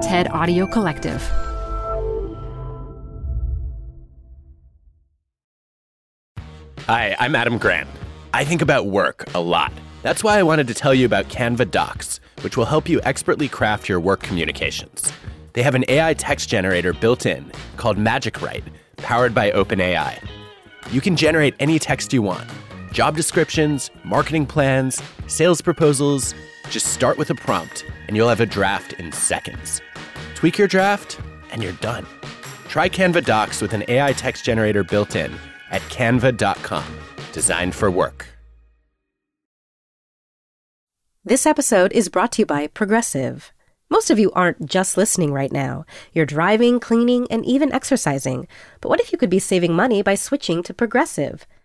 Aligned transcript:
TED 0.00 0.28
Audio 0.28 0.66
Collective. 0.66 1.20
Hi, 6.86 7.14
I'm 7.18 7.34
Adam 7.36 7.58
Grant. 7.58 7.86
I 8.32 8.46
think 8.46 8.62
about 8.62 8.86
work 8.86 9.26
a 9.34 9.40
lot. 9.40 9.70
That's 10.02 10.24
why 10.24 10.38
I 10.38 10.42
wanted 10.42 10.68
to 10.68 10.74
tell 10.74 10.94
you 10.94 11.04
about 11.04 11.26
Canva 11.26 11.70
Docs, 11.70 12.18
which 12.40 12.56
will 12.56 12.64
help 12.64 12.88
you 12.88 13.02
expertly 13.02 13.46
craft 13.46 13.90
your 13.90 14.00
work 14.00 14.22
communications. 14.22 15.12
They 15.52 15.62
have 15.62 15.74
an 15.74 15.84
AI 15.86 16.14
text 16.14 16.48
generator 16.48 16.94
built 16.94 17.26
in 17.26 17.52
called 17.76 17.98
Magic 17.98 18.40
Write, 18.40 18.64
powered 18.96 19.34
by 19.34 19.50
OpenAI. 19.50 20.26
You 20.90 21.02
can 21.02 21.14
generate 21.14 21.54
any 21.60 21.78
text 21.78 22.14
you 22.14 22.22
want 22.22 22.48
job 22.92 23.16
descriptions, 23.16 23.90
marketing 24.02 24.46
plans, 24.46 25.02
sales 25.26 25.60
proposals. 25.60 26.34
Just 26.70 26.94
start 26.94 27.18
with 27.18 27.30
a 27.30 27.34
prompt, 27.34 27.84
and 28.06 28.16
you'll 28.16 28.28
have 28.28 28.40
a 28.40 28.46
draft 28.46 28.92
in 28.94 29.10
seconds. 29.12 29.82
Tweak 30.36 30.56
your 30.56 30.68
draft, 30.68 31.20
and 31.50 31.62
you're 31.62 31.72
done. 31.72 32.06
Try 32.68 32.88
Canva 32.88 33.24
Docs 33.24 33.60
with 33.60 33.74
an 33.74 33.84
AI 33.88 34.12
text 34.12 34.44
generator 34.44 34.84
built 34.84 35.16
in 35.16 35.34
at 35.70 35.82
canva.com. 35.82 36.86
Designed 37.32 37.74
for 37.74 37.90
work. 37.90 38.26
This 41.24 41.44
episode 41.44 41.92
is 41.92 42.08
brought 42.08 42.32
to 42.32 42.42
you 42.42 42.46
by 42.46 42.68
Progressive. 42.68 43.52
Most 43.90 44.08
of 44.08 44.20
you 44.20 44.30
aren't 44.32 44.66
just 44.66 44.96
listening 44.96 45.32
right 45.32 45.50
now. 45.50 45.84
You're 46.12 46.24
driving, 46.24 46.78
cleaning, 46.78 47.26
and 47.30 47.44
even 47.44 47.72
exercising. 47.72 48.46
But 48.80 48.88
what 48.88 49.00
if 49.00 49.10
you 49.10 49.18
could 49.18 49.28
be 49.28 49.40
saving 49.40 49.74
money 49.74 50.02
by 50.02 50.14
switching 50.14 50.62
to 50.62 50.72
Progressive? 50.72 51.46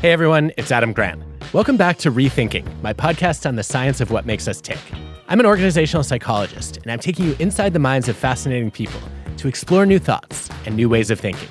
Hey 0.00 0.12
everyone, 0.12 0.50
it's 0.56 0.72
Adam 0.72 0.94
Grant. 0.94 1.22
Welcome 1.52 1.76
back 1.76 1.98
to 1.98 2.10
Rethinking, 2.10 2.64
my 2.80 2.94
podcast 2.94 3.44
on 3.44 3.56
the 3.56 3.62
science 3.62 4.00
of 4.00 4.10
what 4.10 4.24
makes 4.24 4.48
us 4.48 4.58
tick. 4.58 4.78
I'm 5.28 5.38
an 5.40 5.44
organizational 5.44 6.02
psychologist, 6.04 6.78
and 6.78 6.90
I'm 6.90 7.00
taking 7.00 7.26
you 7.26 7.36
inside 7.38 7.74
the 7.74 7.80
minds 7.80 8.08
of 8.08 8.16
fascinating 8.16 8.70
people 8.70 8.98
to 9.36 9.46
explore 9.46 9.84
new 9.84 9.98
thoughts 9.98 10.48
and 10.64 10.74
new 10.74 10.88
ways 10.88 11.10
of 11.10 11.20
thinking. 11.20 11.50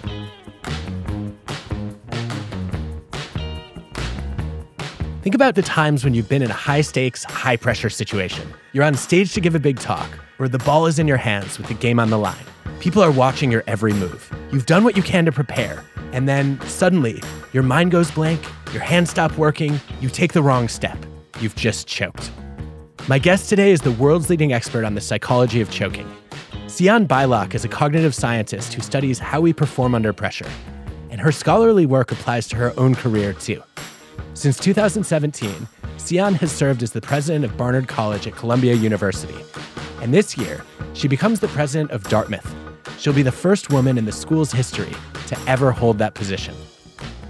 Think 5.22 5.36
about 5.36 5.54
the 5.54 5.62
times 5.62 6.04
when 6.04 6.16
you've 6.16 6.28
been 6.28 6.42
in 6.42 6.50
a 6.50 6.56
high 6.56 6.82
stakes, 6.82 7.26
high 7.26 7.56
pressure 7.56 7.92
situation. 7.92 8.52
You're 8.74 8.84
on 8.84 8.96
stage 8.96 9.34
to 9.34 9.42
give 9.42 9.54
a 9.54 9.60
big 9.60 9.80
talk, 9.80 10.10
or 10.40 10.48
the 10.48 10.58
ball 10.58 10.88
is 10.88 10.98
in 10.98 11.08
your 11.08 11.18
hands 11.18 11.60
with 11.60 11.68
the 11.68 11.76
game 11.76 12.00
on 12.00 12.10
the 12.10 12.18
line. 12.18 12.46
People 12.80 13.04
are 13.04 13.12
watching 13.12 13.52
your 13.52 13.64
every 13.68 13.94
move. 13.94 14.32
You've 14.52 14.66
done 14.66 14.84
what 14.84 14.96
you 14.96 15.04
can 15.04 15.26
to 15.26 15.32
prepare, 15.32 15.84
and 16.14 16.28
then 16.28 16.60
suddenly 16.62 17.22
your 17.52 17.64
mind 17.64 17.92
goes 17.92 18.10
blank, 18.12 18.42
your 18.72 18.82
hands 18.82 19.10
stop 19.10 19.38
working, 19.38 19.80
you 20.00 20.10
take 20.10 20.34
the 20.34 20.42
wrong 20.42 20.68
step. 20.68 20.98
You've 21.40 21.56
just 21.56 21.88
choked. 21.88 22.32
My 23.08 23.20
guest 23.20 23.50
today 23.50 23.72
is 23.72 23.82
the 23.82 23.92
world's 23.92 24.30
leading 24.30 24.54
expert 24.54 24.86
on 24.86 24.94
the 24.94 25.02
psychology 25.02 25.62
of 25.62 25.70
choking. 25.72 26.10
Sian 26.68 27.08
Beilock 27.08 27.56
is 27.56 27.66
a 27.66 27.68
cognitive 27.68 28.14
scientist 28.14 28.74
who 28.74 28.82
studies 28.82 29.20
how 29.20 29.42
we 29.42 29.52
perform 29.52 29.96
under 29.96 30.14
pressure, 30.14 30.50
and 31.10 31.20
her 31.20 31.32
scholarly 31.32 31.86
work 31.86 32.12
applies 32.12 32.48
to 32.48 32.56
her 32.56 32.74
own 32.78 32.96
career 32.96 33.34
too. 33.34 33.62
Since 34.36 34.60
2017, 34.60 35.68
Sian 35.98 36.36
has 36.36 36.52
served 36.52 36.82
as 36.84 36.92
the 36.92 37.02
president 37.02 37.44
of 37.44 37.58
Barnard 37.58 37.88
College 37.88 38.28
at 38.28 38.36
Columbia 38.36 38.74
University. 38.76 39.36
And 40.02 40.14
this 40.14 40.38
year, 40.38 40.64
she 40.94 41.08
becomes 41.08 41.40
the 41.40 41.48
president 41.50 41.92
of 41.92 42.04
Dartmouth. 42.06 42.56
She'll 42.98 43.14
be 43.14 43.22
the 43.22 43.32
first 43.32 43.70
woman 43.70 43.98
in 43.98 44.06
the 44.06 44.12
school's 44.12 44.52
history 44.52 44.94
to 45.28 45.38
ever 45.48 45.72
hold 45.72 45.98
that 46.00 46.14
position. 46.14 46.56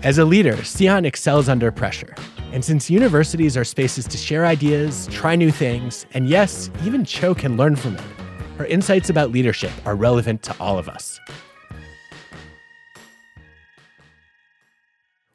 As 0.03 0.17
a 0.17 0.25
leader, 0.25 0.63
Sian 0.63 1.05
excels 1.05 1.49
under 1.49 1.71
pressure. 1.71 2.15
And 2.51 2.63
since 2.63 2.89
universities 2.89 3.57
are 3.57 3.63
spaces 3.63 4.07
to 4.07 4.17
share 4.17 4.45
ideas, 4.45 5.07
try 5.11 5.35
new 5.35 5.51
things, 5.51 6.05
and 6.13 6.27
yes, 6.27 6.71
even 6.83 7.05
choke 7.05 7.43
and 7.43 7.57
learn 7.57 7.75
from 7.75 7.95
it, 7.95 8.03
her 8.57 8.65
insights 8.65 9.09
about 9.09 9.31
leadership 9.31 9.71
are 9.85 9.95
relevant 9.95 10.41
to 10.43 10.55
all 10.59 10.77
of 10.77 10.89
us. 10.89 11.19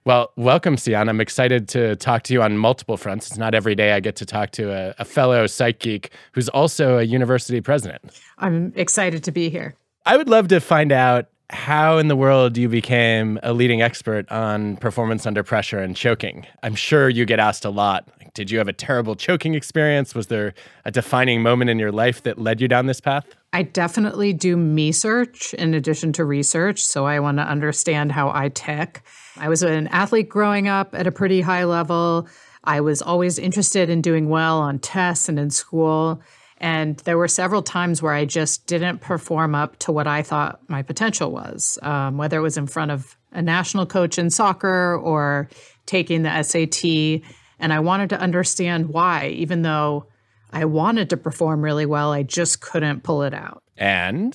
Well, 0.06 0.32
welcome, 0.36 0.76
Sian. 0.76 1.08
I'm 1.08 1.22
excited 1.22 1.66
to 1.70 1.96
talk 1.96 2.24
to 2.24 2.34
you 2.34 2.42
on 2.42 2.58
multiple 2.58 2.98
fronts. 2.98 3.28
It's 3.28 3.38
not 3.38 3.54
every 3.54 3.74
day 3.74 3.92
I 3.92 4.00
get 4.00 4.16
to 4.16 4.26
talk 4.26 4.50
to 4.50 4.70
a, 4.70 4.94
a, 4.98 5.04
fellow 5.06 5.46
psych 5.46 5.78
geek 5.78 6.10
who's 6.32 6.50
also 6.50 6.98
a 6.98 7.04
university 7.04 7.62
president. 7.62 8.20
I'm 8.36 8.74
excited 8.76 9.24
to 9.24 9.32
be 9.32 9.48
here. 9.48 9.76
I 10.04 10.18
would 10.18 10.28
love 10.28 10.48
to 10.48 10.60
find 10.60 10.92
out 10.92 11.28
how 11.48 11.96
in 11.96 12.08
the 12.08 12.16
world 12.16 12.58
you 12.58 12.68
became 12.68 13.40
a 13.42 13.54
leading 13.54 13.80
expert 13.80 14.30
on 14.30 14.76
performance 14.76 15.24
under 15.24 15.42
pressure 15.42 15.78
and 15.78 15.96
choking. 15.96 16.46
I'm 16.62 16.74
sure 16.74 17.08
you 17.08 17.24
get 17.24 17.38
asked 17.38 17.64
a 17.64 17.70
lot. 17.70 18.06
Did 18.34 18.50
you 18.50 18.58
have 18.58 18.68
a 18.68 18.74
terrible 18.74 19.16
choking 19.16 19.54
experience? 19.54 20.14
Was 20.14 20.26
there 20.26 20.52
a 20.84 20.90
defining 20.90 21.40
moment 21.40 21.70
in 21.70 21.78
your 21.78 21.92
life 21.92 22.22
that 22.24 22.38
led 22.38 22.60
you 22.60 22.68
down 22.68 22.86
this 22.86 23.00
path? 23.00 23.24
I 23.54 23.62
definitely 23.62 24.34
do 24.34 24.54
me 24.56 24.92
search 24.92 25.54
in 25.54 25.72
addition 25.72 26.12
to 26.14 26.26
research. 26.26 26.84
So 26.84 27.06
I 27.06 27.20
want 27.20 27.38
to 27.38 27.44
understand 27.44 28.12
how 28.12 28.30
I 28.34 28.50
tick. 28.50 29.02
I 29.36 29.48
was 29.48 29.62
an 29.62 29.88
athlete 29.88 30.28
growing 30.28 30.68
up 30.68 30.94
at 30.94 31.06
a 31.06 31.12
pretty 31.12 31.40
high 31.40 31.64
level. 31.64 32.28
I 32.62 32.80
was 32.80 33.02
always 33.02 33.38
interested 33.38 33.90
in 33.90 34.00
doing 34.00 34.28
well 34.28 34.58
on 34.58 34.78
tests 34.78 35.28
and 35.28 35.38
in 35.38 35.50
school. 35.50 36.22
And 36.58 36.96
there 37.00 37.18
were 37.18 37.28
several 37.28 37.62
times 37.62 38.00
where 38.00 38.12
I 38.12 38.24
just 38.24 38.66
didn't 38.66 39.00
perform 39.00 39.54
up 39.54 39.78
to 39.80 39.92
what 39.92 40.06
I 40.06 40.22
thought 40.22 40.60
my 40.68 40.82
potential 40.82 41.30
was, 41.30 41.78
um, 41.82 42.16
whether 42.16 42.38
it 42.38 42.42
was 42.42 42.56
in 42.56 42.66
front 42.66 42.90
of 42.90 43.16
a 43.32 43.42
national 43.42 43.86
coach 43.86 44.18
in 44.18 44.30
soccer 44.30 44.96
or 44.96 45.48
taking 45.84 46.22
the 46.22 46.42
SAT. 46.42 47.22
And 47.58 47.72
I 47.72 47.80
wanted 47.80 48.10
to 48.10 48.20
understand 48.20 48.88
why, 48.88 49.28
even 49.28 49.62
though 49.62 50.06
I 50.52 50.64
wanted 50.64 51.10
to 51.10 51.16
perform 51.16 51.62
really 51.62 51.86
well, 51.86 52.12
I 52.12 52.22
just 52.22 52.60
couldn't 52.60 53.02
pull 53.02 53.24
it 53.24 53.34
out. 53.34 53.62
And 53.76 54.34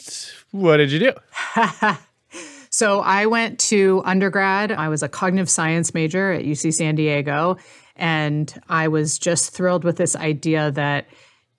what 0.51 0.77
did 0.77 0.91
you 0.91 0.99
do? 0.99 1.13
so 2.79 3.01
I 3.01 3.25
went 3.25 3.59
to 3.71 4.01
undergrad. 4.05 4.71
I 4.71 4.87
was 4.87 5.03
a 5.03 5.09
cognitive 5.09 5.49
science 5.49 5.93
major 5.93 6.31
at 6.31 6.45
UC 6.45 6.73
San 6.75 6.95
Diego. 6.95 7.57
And 7.97 8.57
I 8.69 8.87
was 8.87 9.19
just 9.19 9.51
thrilled 9.51 9.83
with 9.83 9.97
this 9.97 10.15
idea 10.15 10.71
that 10.71 11.07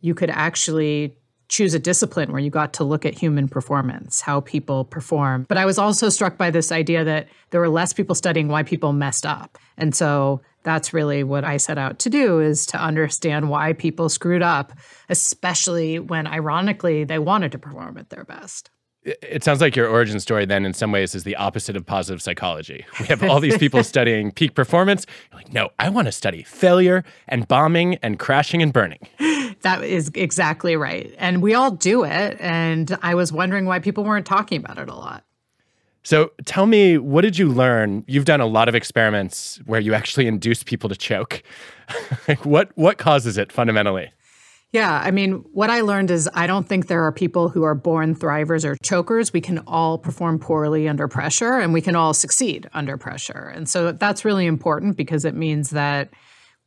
you 0.01 0.15
could 0.15 0.31
actually 0.31 1.15
choose 1.51 1.75
a 1.75 1.79
discipline 1.79 2.33
where 2.33 2.41
you 2.41 2.49
got 2.49 2.73
to 2.73 2.85
look 2.85 3.05
at 3.05 3.13
human 3.13 3.49
performance, 3.49 4.23
how 4.23 4.41
people 4.41 4.87
perform. 4.87 5.45
But 5.47 5.59
I 5.59 5.67
was 5.67 5.77
also 5.77 6.09
struck 6.09 6.39
by 6.39 6.51
this 6.51 6.73
idea 6.73 7.05
that 7.05 7.29
there 7.51 7.61
were 7.61 7.69
less 7.69 7.93
people 7.93 8.15
studying 8.15 8.49
why 8.49 8.63
people 8.63 8.95
messed 8.95 9.27
up. 9.27 9.59
And 9.77 9.95
so 9.95 10.41
that's 10.63 10.95
really 10.95 11.23
what 11.23 11.45
I 11.45 11.59
set 11.59 11.77
out 11.77 11.99
to 11.99 12.09
do 12.09 12.41
is 12.41 12.65
to 12.67 12.83
understand 12.83 13.51
why 13.51 13.75
people 13.75 14.09
screwed 14.09 14.41
up, 14.41 14.73
especially 15.11 15.99
when 15.99 16.27
ironically 16.27 17.05
they 17.05 17.19
wanted 17.19 17.53
to 17.53 17.59
perform 17.59 17.99
at 17.99 18.09
their 18.09 18.25
best. 18.25 18.71
It 19.03 19.43
sounds 19.43 19.63
like 19.63 19.77
your 19.77 19.89
origin 19.89 20.21
story 20.21 20.45
then 20.45 20.67
in 20.67 20.75
some 20.75 20.93
ways 20.93 21.15
is 21.15 21.25
the 21.25 21.35
opposite 21.37 21.75
of 21.75 21.87
positive 21.87 22.21
psychology. 22.21 22.85
We 23.01 23.07
have 23.07 23.23
all 23.23 23.41
these 23.41 23.57
people 23.57 23.83
studying 23.85 24.31
peak 24.31 24.55
performance. 24.55 25.07
You're 25.31 25.41
like, 25.41 25.53
no, 25.53 25.71
I 25.79 25.89
want 25.89 26.07
to 26.07 26.13
study 26.13 26.43
failure 26.43 27.03
and 27.27 27.49
bombing 27.49 27.97
and 28.03 28.19
crashing 28.19 28.61
and 28.63 28.73
burning. 28.73 29.01
That 29.63 29.83
is 29.85 30.11
exactly 30.15 30.77
right. 30.77 31.15
And 31.19 31.43
we 31.43 31.55
all 31.55 31.71
do 31.71 32.05
it. 32.05 32.37
And 32.41 32.97
I 33.03 33.15
was 33.15 33.33
wondering 33.33 33.65
why 33.65 33.79
people 33.79 34.05
weren't 34.05 34.27
talking 34.27 34.59
about 34.59 34.79
it 34.79 34.89
a 34.89 34.95
lot. 34.95 35.25
So 36.03 36.33
tell 36.47 36.67
me, 36.67 36.97
what 36.97 37.23
did 37.23 37.39
you 37.39 37.49
learn? 37.49 38.05
You've 38.07 38.25
done 38.25 38.41
a 38.41 38.47
lot 38.47 38.69
of 38.69 38.75
experiments 38.75 39.61
where 39.67 39.81
you 39.81 39.93
actually 39.93 40.27
induce 40.27 40.63
people 40.63 40.89
to 40.89 40.97
choke. 40.97 41.43
what 42.43 42.71
what 42.75 42.99
causes 42.99 43.37
it 43.37 43.53
fundamentally? 43.53 44.11
Yeah, 44.73 45.01
I 45.03 45.11
mean, 45.11 45.45
what 45.53 45.69
I 45.69 45.81
learned 45.81 46.13
is 46.13 46.29
I 46.33 46.47
don't 46.47 46.69
think 46.69 46.87
there 46.87 47.03
are 47.03 47.11
people 47.11 47.49
who 47.49 47.65
are 47.65 47.75
born 47.75 48.15
thrivers 48.15 48.65
or 48.65 48.77
chokers. 48.85 49.33
We 49.33 49.41
can 49.41 49.59
all 49.67 49.99
perform 49.99 50.39
poorly 50.39 50.89
under 50.89 51.09
pressure 51.09 51.55
and 51.55 51.73
we 51.73 51.81
can 51.81 51.97
all 51.97 52.15
succeed 52.15 52.69
under 52.73 52.97
pressure. 52.97 53.51
And 53.53 53.69
so 53.69 53.91
that's 53.91 54.25
really 54.25 54.47
important 54.47 54.97
because 54.97 55.25
it 55.25 55.35
means 55.35 55.71
that 55.71 56.11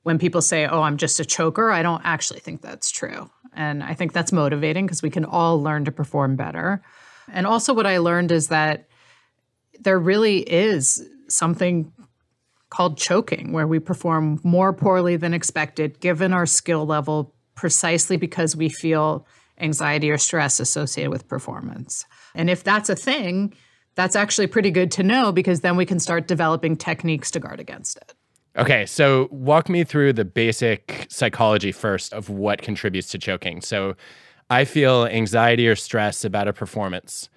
when 0.03 0.19
people 0.19 0.41
say, 0.41 0.67
oh, 0.67 0.81
I'm 0.81 0.97
just 0.97 1.21
a 1.21 1.25
choker, 1.25 1.71
I 1.71 1.81
don't 1.81 2.01
actually 2.03 2.41
think 2.41 2.61
that's 2.61 2.91
true. 2.91 3.29
And 3.53 3.81
I 3.81 3.93
think 3.93 4.11
that's 4.11 4.33
motivating 4.33 4.85
because 4.85 5.01
we 5.01 5.09
can 5.09 5.23
all 5.23 5.61
learn 5.61 5.85
to 5.85 5.91
perform 5.91 6.35
better. 6.35 6.83
And 7.31 7.47
also, 7.47 7.73
what 7.73 7.87
I 7.87 7.99
learned 7.99 8.33
is 8.33 8.49
that 8.49 8.87
there 9.79 9.99
really 9.99 10.39
is 10.39 11.07
something 11.29 11.93
called 12.69 12.97
choking, 12.97 13.53
where 13.53 13.67
we 13.67 13.79
perform 13.79 14.41
more 14.43 14.73
poorly 14.73 15.15
than 15.15 15.33
expected 15.33 15.99
given 16.01 16.33
our 16.33 16.45
skill 16.45 16.85
level 16.85 17.33
precisely 17.55 18.17
because 18.17 18.55
we 18.55 18.69
feel 18.69 19.25
anxiety 19.59 20.09
or 20.09 20.17
stress 20.17 20.59
associated 20.59 21.11
with 21.11 21.27
performance. 21.27 22.05
And 22.35 22.49
if 22.49 22.63
that's 22.63 22.89
a 22.89 22.95
thing, 22.95 23.53
that's 23.95 24.15
actually 24.15 24.47
pretty 24.47 24.71
good 24.71 24.91
to 24.91 25.03
know 25.03 25.31
because 25.31 25.61
then 25.61 25.75
we 25.75 25.85
can 25.85 25.99
start 25.99 26.27
developing 26.27 26.75
techniques 26.75 27.29
to 27.31 27.39
guard 27.39 27.59
against 27.59 27.97
it. 27.97 28.13
Okay, 28.55 28.85
so 28.85 29.27
walk 29.31 29.67
me 29.69 29.83
through 29.83 30.13
the 30.13 30.25
basic 30.25 31.07
psychology 31.09 31.71
first 31.71 32.13
of 32.13 32.29
what 32.29 32.61
contributes 32.61 33.09
to 33.09 33.17
choking. 33.17 33.61
So 33.61 33.95
I 34.49 34.65
feel 34.65 35.05
anxiety 35.05 35.67
or 35.67 35.75
stress 35.75 36.23
about 36.23 36.47
a 36.47 36.53
performance. 36.53 37.29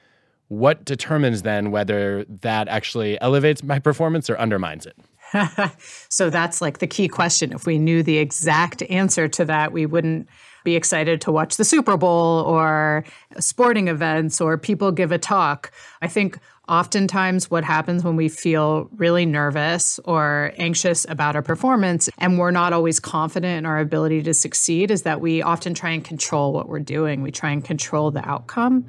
What 0.48 0.84
determines 0.84 1.42
then 1.42 1.70
whether 1.70 2.24
that 2.42 2.68
actually 2.68 3.20
elevates 3.20 3.62
my 3.62 3.78
performance 3.78 4.28
or 4.28 4.38
undermines 4.38 4.86
it? 4.86 4.96
so 6.08 6.30
that's 6.30 6.60
like 6.60 6.78
the 6.78 6.86
key 6.86 7.08
question. 7.08 7.52
If 7.52 7.66
we 7.66 7.78
knew 7.78 8.02
the 8.02 8.18
exact 8.18 8.82
answer 8.82 9.28
to 9.28 9.44
that, 9.46 9.72
we 9.72 9.86
wouldn't 9.86 10.28
be 10.64 10.76
excited 10.76 11.20
to 11.22 11.32
watch 11.32 11.56
the 11.56 11.64
Super 11.64 11.96
Bowl 11.96 12.42
or 12.42 13.04
sporting 13.38 13.88
events 13.88 14.40
or 14.40 14.58
people 14.58 14.90
give 14.90 15.12
a 15.12 15.18
talk. 15.18 15.70
I 16.02 16.08
think 16.08 16.38
oftentimes 16.68 17.48
what 17.48 17.62
happens 17.62 18.02
when 18.02 18.16
we 18.16 18.28
feel 18.28 18.88
really 18.96 19.24
nervous 19.24 20.00
or 20.04 20.52
anxious 20.58 21.06
about 21.08 21.36
a 21.36 21.42
performance 21.42 22.08
and 22.18 22.38
we're 22.38 22.50
not 22.50 22.72
always 22.72 22.98
confident 22.98 23.58
in 23.58 23.66
our 23.66 23.78
ability 23.78 24.22
to 24.24 24.34
succeed 24.34 24.90
is 24.90 25.02
that 25.02 25.20
we 25.20 25.40
often 25.40 25.72
try 25.72 25.90
and 25.90 26.04
control 26.04 26.52
what 26.52 26.68
we're 26.68 26.80
doing. 26.80 27.22
We 27.22 27.30
try 27.30 27.50
and 27.50 27.64
control 27.64 28.10
the 28.10 28.28
outcome. 28.28 28.86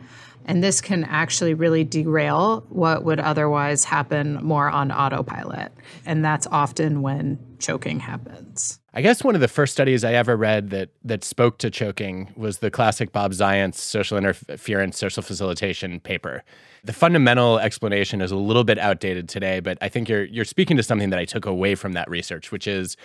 And 0.47 0.63
this 0.63 0.79
can 0.79 1.03
actually 1.03 1.53
really 1.53 1.83
derail 1.83 2.65
what 2.69 3.03
would 3.03 3.19
otherwise 3.19 3.83
happen 3.83 4.35
more 4.41 4.69
on 4.69 4.91
autopilot. 4.91 5.73
And 6.05 6.23
that's 6.23 6.47
often 6.47 7.01
when 7.01 7.38
choking 7.59 7.99
happens. 7.99 8.79
I 8.94 9.01
guess 9.01 9.23
one 9.23 9.35
of 9.35 9.41
the 9.41 9.47
first 9.47 9.73
studies 9.73 10.03
I 10.03 10.13
ever 10.13 10.35
read 10.35 10.69
that 10.71 10.89
that 11.03 11.23
spoke 11.23 11.59
to 11.59 11.69
choking 11.69 12.33
was 12.35 12.59
the 12.59 12.71
classic 12.71 13.11
Bob 13.11 13.31
Zajonc 13.33 13.75
social 13.75 14.17
interference 14.17 14.97
social 14.97 15.21
facilitation 15.21 15.99
paper. 15.99 16.44
The 16.83 16.94
fundamental 16.94 17.59
explanation 17.59 18.21
is 18.21 18.31
a 18.31 18.38
little 18.38 18.63
bit 18.63 18.79
outdated 18.79 19.29
today, 19.29 19.59
but 19.59 19.77
I 19.81 19.89
think 19.89 20.09
you're 20.09 20.23
you're 20.23 20.45
speaking 20.45 20.77
to 20.77 20.83
something 20.83 21.11
that 21.11 21.19
I 21.19 21.25
took 21.25 21.45
away 21.45 21.75
from 21.75 21.94
that 21.94 22.09
research, 22.09 22.51
which 22.51 22.67
is 22.67 22.97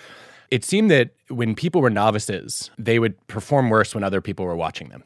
it 0.50 0.64
seemed 0.64 0.90
that 0.90 1.10
when 1.28 1.54
people 1.54 1.80
were 1.80 1.90
novices, 1.90 2.70
they 2.78 2.98
would 2.98 3.26
perform 3.26 3.68
worse 3.68 3.94
when 3.94 4.04
other 4.04 4.20
people 4.20 4.46
were 4.46 4.56
watching 4.56 4.90
them. 4.90 5.02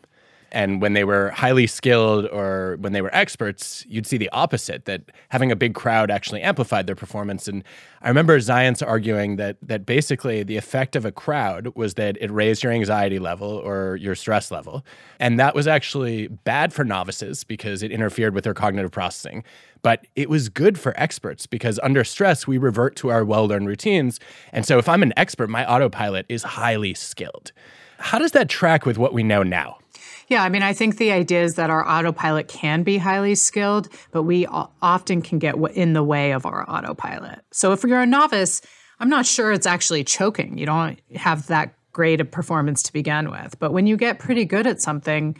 And 0.53 0.81
when 0.81 0.93
they 0.93 1.05
were 1.05 1.31
highly 1.31 1.67
skilled 1.67 2.27
or 2.27 2.77
when 2.81 2.93
they 2.93 3.03
were 3.03 3.15
experts, 3.15 3.85
you'd 3.89 4.07
see 4.07 4.17
the 4.17 4.31
opposite 4.31 4.85
that 4.85 5.03
having 5.29 5.51
a 5.51 5.57
big 5.57 5.75
crowd 5.75 6.11
actually 6.11 6.41
amplified 6.43 6.87
their 6.87 6.95
performance. 6.95 7.49
And 7.49 7.65
I 8.01 8.09
remember 8.09 8.39
Zajonc 8.39 8.87
arguing 8.87 9.37
that 9.37 9.57
that 9.63 9.85
basically 9.85 10.43
the 10.45 10.57
effect 10.57 10.95
of 10.95 11.05
a 11.05 11.13
crowd 11.13 11.73
was 11.75 11.95
that 11.95 12.17
it 12.21 12.31
raised 12.31 12.63
your 12.63 12.73
anxiety 12.73 13.19
level 13.19 13.49
or 13.49 13.97
your 13.97 14.15
stress 14.15 14.51
level. 14.51 14.85
And 15.19 15.39
that 15.41 15.55
was 15.55 15.67
actually 15.67 16.29
bad 16.29 16.73
for 16.73 16.85
novices 16.85 17.43
because 17.43 17.83
it 17.83 17.91
interfered 17.91 18.35
with 18.35 18.45
their 18.45 18.55
cognitive 18.55 18.93
processing. 18.93 19.43
But 19.83 20.07
it 20.15 20.31
was 20.31 20.49
good 20.49 20.79
for 20.79 20.99
experts 20.99 21.47
because 21.47 21.79
under 21.83 22.05
stress, 22.05 22.47
we 22.47 22.59
revert 22.59 22.97
to 22.97 23.11
our 23.11 23.25
well 23.25 23.47
learned 23.47 23.67
routines. 23.67 24.21
And 24.53 24.65
so 24.65 24.79
if 24.79 24.89
I'm 24.89 25.03
an 25.03 25.13
expert, 25.17 25.49
my 25.49 25.67
autopilot 25.67 26.27
is 26.29 26.43
highly 26.43 26.95
skilled. 26.95 27.53
How 27.99 28.19
does 28.19 28.33
that 28.33 28.49
track 28.49 28.85
with 28.85 28.99
what 28.99 29.13
we 29.13 29.23
know 29.23 29.43
now? 29.43 29.79
Yeah, 30.29 30.43
I 30.43 30.49
mean, 30.49 30.63
I 30.63 30.73
think 30.73 30.97
the 30.97 31.13
idea 31.13 31.43
is 31.43 31.55
that 31.55 31.71
our 31.71 31.87
autopilot 31.87 32.49
can 32.49 32.83
be 32.83 32.99
highly 32.99 33.37
skilled, 33.37 33.89
but 34.11 34.25
we 34.25 34.47
often 34.47 35.23
can 35.23 35.39
get 35.39 35.55
in 35.75 35.93
the 35.93 36.03
way 36.03 36.33
of 36.33 36.47
our 36.47 36.69
autopilot. 36.69 37.41
So 37.53 37.73
if 37.73 37.85
you're 37.85 38.01
a 38.01 38.07
novice, 38.07 38.61
I'm 38.99 39.09
not 39.09 39.27
sure 39.27 39.53
it's 39.53 39.67
actually 39.67 40.03
choking. 40.03 40.59
You 40.59 40.67
don't 40.67 41.01
have 41.15 41.47
that 41.47 41.75
great 41.93 42.21
a 42.21 42.25
performance 42.25 42.83
to 42.85 42.93
begin 42.93 43.31
with. 43.31 43.59
But 43.59 43.73
when 43.73 43.87
you 43.87 43.97
get 43.97 44.19
pretty 44.19 44.45
good 44.45 44.67
at 44.67 44.83
something, 44.83 45.37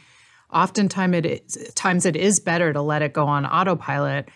oftentimes 0.53 1.17
it 1.17 1.27
is, 1.27 1.73
times 1.75 2.07
it 2.07 2.17
is 2.17 2.39
better 2.39 2.73
to 2.73 2.81
let 2.81 3.03
it 3.03 3.13
go 3.13 3.27
on 3.27 3.45
autopilot. 3.45 4.29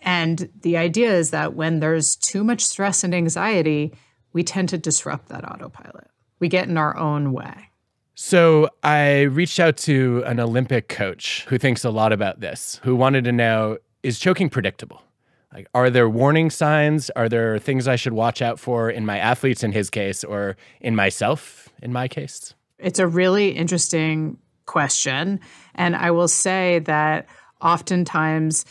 And 0.00 0.50
the 0.62 0.78
idea 0.78 1.12
is 1.12 1.30
that 1.30 1.54
when 1.54 1.80
there's 1.80 2.16
too 2.16 2.42
much 2.42 2.62
stress 2.62 3.04
and 3.04 3.14
anxiety, 3.14 3.94
we 4.32 4.42
tend 4.42 4.70
to 4.70 4.78
disrupt 4.78 5.28
that 5.28 5.48
autopilot. 5.48 6.08
We 6.40 6.48
get 6.48 6.68
in 6.68 6.78
our 6.78 6.96
own 6.96 7.32
way. 7.32 7.68
So 8.14 8.68
I 8.82 9.22
reached 9.22 9.58
out 9.58 9.76
to 9.78 10.22
an 10.26 10.38
Olympic 10.38 10.88
coach 10.88 11.46
who 11.48 11.58
thinks 11.58 11.84
a 11.84 11.90
lot 11.90 12.12
about 12.12 12.40
this, 12.40 12.80
who 12.84 12.94
wanted 12.94 13.24
to 13.24 13.32
know 13.32 13.78
is 14.02 14.18
choking 14.18 14.50
predictable? 14.50 15.02
Like, 15.52 15.68
are 15.74 15.90
there 15.90 16.08
warning 16.08 16.50
signs? 16.50 17.10
Are 17.10 17.28
there 17.28 17.58
things 17.58 17.86
I 17.86 17.96
should 17.96 18.12
watch 18.12 18.42
out 18.42 18.58
for 18.58 18.90
in 18.90 19.04
my 19.04 19.18
athletes, 19.18 19.62
in 19.62 19.72
his 19.72 19.90
case, 19.90 20.24
or 20.24 20.56
in 20.80 20.96
myself, 20.96 21.68
in 21.82 21.92
my 21.92 22.08
case? 22.08 22.54
It's 22.78 22.98
a 22.98 23.06
really 23.06 23.50
interesting 23.50 24.38
question. 24.66 25.40
And 25.74 25.94
I 25.94 26.10
will 26.10 26.28
say 26.28 26.80
that 26.80 27.26
oftentimes 27.60 28.64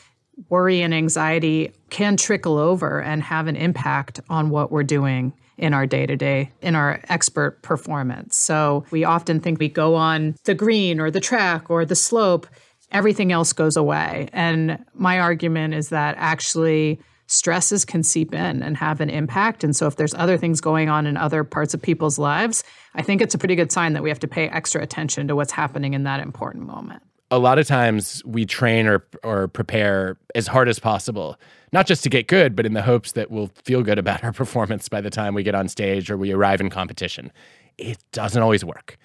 worry 0.49 0.81
and 0.81 0.93
anxiety 0.93 1.71
can 1.89 2.17
trickle 2.17 2.57
over 2.57 3.01
and 3.01 3.21
have 3.21 3.47
an 3.47 3.55
impact 3.55 4.19
on 4.29 4.49
what 4.49 4.71
we're 4.71 4.83
doing 4.83 5.33
in 5.61 5.73
our 5.73 5.85
day 5.85 6.07
to 6.07 6.17
day, 6.17 6.51
in 6.61 6.75
our 6.75 6.99
expert 7.07 7.61
performance. 7.61 8.35
So 8.35 8.83
we 8.91 9.03
often 9.03 9.39
think 9.39 9.59
we 9.59 9.69
go 9.69 9.95
on 9.95 10.35
the 10.43 10.55
green 10.55 10.99
or 10.99 11.11
the 11.11 11.19
track 11.19 11.69
or 11.69 11.85
the 11.85 11.95
slope, 11.95 12.47
everything 12.91 13.31
else 13.31 13.53
goes 13.53 13.77
away. 13.77 14.27
And 14.33 14.83
my 14.95 15.19
argument 15.19 15.75
is 15.75 15.89
that 15.89 16.15
actually 16.17 16.99
stresses 17.27 17.85
can 17.85 18.03
seep 18.03 18.33
in 18.33 18.61
and 18.61 18.75
have 18.75 18.99
an 18.99 19.09
impact. 19.09 19.63
And 19.63 19.73
so 19.75 19.85
if 19.85 19.95
there's 19.95 20.15
other 20.15 20.35
things 20.35 20.59
going 20.59 20.89
on 20.89 21.05
in 21.05 21.15
other 21.15 21.43
parts 21.43 21.73
of 21.73 21.81
people's 21.81 22.17
lives, 22.17 22.63
I 22.95 23.03
think 23.03 23.21
it's 23.21 23.35
a 23.35 23.37
pretty 23.37 23.55
good 23.55 23.71
sign 23.71 23.93
that 23.93 24.03
we 24.03 24.09
have 24.09 24.19
to 24.19 24.27
pay 24.27 24.49
extra 24.49 24.81
attention 24.81 25.27
to 25.27 25.35
what's 25.35 25.53
happening 25.53 25.93
in 25.93 26.03
that 26.03 26.19
important 26.19 26.65
moment 26.65 27.03
a 27.31 27.39
lot 27.39 27.57
of 27.57 27.65
times 27.65 28.21
we 28.25 28.45
train 28.45 28.85
or 28.85 29.03
or 29.23 29.47
prepare 29.47 30.17
as 30.35 30.47
hard 30.47 30.67
as 30.67 30.77
possible, 30.77 31.37
not 31.71 31.87
just 31.87 32.03
to 32.03 32.09
get 32.09 32.27
good, 32.27 32.55
but 32.55 32.65
in 32.65 32.73
the 32.73 32.81
hopes 32.81 33.13
that 33.13 33.31
we'll 33.31 33.49
feel 33.63 33.81
good 33.81 33.97
about 33.97 34.23
our 34.23 34.33
performance 34.41 34.89
by 34.89 35.01
the 35.01 35.09
time 35.09 35.33
we 35.33 35.41
get 35.41 35.55
on 35.55 35.67
stage 35.67 36.11
or 36.11 36.17
we 36.17 36.31
arrive 36.31 36.61
in 36.61 36.69
competition. 36.69 37.31
It 37.77 37.97
doesn't 38.11 38.41
always 38.41 38.63
work. 38.63 38.97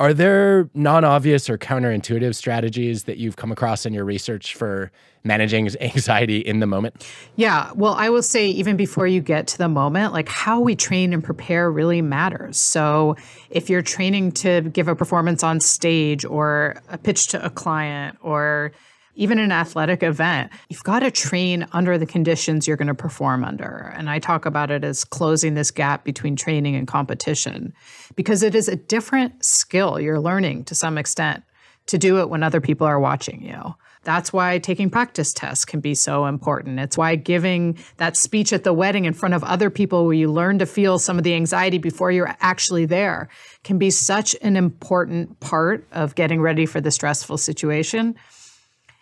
Are 0.00 0.14
there 0.14 0.70
non 0.72 1.04
obvious 1.04 1.50
or 1.50 1.58
counterintuitive 1.58 2.34
strategies 2.34 3.04
that 3.04 3.18
you've 3.18 3.36
come 3.36 3.52
across 3.52 3.84
in 3.84 3.92
your 3.92 4.06
research 4.06 4.54
for 4.54 4.90
managing 5.24 5.68
anxiety 5.80 6.38
in 6.38 6.60
the 6.60 6.66
moment? 6.66 7.06
Yeah. 7.36 7.70
Well, 7.74 7.92
I 7.92 8.08
will 8.08 8.22
say, 8.22 8.48
even 8.48 8.78
before 8.78 9.06
you 9.06 9.20
get 9.20 9.46
to 9.48 9.58
the 9.58 9.68
moment, 9.68 10.14
like 10.14 10.30
how 10.30 10.58
we 10.58 10.74
train 10.74 11.12
and 11.12 11.22
prepare 11.22 11.70
really 11.70 12.00
matters. 12.00 12.58
So, 12.58 13.16
if 13.50 13.68
you're 13.68 13.82
training 13.82 14.32
to 14.32 14.62
give 14.62 14.88
a 14.88 14.96
performance 14.96 15.44
on 15.44 15.60
stage 15.60 16.24
or 16.24 16.76
a 16.88 16.96
pitch 16.96 17.28
to 17.28 17.44
a 17.44 17.50
client 17.50 18.16
or 18.22 18.72
even 19.14 19.38
in 19.38 19.44
an 19.44 19.52
athletic 19.52 20.02
event, 20.02 20.52
you've 20.68 20.84
got 20.84 21.00
to 21.00 21.10
train 21.10 21.66
under 21.72 21.98
the 21.98 22.06
conditions 22.06 22.66
you're 22.66 22.76
going 22.76 22.88
to 22.88 22.94
perform 22.94 23.44
under. 23.44 23.92
And 23.96 24.08
I 24.08 24.18
talk 24.18 24.46
about 24.46 24.70
it 24.70 24.84
as 24.84 25.04
closing 25.04 25.54
this 25.54 25.70
gap 25.70 26.04
between 26.04 26.36
training 26.36 26.76
and 26.76 26.86
competition 26.86 27.72
because 28.14 28.42
it 28.42 28.54
is 28.54 28.68
a 28.68 28.76
different 28.76 29.44
skill 29.44 30.00
you're 30.00 30.20
learning 30.20 30.64
to 30.64 30.74
some 30.74 30.96
extent 30.96 31.42
to 31.86 31.98
do 31.98 32.20
it 32.20 32.30
when 32.30 32.42
other 32.42 32.60
people 32.60 32.86
are 32.86 33.00
watching 33.00 33.42
you. 33.42 33.74
That's 34.02 34.32
why 34.32 34.58
taking 34.58 34.88
practice 34.88 35.32
tests 35.32 35.66
can 35.66 35.80
be 35.80 35.94
so 35.94 36.24
important. 36.24 36.80
It's 36.80 36.96
why 36.96 37.16
giving 37.16 37.76
that 37.98 38.16
speech 38.16 38.52
at 38.52 38.64
the 38.64 38.72
wedding 38.72 39.04
in 39.04 39.12
front 39.12 39.34
of 39.34 39.44
other 39.44 39.68
people 39.68 40.06
where 40.06 40.14
you 40.14 40.32
learn 40.32 40.58
to 40.60 40.66
feel 40.66 40.98
some 40.98 41.18
of 41.18 41.24
the 41.24 41.34
anxiety 41.34 41.76
before 41.76 42.10
you're 42.10 42.34
actually 42.40 42.86
there 42.86 43.28
can 43.62 43.76
be 43.76 43.90
such 43.90 44.34
an 44.40 44.56
important 44.56 45.38
part 45.40 45.86
of 45.92 46.14
getting 46.14 46.40
ready 46.40 46.64
for 46.64 46.80
the 46.80 46.90
stressful 46.90 47.36
situation. 47.36 48.14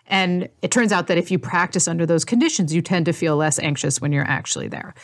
And 0.09 0.49
it 0.63 0.71
turns 0.71 0.91
out 0.91 1.07
that 1.07 1.19
if 1.19 1.31
you 1.31 1.39
practice 1.39 1.87
under 1.87 2.07
those 2.07 2.25
conditions, 2.25 2.75
you 2.75 2.83
tend 2.83 3.07
to 3.07 3.13
feel 3.13 3.37
less 3.37 3.59
anxious 3.59 4.01
when 4.01 4.11
you're 4.11 4.25
actually 4.25 4.69
there. 4.69 4.95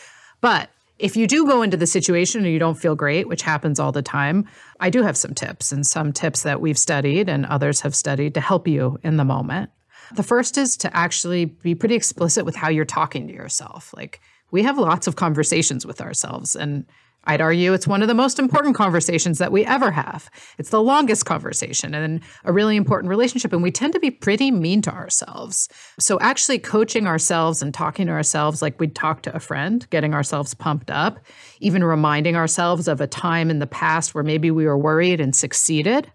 But 0.41 0.69
if 0.97 1.15
you 1.15 1.27
do 1.27 1.45
go 1.45 1.61
into 1.61 1.77
the 1.77 1.87
situation 1.87 2.43
and 2.43 2.51
you 2.51 2.59
don't 2.59 2.77
feel 2.77 2.95
great, 2.95 3.27
which 3.27 3.41
happens 3.41 3.79
all 3.79 3.91
the 3.91 4.01
time, 4.01 4.47
I 4.79 4.89
do 4.89 5.03
have 5.03 5.17
some 5.17 5.33
tips 5.33 5.71
and 5.71 5.85
some 5.85 6.11
tips 6.11 6.43
that 6.43 6.61
we've 6.61 6.77
studied 6.77 7.29
and 7.29 7.45
others 7.45 7.81
have 7.81 7.95
studied 7.95 8.33
to 8.33 8.41
help 8.41 8.67
you 8.67 8.97
in 9.03 9.17
the 9.17 9.25
moment. 9.25 9.69
The 10.15 10.23
first 10.23 10.57
is 10.57 10.77
to 10.77 10.95
actually 10.95 11.45
be 11.45 11.75
pretty 11.75 11.95
explicit 11.95 12.45
with 12.45 12.55
how 12.55 12.69
you're 12.69 12.85
talking 12.85 13.27
to 13.27 13.33
yourself. 13.33 13.93
Like, 13.95 14.21
we 14.51 14.63
have 14.63 14.77
lots 14.77 15.07
of 15.07 15.15
conversations 15.15 15.85
with 15.85 15.99
ourselves, 15.99 16.55
and 16.55 16.85
I'd 17.27 17.41
argue 17.41 17.73
it's 17.73 17.87
one 17.87 18.01
of 18.01 18.07
the 18.07 18.13
most 18.13 18.39
important 18.39 18.75
conversations 18.75 19.37
that 19.39 19.51
we 19.51 19.65
ever 19.65 19.91
have. 19.91 20.29
It's 20.57 20.69
the 20.69 20.81
longest 20.81 21.25
conversation 21.25 21.93
and 21.93 22.21
a 22.43 22.53
really 22.53 22.75
important 22.75 23.09
relationship. 23.09 23.51
And 23.53 23.63
we 23.63 23.71
tend 23.71 23.93
to 23.93 23.99
be 23.99 24.11
pretty 24.11 24.51
mean 24.51 24.81
to 24.83 24.91
ourselves. 24.91 25.67
So, 25.99 26.19
actually, 26.19 26.59
coaching 26.59 27.07
ourselves 27.07 27.61
and 27.61 27.73
talking 27.73 28.07
to 28.07 28.13
ourselves 28.13 28.61
like 28.61 28.79
we'd 28.79 28.95
talk 28.95 29.21
to 29.23 29.35
a 29.35 29.39
friend, 29.39 29.87
getting 29.89 30.13
ourselves 30.13 30.53
pumped 30.53 30.91
up, 30.91 31.19
even 31.59 31.83
reminding 31.83 32.35
ourselves 32.35 32.87
of 32.87 33.01
a 33.01 33.07
time 33.07 33.49
in 33.49 33.59
the 33.59 33.67
past 33.67 34.13
where 34.13 34.23
maybe 34.23 34.51
we 34.51 34.65
were 34.65 34.77
worried 34.77 35.19
and 35.19 35.35
succeeded 35.35 36.11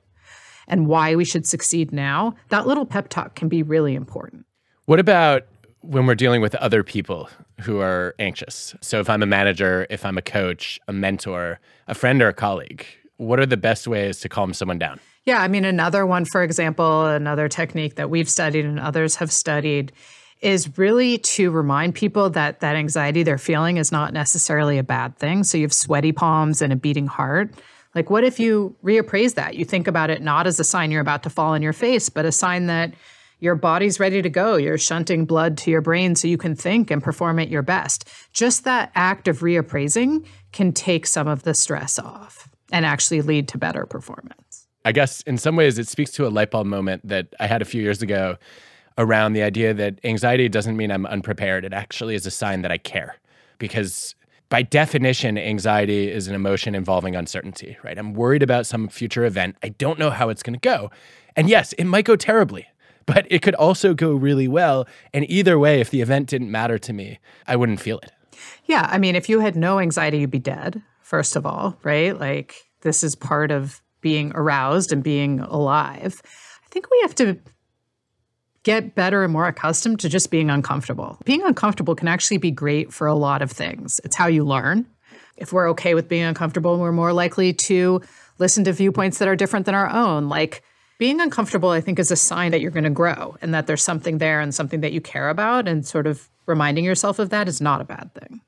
and 0.68 0.86
why 0.86 1.16
we 1.16 1.24
should 1.24 1.46
succeed 1.46 1.92
now, 1.92 2.34
that 2.48 2.66
little 2.66 2.86
pep 2.86 3.08
talk 3.08 3.34
can 3.34 3.48
be 3.48 3.62
really 3.62 3.94
important. 3.94 4.46
What 4.86 5.00
about 5.00 5.42
when 5.80 6.06
we're 6.06 6.14
dealing 6.14 6.40
with 6.40 6.54
other 6.56 6.82
people 6.82 7.28
who 7.60 7.80
are 7.80 8.14
anxious. 8.18 8.74
So 8.80 9.00
if 9.00 9.10
I'm 9.10 9.22
a 9.22 9.26
manager, 9.26 9.86
if 9.90 10.04
I'm 10.04 10.18
a 10.18 10.22
coach, 10.22 10.80
a 10.88 10.92
mentor, 10.92 11.60
a 11.86 11.94
friend 11.94 12.22
or 12.22 12.28
a 12.28 12.34
colleague, 12.34 12.86
what 13.16 13.38
are 13.38 13.46
the 13.46 13.56
best 13.56 13.86
ways 13.86 14.20
to 14.20 14.28
calm 14.28 14.54
someone 14.54 14.78
down? 14.78 15.00
Yeah, 15.24 15.42
I 15.42 15.48
mean 15.48 15.64
another 15.64 16.06
one 16.06 16.24
for 16.24 16.42
example, 16.42 17.06
another 17.06 17.48
technique 17.48 17.96
that 17.96 18.10
we've 18.10 18.28
studied 18.28 18.64
and 18.64 18.80
others 18.80 19.16
have 19.16 19.30
studied 19.30 19.92
is 20.40 20.78
really 20.78 21.18
to 21.18 21.50
remind 21.50 21.94
people 21.94 22.30
that 22.30 22.60
that 22.60 22.74
anxiety 22.74 23.22
they're 23.22 23.36
feeling 23.36 23.76
is 23.76 23.92
not 23.92 24.14
necessarily 24.14 24.78
a 24.78 24.82
bad 24.82 25.16
thing. 25.18 25.44
So 25.44 25.58
you 25.58 25.64
have 25.64 25.72
sweaty 25.72 26.12
palms 26.12 26.62
and 26.62 26.72
a 26.72 26.76
beating 26.76 27.06
heart. 27.06 27.52
Like 27.94 28.08
what 28.08 28.24
if 28.24 28.40
you 28.40 28.74
reappraise 28.82 29.34
that? 29.34 29.56
You 29.56 29.66
think 29.66 29.86
about 29.86 30.08
it 30.08 30.22
not 30.22 30.46
as 30.46 30.58
a 30.58 30.64
sign 30.64 30.90
you're 30.90 31.02
about 31.02 31.22
to 31.24 31.30
fall 31.30 31.52
on 31.52 31.60
your 31.60 31.74
face, 31.74 32.08
but 32.08 32.24
a 32.24 32.32
sign 32.32 32.66
that 32.66 32.94
your 33.40 33.54
body's 33.54 33.98
ready 33.98 34.22
to 34.22 34.30
go. 34.30 34.56
You're 34.56 34.78
shunting 34.78 35.24
blood 35.24 35.56
to 35.58 35.70
your 35.70 35.80
brain 35.80 36.14
so 36.14 36.28
you 36.28 36.38
can 36.38 36.54
think 36.54 36.90
and 36.90 37.02
perform 37.02 37.38
at 37.38 37.48
your 37.48 37.62
best. 37.62 38.08
Just 38.32 38.64
that 38.64 38.92
act 38.94 39.26
of 39.26 39.40
reappraising 39.40 40.26
can 40.52 40.72
take 40.72 41.06
some 41.06 41.26
of 41.26 41.42
the 41.42 41.54
stress 41.54 41.98
off 41.98 42.48
and 42.70 42.86
actually 42.86 43.22
lead 43.22 43.48
to 43.48 43.58
better 43.58 43.86
performance. 43.86 44.68
I 44.84 44.92
guess 44.92 45.22
in 45.22 45.38
some 45.38 45.56
ways 45.56 45.78
it 45.78 45.88
speaks 45.88 46.10
to 46.12 46.26
a 46.26 46.28
light 46.28 46.50
bulb 46.50 46.66
moment 46.66 47.06
that 47.08 47.34
I 47.40 47.46
had 47.46 47.62
a 47.62 47.64
few 47.64 47.82
years 47.82 48.02
ago 48.02 48.36
around 48.96 49.32
the 49.32 49.42
idea 49.42 49.72
that 49.74 49.98
anxiety 50.04 50.48
doesn't 50.48 50.76
mean 50.76 50.90
I'm 50.90 51.06
unprepared. 51.06 51.64
It 51.64 51.72
actually 51.72 52.14
is 52.14 52.26
a 52.26 52.30
sign 52.30 52.62
that 52.62 52.70
I 52.70 52.78
care. 52.78 53.16
Because 53.58 54.14
by 54.48 54.62
definition, 54.62 55.38
anxiety 55.38 56.10
is 56.10 56.28
an 56.28 56.34
emotion 56.34 56.74
involving 56.74 57.14
uncertainty, 57.14 57.76
right? 57.82 57.98
I'm 57.98 58.14
worried 58.14 58.42
about 58.42 58.66
some 58.66 58.88
future 58.88 59.24
event. 59.24 59.56
I 59.62 59.68
don't 59.68 59.98
know 59.98 60.10
how 60.10 60.28
it's 60.28 60.42
going 60.42 60.54
to 60.54 60.60
go. 60.60 60.90
And 61.36 61.48
yes, 61.48 61.72
it 61.74 61.84
might 61.84 62.04
go 62.04 62.16
terribly 62.16 62.66
but 63.12 63.26
it 63.28 63.42
could 63.42 63.56
also 63.56 63.92
go 63.92 64.12
really 64.14 64.46
well. 64.46 64.86
And 65.12 65.28
either 65.28 65.58
way, 65.58 65.80
if 65.80 65.90
the 65.90 66.00
event 66.00 66.28
didn't 66.28 66.50
matter 66.50 66.78
to 66.78 66.92
me, 66.92 67.18
I 67.44 67.56
wouldn't 67.56 67.80
feel 67.80 67.98
it. 67.98 68.12
Yeah. 68.66 68.88
I 68.88 68.98
mean, 68.98 69.16
if 69.16 69.28
you 69.28 69.40
had 69.40 69.56
no 69.56 69.80
anxiety, 69.80 70.18
you'd 70.18 70.30
be 70.30 70.38
dead, 70.38 70.80
first 71.02 71.34
of 71.34 71.44
all, 71.44 71.76
right? 71.82 72.16
Like, 72.16 72.54
this 72.82 73.02
is 73.02 73.16
part 73.16 73.50
of 73.50 73.82
being 74.00 74.30
aroused 74.36 74.92
and 74.92 75.02
being 75.02 75.40
alive. 75.40 76.22
I 76.24 76.68
think 76.70 76.88
we 76.88 77.00
have 77.02 77.16
to 77.16 77.36
get 78.62 78.94
better 78.94 79.24
and 79.24 79.32
more 79.32 79.48
accustomed 79.48 79.98
to 80.00 80.08
just 80.08 80.30
being 80.30 80.48
uncomfortable. 80.48 81.18
Being 81.24 81.42
uncomfortable 81.42 81.96
can 81.96 82.06
actually 82.06 82.38
be 82.38 82.52
great 82.52 82.92
for 82.92 83.08
a 83.08 83.14
lot 83.14 83.42
of 83.42 83.50
things. 83.50 84.00
It's 84.04 84.14
how 84.14 84.28
you 84.28 84.44
learn. 84.44 84.86
If 85.36 85.52
we're 85.52 85.68
okay 85.70 85.94
with 85.94 86.08
being 86.08 86.22
uncomfortable, 86.22 86.78
we're 86.78 86.92
more 86.92 87.12
likely 87.12 87.54
to 87.54 88.02
listen 88.38 88.62
to 88.64 88.72
viewpoints 88.72 89.18
that 89.18 89.26
are 89.26 89.34
different 89.34 89.66
than 89.66 89.74
our 89.74 89.88
own. 89.88 90.28
Like, 90.28 90.62
being 91.00 91.18
uncomfortable, 91.18 91.70
I 91.70 91.80
think, 91.80 91.98
is 91.98 92.10
a 92.10 92.16
sign 92.16 92.52
that 92.52 92.60
you're 92.60 92.70
going 92.70 92.84
to 92.84 92.90
grow 92.90 93.34
and 93.40 93.54
that 93.54 93.66
there's 93.66 93.82
something 93.82 94.18
there 94.18 94.38
and 94.38 94.54
something 94.54 94.82
that 94.82 94.92
you 94.92 95.00
care 95.00 95.30
about. 95.30 95.66
And 95.66 95.86
sort 95.86 96.06
of 96.06 96.28
reminding 96.44 96.84
yourself 96.84 97.18
of 97.18 97.30
that 97.30 97.48
is 97.48 97.58
not 97.58 97.80
a 97.80 97.84
bad 97.84 98.12
thing. 98.14 98.42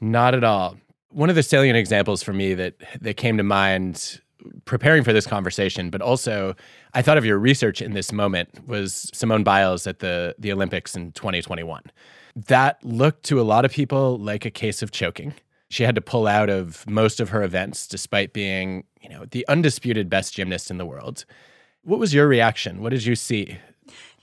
Not 0.00 0.32
at 0.32 0.44
all. 0.44 0.76
One 1.10 1.28
of 1.28 1.34
the 1.34 1.42
salient 1.42 1.76
examples 1.76 2.22
for 2.22 2.32
me 2.32 2.54
that, 2.54 2.74
that 3.00 3.16
came 3.16 3.36
to 3.36 3.42
mind 3.42 4.20
preparing 4.64 5.02
for 5.02 5.12
this 5.12 5.26
conversation, 5.26 5.90
but 5.90 6.00
also 6.00 6.54
I 6.94 7.02
thought 7.02 7.18
of 7.18 7.24
your 7.24 7.36
research 7.36 7.82
in 7.82 7.94
this 7.94 8.12
moment 8.12 8.48
was 8.68 9.10
Simone 9.12 9.42
Biles 9.42 9.88
at 9.88 9.98
the, 9.98 10.36
the 10.38 10.52
Olympics 10.52 10.94
in 10.94 11.10
2021. 11.12 11.82
That 12.36 12.78
looked 12.84 13.24
to 13.24 13.40
a 13.40 13.42
lot 13.42 13.64
of 13.64 13.72
people 13.72 14.18
like 14.18 14.44
a 14.44 14.52
case 14.52 14.82
of 14.82 14.92
choking. 14.92 15.34
She 15.68 15.82
had 15.82 15.96
to 15.96 16.00
pull 16.00 16.28
out 16.28 16.48
of 16.48 16.88
most 16.88 17.18
of 17.18 17.30
her 17.30 17.42
events 17.42 17.88
despite 17.88 18.32
being, 18.32 18.84
you 19.02 19.08
know, 19.08 19.24
the 19.24 19.44
undisputed 19.48 20.08
best 20.08 20.32
gymnast 20.32 20.70
in 20.70 20.78
the 20.78 20.86
world. 20.86 21.24
What 21.82 21.98
was 21.98 22.12
your 22.12 22.28
reaction? 22.28 22.82
What 22.82 22.90
did 22.90 23.04
you 23.04 23.16
see? 23.16 23.58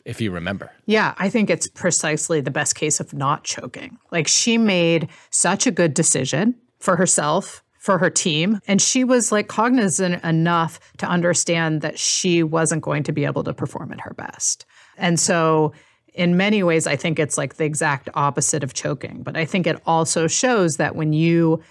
If 0.03 0.21
you 0.21 0.29
remember. 0.29 0.71
Yeah, 0.85 1.15
I 1.17 1.29
think 1.31 1.49
it's 1.49 1.67
precisely 1.67 2.39
the 2.39 2.51
best 2.51 2.75
case 2.75 2.99
of 2.99 3.11
not 3.11 3.43
choking. 3.43 3.97
Like 4.11 4.27
she 4.27 4.55
made 4.55 5.09
such 5.31 5.65
a 5.65 5.71
good 5.71 5.95
decision 5.95 6.53
for 6.77 6.95
herself, 6.95 7.63
for 7.79 7.97
her 7.99 8.09
team. 8.09 8.59
And 8.67 8.81
she 8.81 9.03
was 9.03 9.31
like 9.31 9.47
cognizant 9.47 10.23
enough 10.23 10.79
to 10.97 11.07
understand 11.07 11.81
that 11.81 11.99
she 11.99 12.41
wasn't 12.41 12.81
going 12.81 13.03
to 13.03 13.11
be 13.11 13.25
able 13.25 13.43
to 13.43 13.53
perform 13.53 13.91
at 13.91 14.01
her 14.01 14.13
best. 14.15 14.65
And 14.97 15.19
so, 15.19 15.73
in 16.15 16.37
many 16.37 16.63
ways, 16.63 16.87
I 16.87 16.95
think 16.95 17.19
it's 17.19 17.37
like 17.37 17.55
the 17.55 17.65
exact 17.65 18.09
opposite 18.13 18.63
of 18.63 18.73
choking. 18.73 19.21
But 19.21 19.35
I 19.35 19.45
think 19.45 19.67
it 19.67 19.81
also 19.85 20.27
shows 20.27 20.77
that 20.77 20.95
when 20.95 21.13
you 21.13 21.61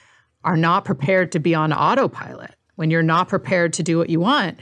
are 0.44 0.56
not 0.56 0.84
prepared 0.84 1.32
to 1.32 1.40
be 1.40 1.54
on 1.54 1.72
autopilot, 1.72 2.54
when 2.76 2.90
you're 2.90 3.02
not 3.02 3.28
prepared 3.28 3.72
to 3.74 3.82
do 3.82 3.98
what 3.98 4.10
you 4.10 4.20
want, 4.20 4.60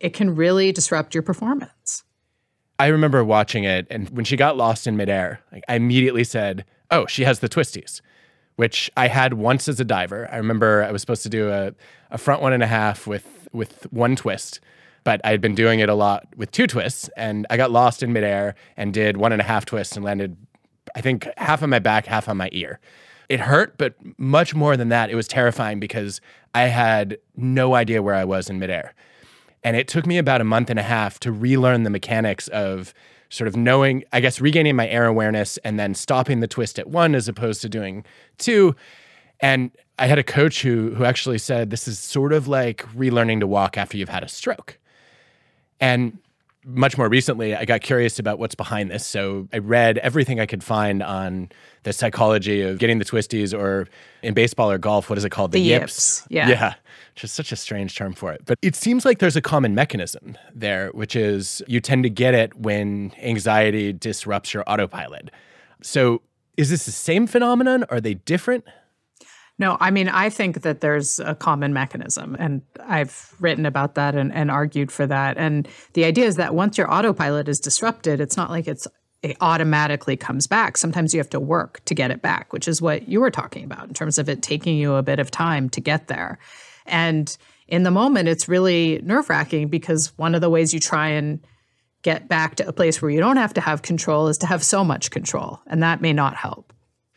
it 0.00 0.14
can 0.14 0.34
really 0.34 0.72
disrupt 0.72 1.14
your 1.14 1.22
performance. 1.22 2.04
I 2.78 2.86
remember 2.86 3.22
watching 3.22 3.64
it, 3.64 3.86
and 3.90 4.08
when 4.10 4.24
she 4.24 4.36
got 4.36 4.56
lost 4.56 4.86
in 4.86 4.96
midair, 4.96 5.42
I 5.68 5.76
immediately 5.76 6.24
said, 6.24 6.64
"Oh, 6.90 7.06
she 7.06 7.24
has 7.24 7.40
the 7.40 7.48
twisties," 7.48 8.00
which 8.56 8.90
I 8.96 9.08
had 9.08 9.34
once 9.34 9.68
as 9.68 9.78
a 9.78 9.84
diver. 9.84 10.28
I 10.32 10.38
remember 10.38 10.82
I 10.82 10.90
was 10.90 11.02
supposed 11.02 11.22
to 11.24 11.28
do 11.28 11.50
a, 11.50 11.72
a 12.10 12.18
front 12.18 12.40
one 12.40 12.54
and 12.54 12.62
a 12.62 12.66
half 12.66 13.06
with 13.06 13.48
with 13.52 13.86
one 13.92 14.16
twist, 14.16 14.60
but 15.04 15.20
I 15.24 15.30
had 15.30 15.42
been 15.42 15.54
doing 15.54 15.80
it 15.80 15.90
a 15.90 15.94
lot 15.94 16.26
with 16.36 16.50
two 16.52 16.66
twists, 16.66 17.10
and 17.16 17.46
I 17.50 17.58
got 17.58 17.70
lost 17.70 18.02
in 18.02 18.14
midair 18.14 18.54
and 18.78 18.94
did 18.94 19.18
one 19.18 19.32
and 19.32 19.42
a 19.42 19.44
half 19.44 19.66
twists 19.66 19.94
and 19.94 20.04
landed, 20.04 20.36
I 20.94 21.02
think, 21.02 21.28
half 21.36 21.62
on 21.62 21.68
my 21.68 21.80
back, 21.80 22.06
half 22.06 22.28
on 22.30 22.38
my 22.38 22.48
ear. 22.52 22.80
It 23.28 23.40
hurt, 23.40 23.76
but 23.76 23.94
much 24.18 24.54
more 24.54 24.76
than 24.76 24.88
that, 24.88 25.10
it 25.10 25.14
was 25.14 25.28
terrifying 25.28 25.78
because 25.80 26.20
I 26.54 26.62
had 26.62 27.18
no 27.36 27.74
idea 27.74 28.02
where 28.02 28.14
I 28.14 28.24
was 28.24 28.48
in 28.50 28.58
midair. 28.58 28.94
And 29.62 29.76
it 29.76 29.88
took 29.88 30.06
me 30.06 30.18
about 30.18 30.40
a 30.40 30.44
month 30.44 30.70
and 30.70 30.78
a 30.78 30.82
half 30.82 31.20
to 31.20 31.32
relearn 31.32 31.82
the 31.82 31.90
mechanics 31.90 32.48
of 32.48 32.94
sort 33.28 33.46
of 33.46 33.56
knowing, 33.56 34.04
I 34.12 34.20
guess, 34.20 34.40
regaining 34.40 34.74
my 34.74 34.88
air 34.88 35.06
awareness 35.06 35.56
and 35.58 35.78
then 35.78 35.94
stopping 35.94 36.40
the 36.40 36.48
twist 36.48 36.78
at 36.78 36.88
one 36.88 37.14
as 37.14 37.28
opposed 37.28 37.62
to 37.62 37.68
doing 37.68 38.04
two. 38.38 38.74
And 39.40 39.70
I 39.98 40.06
had 40.06 40.18
a 40.18 40.22
coach 40.22 40.62
who 40.62 40.94
who 40.94 41.04
actually 41.04 41.38
said 41.38 41.70
this 41.70 41.86
is 41.86 41.98
sort 41.98 42.32
of 42.32 42.48
like 42.48 42.82
relearning 42.94 43.40
to 43.40 43.46
walk 43.46 43.76
after 43.76 43.96
you've 43.96 44.08
had 44.08 44.24
a 44.24 44.28
stroke. 44.28 44.78
And 45.78 46.18
much 46.64 46.98
more 46.98 47.08
recently, 47.08 47.54
I 47.54 47.64
got 47.64 47.80
curious 47.80 48.18
about 48.18 48.38
what's 48.38 48.54
behind 48.54 48.90
this. 48.90 49.06
So 49.06 49.48
I 49.52 49.58
read 49.58 49.98
everything 49.98 50.40
I 50.40 50.46
could 50.46 50.62
find 50.62 51.02
on 51.02 51.50
the 51.84 51.92
psychology 51.92 52.60
of 52.60 52.78
getting 52.78 52.98
the 52.98 53.04
twisties, 53.04 53.58
or 53.58 53.88
in 54.22 54.34
baseball 54.34 54.70
or 54.70 54.78
golf, 54.78 55.08
what 55.08 55.16
is 55.16 55.24
it 55.24 55.30
called? 55.30 55.52
The, 55.52 55.58
the 55.58 55.68
yips. 55.68 56.20
yips. 56.22 56.26
Yeah. 56.30 56.48
Yeah. 56.48 56.74
Is 57.22 57.30
such 57.30 57.52
a 57.52 57.56
strange 57.56 57.96
term 57.96 58.14
for 58.14 58.32
it. 58.32 58.42
But 58.46 58.58
it 58.62 58.74
seems 58.74 59.04
like 59.04 59.18
there's 59.18 59.36
a 59.36 59.42
common 59.42 59.74
mechanism 59.74 60.38
there, 60.54 60.88
which 60.94 61.14
is 61.14 61.62
you 61.66 61.80
tend 61.80 62.02
to 62.04 62.10
get 62.10 62.32
it 62.32 62.56
when 62.56 63.12
anxiety 63.20 63.92
disrupts 63.92 64.54
your 64.54 64.64
autopilot. 64.66 65.30
So 65.82 66.22
is 66.56 66.70
this 66.70 66.86
the 66.86 66.92
same 66.92 67.26
phenomenon? 67.26 67.84
Are 67.90 68.00
they 68.00 68.14
different? 68.14 68.64
No, 69.58 69.76
I 69.78 69.90
mean, 69.90 70.08
I 70.08 70.30
think 70.30 70.62
that 70.62 70.80
there's 70.80 71.20
a 71.20 71.34
common 71.34 71.74
mechanism, 71.74 72.34
and 72.38 72.62
I've 72.82 73.34
written 73.40 73.66
about 73.66 73.94
that 73.96 74.14
and, 74.14 74.32
and, 74.32 74.50
argued 74.50 74.90
for 74.90 75.06
that. 75.06 75.36
And 75.36 75.68
the 75.92 76.04
idea 76.04 76.24
is 76.24 76.36
that 76.36 76.54
once 76.54 76.78
your 76.78 76.90
autopilot 76.90 77.46
is 77.46 77.60
disrupted, 77.60 78.22
it's 78.22 78.38
not 78.38 78.48
like 78.48 78.66
it's 78.66 78.88
it 79.22 79.36
automatically 79.42 80.16
comes 80.16 80.46
back. 80.46 80.78
Sometimes 80.78 81.12
you 81.12 81.20
have 81.20 81.28
to 81.30 81.40
work 81.40 81.84
to 81.84 81.94
get 81.94 82.10
it 82.10 82.22
back, 82.22 82.54
which 82.54 82.66
is 82.66 82.80
what 82.80 83.06
you 83.06 83.20
were 83.20 83.30
talking 83.30 83.64
about 83.64 83.86
in 83.86 83.92
terms 83.92 84.16
of 84.16 84.30
it 84.30 84.40
taking 84.40 84.78
you 84.78 84.94
a 84.94 85.02
bit 85.02 85.18
of 85.18 85.30
time 85.30 85.68
to 85.70 85.80
get 85.82 86.08
there. 86.08 86.38
And 86.90 87.36
in 87.68 87.84
the 87.84 87.90
moment, 87.90 88.28
it's 88.28 88.48
really 88.48 89.00
nerve 89.02 89.30
wracking 89.30 89.68
because 89.68 90.12
one 90.16 90.34
of 90.34 90.40
the 90.40 90.50
ways 90.50 90.74
you 90.74 90.80
try 90.80 91.08
and 91.08 91.40
get 92.02 92.28
back 92.28 92.56
to 92.56 92.66
a 92.66 92.72
place 92.72 93.00
where 93.00 93.10
you 93.10 93.20
don't 93.20 93.36
have 93.36 93.54
to 93.54 93.60
have 93.60 93.82
control 93.82 94.28
is 94.28 94.38
to 94.38 94.46
have 94.46 94.64
so 94.64 94.84
much 94.84 95.10
control, 95.10 95.60
and 95.66 95.82
that 95.82 96.00
may 96.00 96.12
not 96.12 96.34
help. 96.34 96.72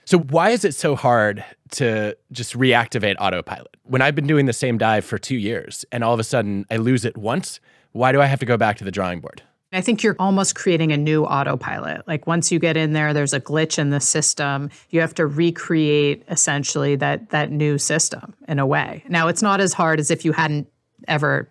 So, 0.05 0.19
why 0.19 0.49
is 0.49 0.65
it 0.65 0.75
so 0.75 0.95
hard 0.95 1.43
to 1.71 2.17
just 2.31 2.57
reactivate 2.57 3.15
autopilot? 3.19 3.77
When 3.83 4.01
I've 4.01 4.15
been 4.15 4.27
doing 4.27 4.45
the 4.45 4.53
same 4.53 4.77
dive 4.77 5.05
for 5.05 5.17
two 5.17 5.37
years 5.37 5.85
and 5.91 6.03
all 6.03 6.13
of 6.13 6.19
a 6.19 6.23
sudden 6.23 6.65
I 6.69 6.77
lose 6.77 7.05
it 7.05 7.17
once, 7.17 7.59
why 7.93 8.11
do 8.11 8.21
I 8.21 8.25
have 8.25 8.39
to 8.39 8.45
go 8.45 8.57
back 8.57 8.77
to 8.77 8.83
the 8.83 8.91
drawing 8.91 9.21
board? 9.21 9.41
I 9.73 9.81
think 9.81 10.03
you're 10.03 10.15
almost 10.19 10.55
creating 10.55 10.91
a 10.91 10.97
new 10.97 11.25
autopilot. 11.25 12.07
Like 12.07 12.27
once 12.27 12.51
you 12.51 12.59
get 12.59 12.77
in 12.77 12.93
there, 12.93 13.13
there's 13.13 13.33
a 13.33 13.41
glitch 13.41 13.79
in 13.79 13.89
the 13.89 13.99
system. 13.99 14.69
You 14.89 15.01
have 15.01 15.15
to 15.15 15.25
recreate 15.25 16.23
essentially 16.29 16.95
that 16.97 17.31
that 17.31 17.51
new 17.51 17.77
system 17.77 18.35
in 18.47 18.59
a 18.59 18.65
way. 18.65 19.03
Now 19.07 19.27
it's 19.27 19.41
not 19.41 19.59
as 19.59 19.73
hard 19.73 19.99
as 19.99 20.11
if 20.11 20.23
you 20.25 20.31
hadn't 20.31 20.67
ever 21.07 21.49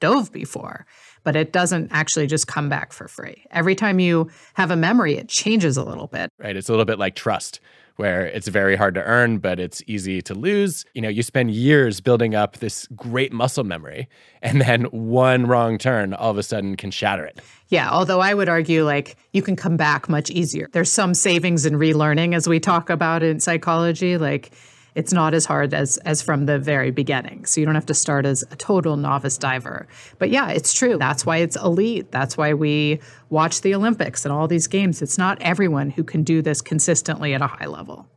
dove 0.00 0.32
before, 0.32 0.86
but 1.24 1.36
it 1.36 1.52
doesn't 1.52 1.88
actually 1.90 2.26
just 2.26 2.46
come 2.46 2.68
back 2.68 2.92
for 2.92 3.08
free. 3.08 3.44
Every 3.50 3.74
time 3.74 3.98
you 3.98 4.30
have 4.54 4.70
a 4.70 4.76
memory, 4.76 5.16
it 5.16 5.28
changes 5.28 5.76
a 5.76 5.82
little 5.82 6.06
bit. 6.06 6.30
Right. 6.38 6.56
It's 6.56 6.68
a 6.68 6.72
little 6.72 6.84
bit 6.84 6.98
like 6.98 7.16
trust 7.16 7.60
where 7.96 8.26
it's 8.26 8.48
very 8.48 8.76
hard 8.76 8.94
to 8.94 9.02
earn, 9.02 9.38
but 9.38 9.58
it's 9.58 9.82
easy 9.86 10.22
to 10.22 10.34
lose. 10.34 10.84
You 10.94 11.02
know, 11.02 11.08
you 11.08 11.22
spend 11.22 11.50
years 11.50 12.00
building 12.00 12.34
up 12.34 12.58
this 12.58 12.86
great 12.94 13.32
muscle 13.32 13.64
memory, 13.64 14.08
and 14.42 14.60
then 14.60 14.84
one 14.84 15.46
wrong 15.46 15.78
turn 15.78 16.14
all 16.14 16.30
of 16.30 16.38
a 16.38 16.42
sudden 16.42 16.76
can 16.76 16.90
shatter 16.90 17.24
it. 17.24 17.40
Yeah, 17.68 17.90
although 17.90 18.20
I 18.20 18.34
would 18.34 18.48
argue 18.48 18.84
like 18.84 19.16
you 19.32 19.42
can 19.42 19.56
come 19.56 19.76
back 19.76 20.08
much 20.08 20.30
easier. 20.30 20.68
There's 20.72 20.92
some 20.92 21.14
savings 21.14 21.66
in 21.66 21.74
relearning 21.74 22.34
as 22.34 22.48
we 22.48 22.60
talk 22.60 22.90
about 22.90 23.22
in 23.22 23.40
psychology. 23.40 24.18
Like 24.18 24.52
it's 24.96 25.12
not 25.12 25.34
as 25.34 25.44
hard 25.44 25.74
as 25.74 25.98
as 25.98 26.22
from 26.22 26.46
the 26.46 26.58
very 26.58 26.90
beginning. 26.90 27.44
So 27.44 27.60
you 27.60 27.66
don't 27.66 27.74
have 27.74 27.86
to 27.86 27.94
start 27.94 28.24
as 28.24 28.42
a 28.50 28.56
total 28.56 28.96
novice 28.96 29.36
diver. 29.36 29.86
But 30.18 30.30
yeah, 30.30 30.48
it's 30.48 30.72
true. 30.72 30.96
That's 30.98 31.26
why 31.26 31.36
it's 31.36 31.54
elite. 31.56 32.10
That's 32.10 32.36
why 32.36 32.54
we 32.54 33.00
watch 33.28 33.60
the 33.60 33.74
Olympics 33.74 34.24
and 34.24 34.32
all 34.32 34.48
these 34.48 34.66
games. 34.66 35.02
It's 35.02 35.18
not 35.18 35.40
everyone 35.42 35.90
who 35.90 36.02
can 36.02 36.24
do 36.24 36.40
this 36.40 36.62
consistently 36.62 37.34
at 37.34 37.42
a 37.42 37.46
high 37.46 37.66
level. 37.66 38.08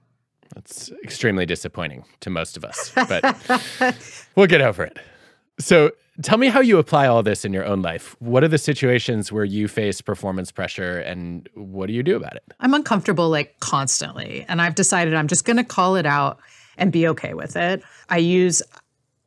That's 0.55 0.89
extremely 1.03 1.45
disappointing 1.45 2.05
to 2.21 2.29
most 2.29 2.57
of 2.57 2.65
us, 2.65 2.91
but 2.95 3.95
we'll 4.35 4.47
get 4.47 4.61
over 4.61 4.83
it. 4.83 4.97
So, 5.59 5.91
tell 6.21 6.37
me 6.37 6.47
how 6.47 6.61
you 6.61 6.79
apply 6.79 7.07
all 7.07 7.21
this 7.21 7.45
in 7.45 7.53
your 7.53 7.65
own 7.65 7.81
life. 7.81 8.15
What 8.19 8.43
are 8.43 8.47
the 8.47 8.57
situations 8.57 9.31
where 9.31 9.43
you 9.43 9.67
face 9.67 10.01
performance 10.01 10.51
pressure 10.51 10.99
and 10.99 11.47
what 11.53 11.87
do 11.87 11.93
you 11.93 12.01
do 12.01 12.15
about 12.15 12.35
it? 12.35 12.43
I'm 12.61 12.73
uncomfortable 12.73 13.29
like 13.29 13.59
constantly, 13.59 14.45
and 14.47 14.61
I've 14.61 14.75
decided 14.75 15.13
I'm 15.13 15.27
just 15.27 15.45
going 15.45 15.57
to 15.57 15.63
call 15.63 15.97
it 15.97 16.05
out 16.05 16.39
and 16.79 16.91
be 16.91 17.07
okay 17.07 17.33
with 17.33 17.55
it. 17.55 17.83
I 18.09 18.17
use 18.17 18.63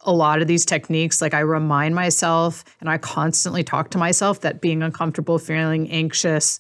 a 0.01 0.13
lot 0.13 0.43
of 0.43 0.49
these 0.49 0.65
techniques. 0.65 1.23
Like 1.23 1.35
I 1.35 1.41
remind 1.41 1.95
myself 1.95 2.65
and 2.81 2.91
I 2.91 2.99
constantly 2.99 3.63
talk 3.63 3.91
to 3.91 3.99
myself 3.99 4.41
that 4.41 4.61
being 4.61 4.83
uncomfortable, 4.83 5.39
feeling 5.39 5.91
anxious, 5.91 6.59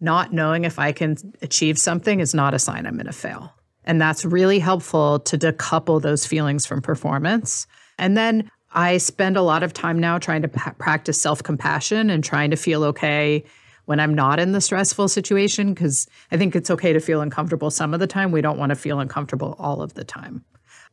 not 0.00 0.32
knowing 0.32 0.64
if 0.64 0.78
I 0.78 0.92
can 0.92 1.16
achieve 1.40 1.78
something 1.78 2.20
is 2.20 2.34
not 2.34 2.54
a 2.54 2.58
sign 2.58 2.86
I'm 2.86 2.94
going 2.94 3.06
to 3.06 3.12
fail. 3.12 3.54
And 3.84 4.00
that's 4.00 4.24
really 4.24 4.58
helpful 4.58 5.20
to 5.20 5.38
decouple 5.38 6.02
those 6.02 6.26
feelings 6.26 6.66
from 6.66 6.82
performance. 6.82 7.66
And 7.98 8.16
then 8.16 8.50
I 8.74 8.98
spend 8.98 9.36
a 9.36 9.42
lot 9.42 9.62
of 9.62 9.72
time 9.72 9.98
now 9.98 10.18
trying 10.18 10.42
to 10.42 10.48
practice 10.48 11.20
self 11.20 11.42
compassion 11.42 12.10
and 12.10 12.22
trying 12.22 12.50
to 12.50 12.56
feel 12.56 12.84
okay 12.84 13.44
when 13.86 14.00
I'm 14.00 14.14
not 14.14 14.38
in 14.38 14.52
the 14.52 14.60
stressful 14.60 15.08
situation, 15.08 15.74
because 15.74 16.06
I 16.30 16.36
think 16.36 16.54
it's 16.54 16.70
okay 16.70 16.92
to 16.92 17.00
feel 17.00 17.20
uncomfortable 17.20 17.70
some 17.70 17.94
of 17.94 18.00
the 18.00 18.06
time. 18.06 18.30
We 18.30 18.40
don't 18.40 18.58
want 18.58 18.70
to 18.70 18.76
feel 18.76 19.00
uncomfortable 19.00 19.56
all 19.58 19.82
of 19.82 19.94
the 19.94 20.04
time. 20.04 20.44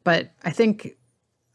But 0.04 0.32
I 0.44 0.52
think 0.52 0.96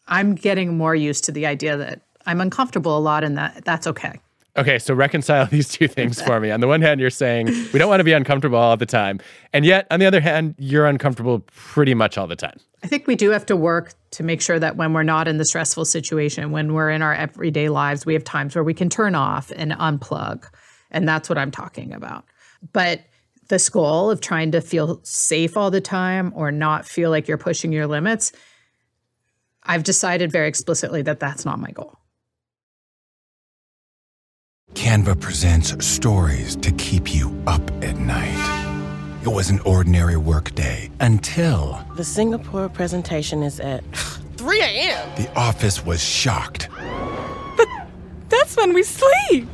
I'm 0.06 0.34
getting 0.34 0.76
more 0.76 0.94
used 0.94 1.24
to 1.24 1.32
the 1.32 1.46
idea 1.46 1.76
that 1.76 2.02
I'm 2.26 2.40
uncomfortable 2.40 2.96
a 2.96 3.00
lot 3.00 3.24
and 3.24 3.36
that 3.36 3.64
that's 3.64 3.86
okay. 3.86 4.20
Okay, 4.56 4.78
so 4.78 4.94
reconcile 4.94 5.46
these 5.50 5.68
two 5.68 5.88
things 5.88 6.22
for 6.22 6.38
me. 6.38 6.50
On 6.50 6.60
the 6.60 6.68
one 6.68 6.80
hand, 6.80 7.00
you're 7.00 7.10
saying 7.10 7.46
we 7.72 7.78
don't 7.78 7.88
want 7.88 8.00
to 8.00 8.04
be 8.04 8.12
uncomfortable 8.12 8.58
all 8.58 8.76
the 8.76 8.86
time. 8.86 9.20
And 9.52 9.64
yet, 9.64 9.86
on 9.90 10.00
the 10.00 10.06
other 10.06 10.20
hand, 10.20 10.54
you're 10.58 10.86
uncomfortable 10.86 11.40
pretty 11.40 11.94
much 11.94 12.16
all 12.16 12.26
the 12.26 12.36
time. 12.36 12.58
I 12.82 12.86
think 12.86 13.06
we 13.06 13.16
do 13.16 13.30
have 13.30 13.46
to 13.46 13.56
work 13.56 13.94
to 14.12 14.22
make 14.22 14.40
sure 14.40 14.58
that 14.58 14.76
when 14.76 14.92
we're 14.92 15.02
not 15.02 15.26
in 15.26 15.38
the 15.38 15.44
stressful 15.44 15.86
situation, 15.86 16.52
when 16.52 16.74
we're 16.74 16.90
in 16.90 17.02
our 17.02 17.14
everyday 17.14 17.68
lives, 17.68 18.06
we 18.06 18.12
have 18.12 18.24
times 18.24 18.54
where 18.54 18.62
we 18.62 18.74
can 18.74 18.88
turn 18.88 19.14
off 19.14 19.50
and 19.56 19.72
unplug. 19.72 20.44
And 20.94 21.08
that's 21.08 21.28
what 21.28 21.36
I'm 21.36 21.50
talking 21.50 21.92
about. 21.92 22.24
But 22.72 23.00
this 23.48 23.68
goal 23.68 24.10
of 24.10 24.20
trying 24.20 24.52
to 24.52 24.60
feel 24.60 25.00
safe 25.02 25.56
all 25.56 25.70
the 25.70 25.80
time 25.80 26.32
or 26.34 26.50
not 26.52 26.86
feel 26.86 27.10
like 27.10 27.28
you're 27.28 27.36
pushing 27.36 27.72
your 27.72 27.88
limits, 27.88 28.32
I've 29.64 29.82
decided 29.82 30.30
very 30.30 30.48
explicitly 30.48 31.02
that 31.02 31.20
that's 31.20 31.44
not 31.44 31.58
my 31.58 31.72
goal. 31.72 31.98
Canva 34.74 35.20
presents 35.20 35.84
stories 35.84 36.56
to 36.56 36.70
keep 36.72 37.12
you 37.12 37.36
up 37.46 37.62
at 37.82 37.96
night. 37.96 38.70
It 39.22 39.28
was 39.28 39.50
an 39.50 39.60
ordinary 39.60 40.16
workday 40.16 40.90
until 41.00 41.84
The 41.96 42.04
Singapore 42.04 42.68
presentation 42.68 43.42
is 43.42 43.58
at 43.58 43.84
3 44.36 44.60
a.m. 44.60 45.08
the 45.16 45.32
office 45.36 45.84
was 45.84 46.02
shocked. 46.02 46.68
But 47.56 47.68
That's 48.28 48.56
when 48.56 48.74
we 48.74 48.82
sleep. 48.84 49.48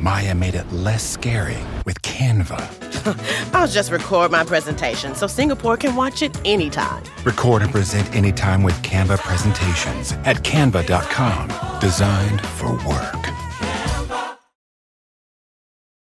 Maya 0.00 0.34
made 0.34 0.54
it 0.54 0.72
less 0.72 1.06
scary 1.06 1.58
with 1.84 2.00
Canva. 2.00 3.52
I'll 3.54 3.68
just 3.68 3.92
record 3.92 4.30
my 4.30 4.44
presentation 4.44 5.14
so 5.14 5.26
Singapore 5.26 5.76
can 5.76 5.94
watch 5.94 6.22
it 6.22 6.34
anytime. 6.46 7.04
Record 7.22 7.60
and 7.60 7.70
present 7.70 8.10
anytime 8.16 8.62
with 8.62 8.74
Canva 8.82 9.18
presentations 9.18 10.12
at 10.24 10.36
canva.com. 10.36 11.80
Designed 11.80 12.40
for 12.40 12.72
work. 12.88 14.38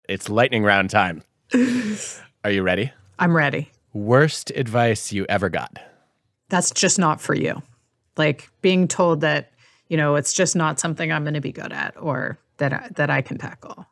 It's 0.09 0.29
lightning 0.29 0.63
round 0.63 0.89
time. 0.89 1.21
Are 2.43 2.49
you 2.49 2.63
ready? 2.63 2.91
I'm 3.19 3.37
ready. 3.37 3.69
Worst 3.93 4.49
advice 4.55 5.11
you 5.11 5.27
ever 5.29 5.49
got? 5.49 5.77
That's 6.49 6.71
just 6.71 6.97
not 6.97 7.21
for 7.21 7.35
you. 7.35 7.61
Like 8.17 8.49
being 8.61 8.87
told 8.87 9.21
that, 9.21 9.51
you 9.89 9.97
know, 9.97 10.15
it's 10.15 10.33
just 10.33 10.55
not 10.55 10.79
something 10.79 11.11
I'm 11.11 11.23
going 11.23 11.35
to 11.35 11.41
be 11.41 11.51
good 11.51 11.71
at 11.71 11.93
or 12.01 12.39
that 12.57 12.73
I, 12.73 12.89
that 12.95 13.09
I 13.09 13.21
can 13.21 13.37
tackle. 13.37 13.85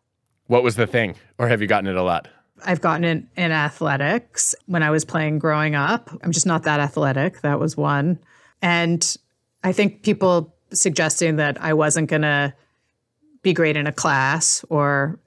What 0.47 0.63
was 0.63 0.75
the 0.75 0.87
thing? 0.87 1.15
Or 1.37 1.47
have 1.47 1.61
you 1.61 1.67
gotten 1.67 1.87
it 1.89 1.95
a 1.95 2.03
lot? 2.03 2.27
I've 2.65 2.81
gotten 2.81 3.03
it 3.03 3.23
in 3.35 3.51
athletics 3.51 4.55
when 4.67 4.83
I 4.83 4.89
was 4.91 5.03
playing 5.05 5.39
growing 5.39 5.75
up. 5.75 6.09
I'm 6.21 6.31
just 6.31 6.45
not 6.45 6.63
that 6.63 6.79
athletic. 6.79 7.41
That 7.41 7.59
was 7.59 7.75
one. 7.75 8.19
And 8.61 9.17
I 9.63 9.71
think 9.73 10.03
people 10.03 10.53
suggesting 10.71 11.37
that 11.37 11.61
I 11.61 11.73
wasn't 11.73 12.09
going 12.09 12.21
to 12.21 12.53
be 13.41 13.53
great 13.53 13.75
in 13.75 13.87
a 13.87 13.91
class 13.91 14.63
or 14.69 15.19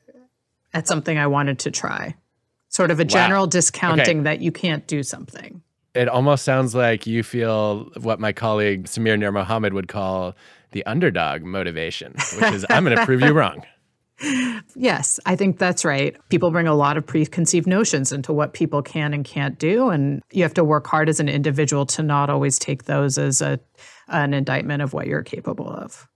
at 0.73 0.89
something 0.89 1.19
I 1.19 1.27
wanted 1.27 1.59
to 1.61 1.71
try. 1.71 2.15
Sort 2.69 2.91
of 2.91 3.01
a 3.01 3.05
general 3.05 3.47
discounting 3.47 4.19
Okay. 4.19 4.25
that 4.25 4.41
you 4.41 4.53
can't 4.53 4.87
do 4.87 5.03
something. 5.03 5.63
It 5.95 6.09
almost 6.09 6.45
sounds 6.45 6.75
like 6.75 7.07
you 7.07 7.23
feel 7.23 7.91
what 8.01 8.21
my 8.21 8.33
colleague 8.33 8.85
Samir 8.85 9.19
Nurmohamed 9.19 9.73
would 9.73 9.89
call 9.89 10.35
the 10.77 10.85
underdog 10.85 11.43
motivation, 11.43 12.13
which 12.13 12.53
is 12.53 12.67
I'm 12.69 12.85
going 12.85 12.95
to 12.97 13.07
prove 13.07 13.23
you 13.23 13.33
wrong. 13.33 13.65
Yes, 14.75 15.21
I 15.27 15.37
think 15.37 15.59
that's 15.59 15.85
right. 15.85 16.17
People 16.31 16.51
bring 16.51 16.67
a 16.67 16.75
lot 16.75 16.97
of 16.97 17.07
preconceived 17.07 17.67
notions 17.67 18.13
into 18.13 18.33
what 18.33 18.55
people 18.55 18.81
can 18.81 19.13
and 19.13 19.27
can't 19.27 19.59
do, 19.59 19.91
and 19.91 20.23
you 20.33 20.43
have 20.43 20.55
to 20.55 20.65
work 20.65 20.87
hard 20.87 21.11
as 21.11 21.21
an 21.21 21.29
individual 21.29 21.85
to 21.85 22.03
not 22.03 22.31
always 22.31 22.59
take 22.59 22.85
those 22.85 23.19
as 23.19 23.43
a 23.43 23.61
an 24.09 24.33
indictment 24.33 24.81
of 24.81 24.95
what 24.95 25.07
you're 25.07 25.23
capable 25.23 25.69
of. 25.69 26.09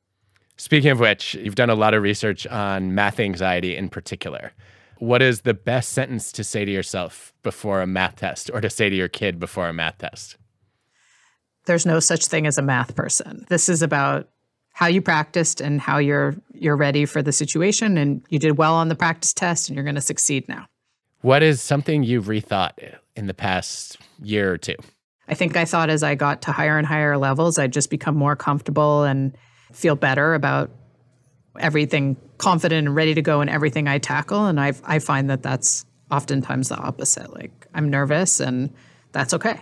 Speaking 0.57 0.91
of 0.91 0.99
which, 0.99 1.35
you've 1.35 1.57
done 1.57 1.69
a 1.69 1.75
lot 1.75 1.93
of 1.93 2.03
research 2.03 2.47
on 2.47 2.95
math 2.95 3.21
anxiety 3.21 3.77
in 3.77 3.91
particular. 3.91 4.53
What 4.97 5.21
is 5.21 5.43
the 5.43 5.55
best 5.55 5.91
sentence 5.91 6.33
to 6.33 6.43
say 6.43 6.65
to 6.65 6.73
yourself 6.73 7.35
before 7.43 7.83
a 7.83 7.87
math 7.87 8.17
test 8.17 8.51
or 8.53 8.63
to 8.63 8.71
say 8.71 8.89
to 8.89 8.97
your 8.97 9.09
kid 9.09 9.39
before 9.39 9.69
a 9.69 9.75
math 9.75 9.99
test? 9.99 10.39
There's 11.67 11.87
no 11.87 12.01
such 12.01 12.27
thing 12.27 12.47
as 12.47 12.59
a 12.59 12.63
math 12.63 12.95
person. 12.95 13.45
This 13.49 13.69
is 13.69 13.83
about 13.83 14.29
how 14.81 14.87
you 14.87 15.03
practiced 15.03 15.61
and 15.61 15.79
how 15.79 15.99
you're 15.99 16.35
you're 16.55 16.75
ready 16.75 17.05
for 17.05 17.21
the 17.21 17.33
situation 17.33 17.99
and 17.99 18.23
you 18.31 18.39
did 18.39 18.57
well 18.57 18.73
on 18.73 18.89
the 18.89 18.95
practice 18.95 19.35
test 19.35 19.69
and 19.69 19.77
you're 19.77 19.85
going 19.85 19.95
to 19.95 20.01
succeed 20.01 20.49
now. 20.49 20.67
What 21.21 21.43
is 21.43 21.61
something 21.61 22.03
you've 22.03 22.25
rethought 22.25 22.73
in 23.15 23.27
the 23.27 23.35
past 23.35 23.99
year 24.23 24.51
or 24.51 24.57
two? 24.57 24.77
I 25.29 25.35
think 25.35 25.55
I 25.55 25.67
thought 25.67 25.91
as 25.91 26.03
I 26.03 26.15
got 26.15 26.41
to 26.43 26.53
higher 26.53 26.79
and 26.79 26.87
higher 26.87 27.19
levels, 27.19 27.59
I'd 27.59 27.75
just 27.75 27.91
become 27.91 28.17
more 28.17 28.37
comfortable 28.37 29.05
and 29.05 29.37
feel 29.71 29.97
better 29.97 30.33
about 30.33 30.71
everything, 31.59 32.17
confident 32.39 32.87
and 32.87 32.97
ready 32.97 33.13
to 33.13 33.21
go 33.21 33.43
in 33.43 33.51
everything 33.51 33.87
I 33.87 33.99
tackle. 33.99 34.47
And 34.47 34.59
I 34.59 34.73
I 34.85 34.99
find 34.99 35.29
that 35.29 35.43
that's 35.43 35.85
oftentimes 36.11 36.71
the 36.71 36.79
opposite. 36.79 37.35
Like 37.35 37.67
I'm 37.75 37.91
nervous, 37.91 38.41
and 38.41 38.73
that's 39.13 39.35
okay. 39.35 39.61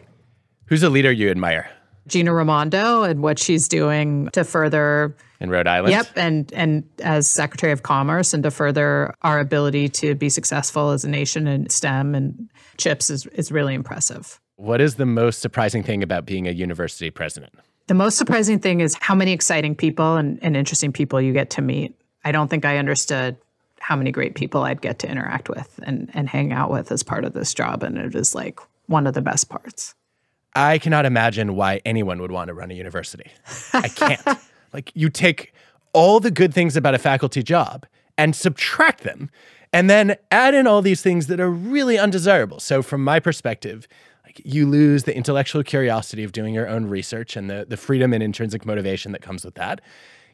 Who's 0.67 0.85
a 0.85 0.91
leader 0.91 1.11
you 1.11 1.29
admire 1.29 1.69
Gina 2.09 2.33
Raimondo 2.33 3.03
and 3.03 3.23
what 3.23 3.39
she's 3.39 3.69
doing 3.69 4.29
to 4.33 4.45
further 4.45 5.17
in 5.41 5.51
Rhode 5.51 5.67
Island? 5.67 5.93
Yep, 5.93 6.07
and 6.17 6.53
and 6.53 6.89
as 7.01 7.29
Secretary 7.29 7.73
of 7.73 7.83
Commerce, 7.83 8.35
and 8.35 8.43
to 8.43 8.51
further 8.51 9.15
our 9.23 9.39
ability 9.39 9.89
to 9.91 10.15
be 10.15 10.29
successful 10.29 10.91
as 10.91 11.05
a 11.05 11.09
nation 11.09 11.47
in 11.47 11.69
STEM 11.69 12.15
and 12.15 12.49
chips 12.77 13.11
is 13.11 13.27
is 13.27 13.53
really 13.53 13.75
impressive. 13.75 14.41
What 14.57 14.81
is 14.81 14.97
the 14.97 15.07
most 15.07 15.41
surprising 15.41 15.85
thing 15.85 16.03
about 16.03 16.27
being 16.27 16.49
a 16.49 16.51
university 16.51 17.11
president? 17.11 17.53
The 17.87 17.95
most 17.95 18.19
surprising 18.19 18.59
thing 18.59 18.81
is 18.81 18.97
how 19.01 19.15
many 19.15 19.33
exciting 19.33 19.75
people 19.75 20.17
and, 20.17 20.39
and 20.43 20.57
interesting 20.57 20.93
people 20.93 21.21
you 21.21 21.33
get 21.33 21.51
to 21.51 21.63
meet. 21.63 21.95
I 22.25 22.33
don't 22.33 22.49
think 22.49 22.65
I 22.65 22.77
understood 22.77 23.37
how 23.81 23.97
many 23.97 24.11
great 24.11 24.35
people 24.35 24.65
I'd 24.65 24.81
get 24.81 24.99
to 24.99 25.11
interact 25.11 25.49
with 25.49 25.81
and, 25.85 26.11
and 26.13 26.29
hang 26.29 26.53
out 26.53 26.71
with 26.71 26.93
as 26.93 27.03
part 27.03 27.25
of 27.25 27.33
this 27.33 27.55
job. 27.55 27.83
And 27.83 27.97
it 27.97 28.15
is 28.15 28.35
like 28.35 28.61
one 28.87 29.07
of 29.07 29.15
the 29.15 29.23
best 29.23 29.49
parts. 29.49 29.95
I 30.59 30.79
cannot 30.79 31.07
imagine 31.07 31.55
why 31.55 31.81
anyone 31.85 32.21
would 32.21 32.33
want 32.33 32.49
to 32.49 32.55
run 32.55 32.73
a 32.73 32.75
university. 32.75 33.31
I 33.73 33.87
can't. 33.87 34.21
like, 34.73 34.91
you 34.93 35.09
take 35.09 35.55
all 35.93 36.19
the 36.19 36.33
good 36.33 36.53
things 36.53 36.77
about 36.77 36.97
a 36.97 36.99
faculty 36.99 37.45
job 37.45 37.87
and 38.17 38.35
subtract 38.35 39.05
them, 39.05 39.31
and 39.73 39.89
then 39.89 40.17
add 40.33 40.55
in 40.55 40.67
all 40.67 40.83
these 40.83 41.01
things 41.01 41.29
that 41.29 41.39
are 41.39 41.49
really 41.49 41.97
undesirable. 41.97 42.59
So, 42.59 42.83
from 42.83 43.05
my 43.05 43.21
perspective, 43.21 43.87
like 44.25 44.43
you 44.45 44.67
lose 44.67 45.05
the 45.05 45.17
intellectual 45.17 45.63
curiosity 45.63 46.25
of 46.25 46.33
doing 46.33 46.55
your 46.55 46.69
own 46.69 46.87
research 46.87 47.37
and 47.37 47.49
the, 47.49 47.65
the 47.69 47.77
freedom 47.77 48.13
and 48.13 48.21
intrinsic 48.21 48.67
motivation 48.67 49.13
that 49.13 49.23
comes 49.23 49.45
with 49.45 49.55
that. 49.55 49.81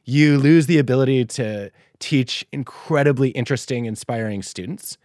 You 0.04 0.38
lose 0.38 0.64
the 0.66 0.78
ability 0.78 1.26
to 1.26 1.70
teach 1.98 2.46
incredibly 2.50 3.28
interesting, 3.30 3.84
inspiring 3.84 4.42
students. 4.42 4.96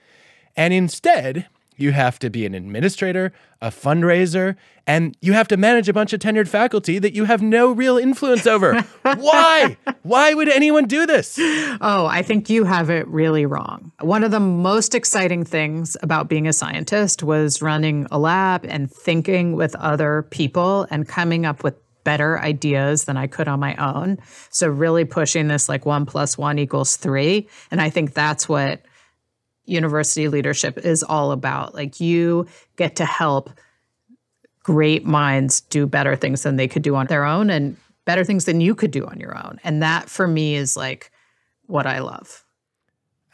And 0.56 0.74
instead, 0.74 1.48
you 1.80 1.92
have 1.92 2.20
to 2.20 2.30
be 2.30 2.46
an 2.46 2.54
administrator, 2.54 3.32
a 3.62 3.70
fundraiser, 3.70 4.56
and 4.86 5.16
you 5.22 5.34
have 5.34 5.48
to 5.50 5.58
manage 5.58 5.88
a 5.88 5.94
bunch 5.94 6.14
of 6.14 6.20
tenured 6.20 6.48
faculty 6.48 7.00
that 7.00 7.14
you 7.14 7.26
have 7.26 7.42
no 7.42 7.72
real 7.72 7.98
influence 7.98 8.48
over. 8.48 8.82
Why? 9.04 9.78
Why 10.04 10.34
would 10.34 10.50
anyone 10.50 10.86
do 10.86 11.06
this? 11.06 11.38
Oh, 11.40 12.08
I 12.08 12.22
think 12.22 12.50
you 12.50 12.64
have 12.64 12.90
it 12.90 13.08
really 13.08 13.46
wrong. 13.46 13.92
One 14.02 14.24
of 14.24 14.32
the 14.32 14.40
most 14.40 14.96
exciting 14.96 15.46
things 15.46 15.96
about 16.02 16.28
being 16.28 16.48
a 16.48 16.54
scientist 16.54 17.24
was 17.24 17.62
running 17.62 18.08
a 18.12 18.20
lab 18.20 18.66
and 18.66 18.92
thinking 18.92 19.56
with 19.56 19.76
other 19.76 20.24
people 20.32 20.88
and 20.90 21.08
coming 21.08 21.46
up 21.46 21.64
with 21.64 21.76
better 22.04 22.40
ideas 22.40 23.06
than 23.06 23.18
I 23.18 23.28
could 23.28 23.48
on 23.48 23.60
my 23.60 23.76
own. 23.76 24.18
So, 24.50 24.68
really 24.68 25.06
pushing 25.06 25.48
this 25.48 25.70
like 25.70 25.86
one 25.86 26.06
plus 26.06 26.38
one 26.38 26.58
equals 26.58 26.96
three. 26.96 27.48
And 27.70 27.82
I 27.82 27.90
think 27.90 28.14
that's 28.14 28.50
what 28.50 28.82
university 29.70 30.28
leadership 30.28 30.78
is 30.78 31.04
all 31.04 31.32
about. 31.32 31.74
Like 31.74 32.00
you 32.00 32.48
get 32.76 32.96
to 32.98 33.06
help 33.06 33.50
great 34.64 35.06
minds 35.06 35.62
do 35.62 35.86
better 35.86 36.16
things 36.16 36.44
than 36.44 36.56
they 36.56 36.68
could 36.68 36.84
do 36.84 36.96
on 36.96 37.08
their 37.08 37.26
own 37.26 37.50
and 37.50 37.78
better 38.06 38.24
things 38.24 38.46
than 38.46 38.62
you 38.62 38.76
could 38.76 38.92
do 38.92 39.06
on 39.06 39.20
your 39.20 39.38
own. 39.38 39.60
And 39.64 39.82
that 39.82 40.10
for 40.10 40.28
me 40.28 40.56
is 40.56 40.76
like 40.76 41.12
what 41.68 41.86
I 41.86 42.00
love. 42.00 42.44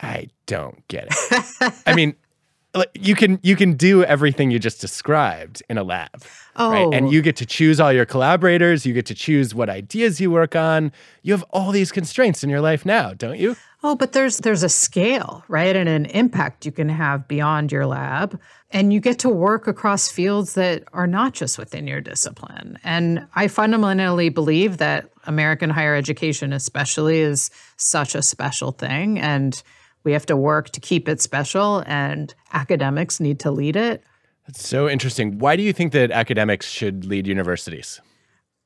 I 0.02 0.28
don't 0.46 0.86
get 0.88 1.08
it. 1.10 1.74
I 1.86 1.96
mean, 1.96 2.16
you 2.94 3.16
can 3.16 3.40
you 3.42 3.56
can 3.56 3.74
do 3.74 4.04
everything 4.04 4.52
you 4.52 4.60
just 4.60 4.82
described 4.82 5.64
in 5.70 5.78
a 5.78 5.84
lab. 5.84 6.24
Oh. 6.56 6.72
Right? 6.72 6.94
And 6.94 7.08
oh. 7.08 7.12
you 7.12 7.22
get 7.22 7.36
to 7.38 7.46
choose 7.46 7.80
all 7.80 7.92
your 7.92 8.06
collaborators, 8.06 8.86
you 8.86 8.94
get 8.94 9.06
to 9.08 9.16
choose 9.16 9.56
what 9.56 9.70
ideas 9.70 10.20
you 10.20 10.32
work 10.32 10.56
on. 10.56 10.92
You 11.22 11.34
have 11.34 11.44
all 11.52 11.72
these 11.72 11.92
constraints 11.92 12.44
in 12.44 12.50
your 12.50 12.62
life 12.62 12.86
now, 12.86 13.14
don't 13.14 13.40
you? 13.40 13.56
Oh, 13.88 13.94
but 13.94 14.14
there's 14.14 14.40
there's 14.40 14.64
a 14.64 14.70
scale, 14.70 15.44
right? 15.48 15.76
And 15.76 15.88
an 15.88 16.08
impact 16.08 16.66
you 16.66 16.72
can 16.72 16.90
have 16.90 17.28
beyond 17.28 17.72
your 17.72 17.86
lab. 17.86 18.40
And 18.72 18.92
you 18.92 19.00
get 19.00 19.20
to 19.20 19.30
work 19.30 19.68
across 19.68 20.10
fields 20.10 20.56
that 20.56 20.86
are 20.92 21.06
not 21.06 21.36
just 21.36 21.60
within 21.60 21.86
your 21.86 22.02
discipline. 22.02 22.80
And 22.84 23.28
I 23.36 23.48
fundamentally 23.48 24.30
believe 24.30 24.78
that 24.78 25.12
American 25.26 25.70
higher 25.70 25.94
education 25.94 26.52
especially 26.52 27.20
is 27.20 27.52
such 27.78 28.16
a 28.16 28.24
special 28.24 28.72
thing 28.72 29.20
and 29.20 29.62
we 30.04 30.14
have 30.14 30.26
to 30.26 30.36
work 30.36 30.72
to 30.72 30.80
keep 30.80 31.08
it 31.08 31.22
special 31.22 31.84
and 31.86 32.34
academics 32.54 33.20
need 33.20 33.40
to 33.42 33.52
lead 33.52 33.76
it. 33.76 34.04
That's 34.48 34.68
so 34.68 34.90
interesting. 34.90 35.38
Why 35.38 35.56
do 35.56 35.62
you 35.62 35.74
think 35.74 35.92
that 35.92 36.10
academics 36.10 36.68
should 36.68 37.06
lead 37.06 37.28
universities? 37.28 38.02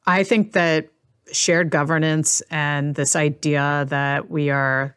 I 0.08 0.24
think 0.24 0.54
that 0.54 0.88
shared 1.34 1.72
governance 1.72 2.42
and 2.50 2.96
this 2.96 3.18
idea 3.18 3.86
that 3.90 4.32
we 4.32 4.50
are 4.50 4.96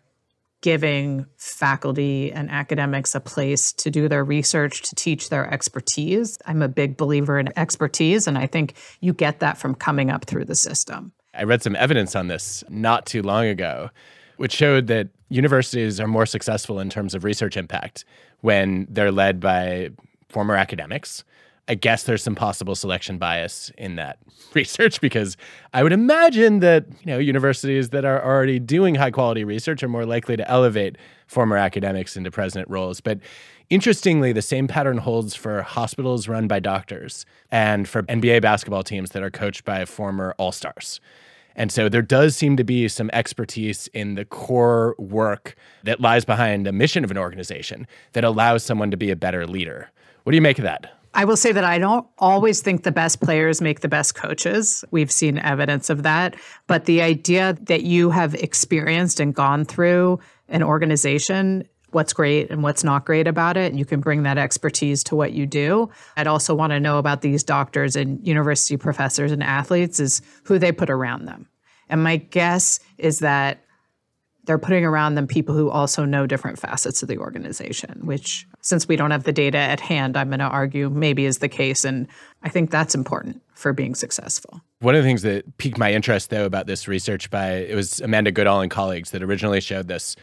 giving 0.62 1.26
faculty 1.36 2.32
and 2.32 2.50
academics 2.50 3.14
a 3.14 3.20
place 3.20 3.72
to 3.72 3.90
do 3.90 4.08
their 4.08 4.24
research, 4.24 4.82
to 4.82 4.94
teach 4.94 5.28
their 5.28 5.52
expertise. 5.52 6.38
I'm 6.46 6.62
a 6.62 6.68
big 6.68 6.96
believer 6.96 7.38
in 7.38 7.50
expertise, 7.58 8.26
and 8.26 8.38
I 8.38 8.46
think 8.46 8.74
you 9.00 9.12
get 9.12 9.40
that 9.40 9.58
from 9.58 9.74
coming 9.74 10.10
up 10.10 10.24
through 10.24 10.46
the 10.46 10.54
system. 10.54 11.12
I 11.34 11.42
read 11.44 11.62
some 11.62 11.76
evidence 11.76 12.16
on 12.16 12.28
this 12.28 12.62
not 12.68 13.06
too 13.06 13.22
long 13.22 13.46
ago, 13.46 13.90
which 14.36 14.52
showed 14.52 14.86
that 14.86 15.08
universities 15.28 15.98
are 15.98 16.06
more 16.06 16.26
successful 16.26 16.78
in 16.78 16.88
terms 16.88 17.14
of 17.14 17.24
research 17.24 17.56
impact 17.56 18.04
when 18.40 18.86
they're 18.88 19.12
led 19.12 19.40
by 19.40 19.90
former 20.28 20.54
academics 20.54 21.24
I 21.68 21.76
guess 21.76 22.02
there's 22.02 22.22
some 22.22 22.34
possible 22.34 22.74
selection 22.74 23.18
bias 23.18 23.70
in 23.78 23.96
that 23.96 24.18
research 24.54 25.00
because 25.00 25.36
I 25.72 25.82
would 25.82 25.92
imagine 25.92 26.60
that 26.60 26.86
you 27.00 27.06
know 27.06 27.18
universities 27.18 27.90
that 27.90 28.04
are 28.04 28.22
already 28.24 28.58
doing 28.58 28.96
high 28.96 29.10
quality 29.10 29.44
research 29.44 29.82
are 29.82 29.88
more 29.88 30.04
likely 30.04 30.36
to 30.36 30.50
elevate 30.50 30.96
former 31.26 31.56
academics 31.56 32.16
into 32.16 32.30
president 32.30 32.68
roles. 32.68 33.00
But 33.00 33.20
interestingly, 33.70 34.32
the 34.32 34.42
same 34.42 34.66
pattern 34.66 34.98
holds 34.98 35.34
for 35.34 35.62
hospitals 35.62 36.28
run 36.28 36.48
by 36.48 36.60
doctors 36.60 37.24
and 37.50 37.88
for 37.88 38.02
NBA 38.02 38.42
basketball 38.42 38.82
teams 38.82 39.10
that 39.10 39.22
are 39.22 39.30
coached 39.30 39.64
by 39.64 39.84
former 39.84 40.34
all 40.38 40.52
stars. 40.52 41.00
And 41.54 41.70
so 41.70 41.88
there 41.88 42.02
does 42.02 42.34
seem 42.34 42.56
to 42.56 42.64
be 42.64 42.88
some 42.88 43.10
expertise 43.12 43.86
in 43.88 44.14
the 44.14 44.24
core 44.24 44.94
work 44.98 45.54
that 45.84 46.00
lies 46.00 46.24
behind 46.24 46.66
the 46.66 46.72
mission 46.72 47.04
of 47.04 47.10
an 47.10 47.18
organization 47.18 47.86
that 48.12 48.24
allows 48.24 48.64
someone 48.64 48.90
to 48.90 48.96
be 48.96 49.10
a 49.10 49.16
better 49.16 49.46
leader. 49.46 49.90
What 50.24 50.32
do 50.32 50.36
you 50.36 50.42
make 50.42 50.58
of 50.58 50.64
that? 50.64 51.01
I 51.14 51.24
will 51.24 51.36
say 51.36 51.52
that 51.52 51.64
I 51.64 51.78
don't 51.78 52.06
always 52.18 52.62
think 52.62 52.82
the 52.82 52.92
best 52.92 53.20
players 53.20 53.60
make 53.60 53.80
the 53.80 53.88
best 53.88 54.14
coaches. 54.14 54.84
We've 54.90 55.10
seen 55.10 55.38
evidence 55.38 55.90
of 55.90 56.04
that. 56.04 56.36
But 56.66 56.86
the 56.86 57.02
idea 57.02 57.56
that 57.62 57.82
you 57.82 58.10
have 58.10 58.34
experienced 58.34 59.20
and 59.20 59.34
gone 59.34 59.64
through 59.64 60.20
an 60.48 60.62
organization, 60.62 61.68
what's 61.90 62.14
great 62.14 62.50
and 62.50 62.62
what's 62.62 62.82
not 62.82 63.04
great 63.04 63.26
about 63.26 63.58
it, 63.58 63.70
and 63.70 63.78
you 63.78 63.84
can 63.84 64.00
bring 64.00 64.22
that 64.22 64.38
expertise 64.38 65.04
to 65.04 65.16
what 65.16 65.32
you 65.32 65.46
do. 65.46 65.90
I'd 66.16 66.26
also 66.26 66.54
want 66.54 66.72
to 66.72 66.80
know 66.80 66.98
about 66.98 67.20
these 67.20 67.44
doctors 67.44 67.94
and 67.94 68.26
university 68.26 68.78
professors 68.78 69.32
and 69.32 69.42
athletes 69.42 70.00
is 70.00 70.22
who 70.44 70.58
they 70.58 70.72
put 70.72 70.88
around 70.88 71.26
them. 71.26 71.46
And 71.90 72.02
my 72.02 72.16
guess 72.16 72.80
is 72.96 73.18
that 73.18 73.64
they're 74.44 74.58
putting 74.58 74.84
around 74.84 75.14
them 75.14 75.26
people 75.26 75.54
who 75.54 75.70
also 75.70 76.04
know 76.04 76.26
different 76.26 76.58
facets 76.58 77.02
of 77.02 77.08
the 77.08 77.18
organization, 77.18 78.00
which, 78.04 78.46
since 78.60 78.88
we 78.88 78.96
don't 78.96 79.12
have 79.12 79.24
the 79.24 79.32
data 79.32 79.58
at 79.58 79.80
hand, 79.80 80.16
I'm 80.16 80.28
going 80.28 80.40
to 80.40 80.46
argue 80.46 80.90
maybe 80.90 81.26
is 81.26 81.38
the 81.38 81.48
case. 81.48 81.84
And 81.84 82.08
I 82.42 82.48
think 82.48 82.70
that's 82.70 82.94
important 82.94 83.40
for 83.54 83.72
being 83.72 83.94
successful. 83.94 84.60
One 84.80 84.96
of 84.96 85.02
the 85.02 85.08
things 85.08 85.22
that 85.22 85.58
piqued 85.58 85.78
my 85.78 85.92
interest, 85.92 86.30
though, 86.30 86.44
about 86.44 86.66
this 86.66 86.88
research 86.88 87.30
by 87.30 87.50
it 87.50 87.76
was 87.76 88.00
Amanda 88.00 88.32
Goodall 88.32 88.60
and 88.60 88.70
colleagues 88.70 89.12
that 89.12 89.22
originally 89.22 89.60
showed 89.60 89.86
this 89.86 90.16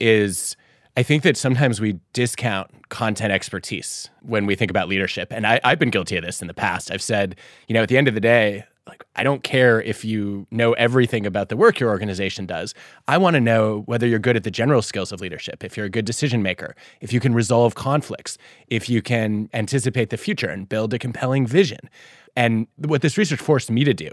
is 0.00 0.56
I 0.96 1.02
think 1.02 1.24
that 1.24 1.36
sometimes 1.36 1.80
we 1.80 1.98
discount 2.12 2.88
content 2.88 3.32
expertise 3.32 4.08
when 4.22 4.46
we 4.46 4.54
think 4.54 4.70
about 4.70 4.88
leadership. 4.88 5.32
And 5.32 5.44
I, 5.44 5.58
have 5.64 5.80
been 5.80 5.90
guilty 5.90 6.16
of 6.16 6.24
this 6.24 6.40
in 6.40 6.46
the 6.46 6.54
past. 6.54 6.92
I've 6.92 7.02
said, 7.02 7.34
you 7.66 7.74
know, 7.74 7.82
at 7.82 7.88
the 7.88 7.98
end 7.98 8.06
of 8.06 8.14
the 8.14 8.20
day, 8.20 8.64
like 8.86 9.04
I 9.16 9.22
don't 9.22 9.42
care 9.42 9.80
if 9.80 10.04
you 10.04 10.46
know 10.50 10.72
everything 10.74 11.24
about 11.24 11.48
the 11.48 11.56
work 11.56 11.80
your 11.80 11.90
organization 11.90 12.46
does. 12.46 12.74
I 13.08 13.16
want 13.18 13.34
to 13.34 13.40
know 13.40 13.82
whether 13.86 14.06
you're 14.06 14.18
good 14.18 14.36
at 14.36 14.44
the 14.44 14.50
general 14.50 14.82
skills 14.82 15.12
of 15.12 15.20
leadership, 15.20 15.64
if 15.64 15.76
you're 15.76 15.86
a 15.86 15.90
good 15.90 16.04
decision 16.04 16.42
maker, 16.42 16.76
if 17.00 17.12
you 17.12 17.20
can 17.20 17.34
resolve 17.34 17.74
conflicts, 17.74 18.36
if 18.68 18.88
you 18.88 19.00
can 19.00 19.48
anticipate 19.54 20.10
the 20.10 20.16
future 20.16 20.48
and 20.48 20.68
build 20.68 20.92
a 20.92 20.98
compelling 20.98 21.46
vision. 21.46 21.88
And 22.36 22.66
what 22.76 23.00
this 23.02 23.16
research 23.16 23.40
forced 23.40 23.70
me 23.70 23.84
to 23.84 23.94
do 23.94 24.10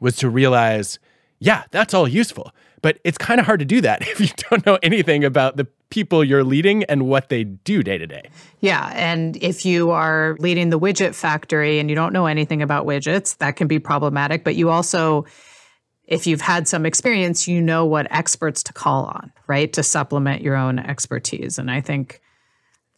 was 0.00 0.16
to 0.16 0.30
realize, 0.30 0.98
yeah, 1.38 1.64
that's 1.70 1.94
all 1.94 2.08
useful. 2.08 2.52
But 2.82 2.98
it's 3.04 3.18
kind 3.18 3.40
of 3.40 3.46
hard 3.46 3.60
to 3.60 3.66
do 3.66 3.80
that 3.80 4.02
if 4.08 4.20
you 4.20 4.28
don't 4.48 4.64
know 4.66 4.78
anything 4.82 5.24
about 5.24 5.56
the 5.56 5.66
people 5.90 6.24
you're 6.24 6.44
leading 6.44 6.84
and 6.84 7.08
what 7.08 7.28
they 7.28 7.44
do 7.44 7.82
day 7.82 7.98
to 7.98 8.06
day. 8.06 8.28
Yeah. 8.60 8.90
And 8.94 9.36
if 9.42 9.64
you 9.64 9.90
are 9.90 10.36
leading 10.38 10.70
the 10.70 10.78
widget 10.78 11.14
factory 11.14 11.78
and 11.78 11.88
you 11.88 11.96
don't 11.96 12.12
know 12.12 12.26
anything 12.26 12.62
about 12.62 12.86
widgets, 12.86 13.36
that 13.38 13.56
can 13.56 13.68
be 13.68 13.78
problematic. 13.78 14.44
But 14.44 14.56
you 14.56 14.70
also, 14.70 15.26
if 16.04 16.26
you've 16.26 16.40
had 16.40 16.66
some 16.66 16.84
experience, 16.84 17.46
you 17.46 17.62
know 17.62 17.86
what 17.86 18.06
experts 18.10 18.62
to 18.64 18.72
call 18.72 19.06
on, 19.06 19.32
right? 19.46 19.72
To 19.74 19.82
supplement 19.82 20.42
your 20.42 20.56
own 20.56 20.78
expertise. 20.78 21.58
And 21.58 21.70
I 21.70 21.80
think 21.80 22.20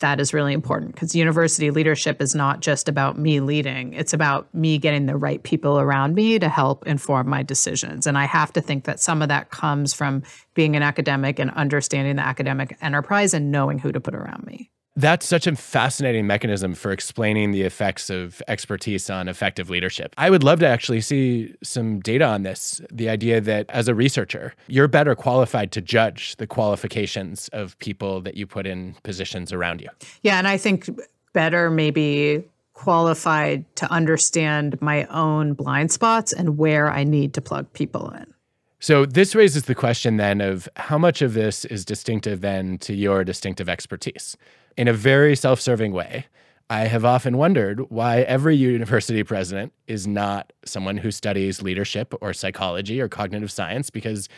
that 0.01 0.21
is 0.21 0.33
really 0.33 0.53
important 0.53 0.95
because 0.95 1.15
university 1.15 1.71
leadership 1.71 2.23
is 2.23 2.35
not 2.35 2.61
just 2.61 2.89
about 2.89 3.19
me 3.19 3.41
leading, 3.41 3.93
it's 3.93 4.13
about 4.13 4.53
me 4.55 4.79
getting 4.79 5.07
the 5.07 5.17
right 5.17 5.43
people 5.43 5.79
around 5.79 6.15
me 6.15 6.39
to 6.39 6.49
help 6.49 6.87
inform 6.87 7.29
my 7.29 7.43
decisions. 7.43 8.07
And 8.07 8.17
I 8.17 8.25
have 8.25 8.53
to 8.55 8.61
think 8.61 8.85
that 8.85 9.01
some 9.01 9.23
of 9.23 9.29
that 9.29 9.51
comes 9.51 9.93
from 9.93 10.23
being 10.55 10.77
an 10.77 10.83
academic 10.83 11.39
and 11.39 11.51
understanding 11.51 12.17
the 12.17 12.27
academic 12.27 12.77
enterprise 12.81 13.35
and 13.35 13.51
knowing 13.51 13.79
who 13.79 13.93
to 13.93 14.01
put 14.01 14.15
around 14.15 14.47
me. 14.47 14.71
That's 14.99 15.25
such 15.25 15.47
a 15.47 15.55
fascinating 15.55 16.27
mechanism 16.27 16.75
for 16.75 16.91
explaining 16.91 17.53
the 17.53 17.63
effects 17.63 18.11
of 18.11 18.43
expertise 18.49 19.09
on 19.09 19.29
effective 19.29 19.71
leadership. 19.71 20.13
I 20.19 20.29
would 20.29 20.43
love 20.43 20.59
to 20.59 20.67
actually 20.67 21.03
see 21.03 21.55
some 21.63 22.01
data 22.01 22.25
on 22.25 22.43
this. 22.43 22.81
The 22.91 23.09
idea 23.09 23.41
that 23.43 23.67
as 23.69 23.87
a 23.87 23.95
researcher, 23.95 24.57
you're 24.67 24.89
better 24.89 25.15
qualified 25.15 25.71
to 25.73 25.81
judge 25.81 26.35
the 26.39 26.49
qualifications 26.49 27.47
of 27.53 27.79
people 27.79 28.21
that 28.23 28.37
you 28.37 28.45
put 28.45 28.67
in 28.67 28.97
positions 29.05 29.53
around 29.53 29.81
you. 29.81 29.89
Yeah, 30.23 30.37
and 30.37 30.49
I 30.49 30.57
think 30.57 30.91
better 31.33 31.71
maybe 31.71 32.43
qualified 32.73 33.65
to 33.77 33.89
understand 33.93 34.83
my 34.83 35.05
own 35.05 35.53
blind 35.53 35.93
spots 35.93 36.33
and 36.33 36.59
where 36.59 36.91
I 36.91 37.05
need 37.05 37.35
to 37.35 37.41
plug 37.41 37.73
people 37.73 38.11
in. 38.11 38.35
So 38.81 39.07
this 39.07 39.37
raises 39.37 39.65
the 39.65 39.75
question 39.77 40.17
then 40.17 40.41
of 40.41 40.69
how 40.75 40.99
much 40.99 41.23
of 41.23 41.35
this 41.35 41.65
is 41.65 41.85
distinctive 41.85 42.41
then 42.41 42.79
to 42.79 42.95
your 42.95 43.23
distinctive 43.23 43.69
expertise 43.69 44.37
in 44.79 44.87
a 44.89 44.93
very 44.93 45.37
self 45.37 45.61
serving 45.61 45.93
way, 45.93 46.27
I 46.71 46.83
have 46.83 47.05
often 47.05 47.37
wondered 47.37 47.91
why 47.91 48.21
every 48.21 48.55
university 48.55 49.25
president 49.25 49.73
is 49.89 50.07
not 50.07 50.53
someone 50.65 50.97
who 50.97 51.11
studies 51.11 51.61
leadership 51.63 52.15
or 52.21 52.33
psychology 52.33 53.01
or 53.01 53.09
cognitive 53.09 53.51
science, 53.51 53.91
because, 53.91 54.29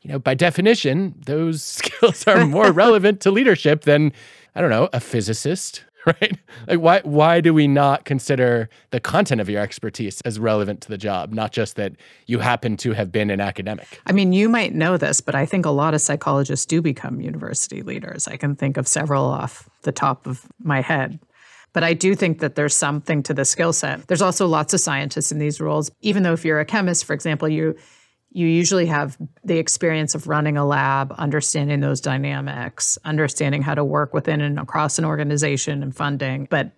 you 0.00 0.10
know, 0.10 0.18
by 0.18 0.34
definition, 0.34 1.14
those 1.26 1.62
skills 1.78 2.26
are 2.26 2.46
more 2.46 2.72
relevant 2.84 3.20
to 3.20 3.30
leadership 3.30 3.82
than, 3.82 4.12
I 4.54 4.62
don't 4.62 4.70
know, 4.70 4.88
a 4.92 5.00
physicist 5.00 5.84
right? 6.06 6.38
Like 6.66 6.78
why 6.78 7.00
why 7.04 7.40
do 7.40 7.52
we 7.52 7.66
not 7.66 8.04
consider 8.04 8.68
the 8.90 9.00
content 9.00 9.40
of 9.40 9.48
your 9.48 9.60
expertise 9.60 10.20
as 10.22 10.38
relevant 10.38 10.80
to 10.82 10.88
the 10.88 10.98
job, 10.98 11.32
not 11.32 11.52
just 11.52 11.76
that 11.76 11.92
you 12.26 12.38
happen 12.38 12.76
to 12.78 12.92
have 12.92 13.12
been 13.12 13.30
an 13.30 13.40
academic? 13.40 14.00
I 14.06 14.12
mean, 14.12 14.32
you 14.32 14.48
might 14.48 14.74
know 14.74 14.96
this, 14.96 15.20
but 15.20 15.34
I 15.34 15.46
think 15.46 15.66
a 15.66 15.70
lot 15.70 15.94
of 15.94 16.00
psychologists 16.00 16.66
do 16.66 16.80
become 16.80 17.20
university 17.20 17.82
leaders. 17.82 18.26
I 18.28 18.36
can 18.36 18.56
think 18.56 18.76
of 18.76 18.88
several 18.88 19.24
off 19.24 19.68
the 19.82 19.92
top 19.92 20.26
of 20.26 20.46
my 20.62 20.80
head. 20.80 21.18
But 21.72 21.84
I 21.84 21.94
do 21.94 22.16
think 22.16 22.40
that 22.40 22.56
there's 22.56 22.76
something 22.76 23.22
to 23.22 23.34
the 23.34 23.44
skill 23.44 23.72
set. 23.72 24.08
There's 24.08 24.22
also 24.22 24.46
lots 24.46 24.74
of 24.74 24.80
scientists 24.80 25.30
in 25.30 25.38
these 25.38 25.60
roles. 25.60 25.90
Even 26.00 26.24
though 26.24 26.32
if 26.32 26.44
you're 26.44 26.58
a 26.58 26.64
chemist, 26.64 27.04
for 27.04 27.12
example, 27.12 27.48
you 27.48 27.76
you 28.32 28.46
usually 28.46 28.86
have 28.86 29.18
the 29.44 29.58
experience 29.58 30.14
of 30.14 30.28
running 30.28 30.56
a 30.56 30.64
lab, 30.64 31.12
understanding 31.18 31.80
those 31.80 32.00
dynamics, 32.00 32.96
understanding 33.04 33.62
how 33.62 33.74
to 33.74 33.84
work 33.84 34.14
within 34.14 34.40
and 34.40 34.58
across 34.58 34.98
an 34.98 35.04
organization 35.04 35.82
and 35.82 35.94
funding. 35.94 36.46
But 36.48 36.70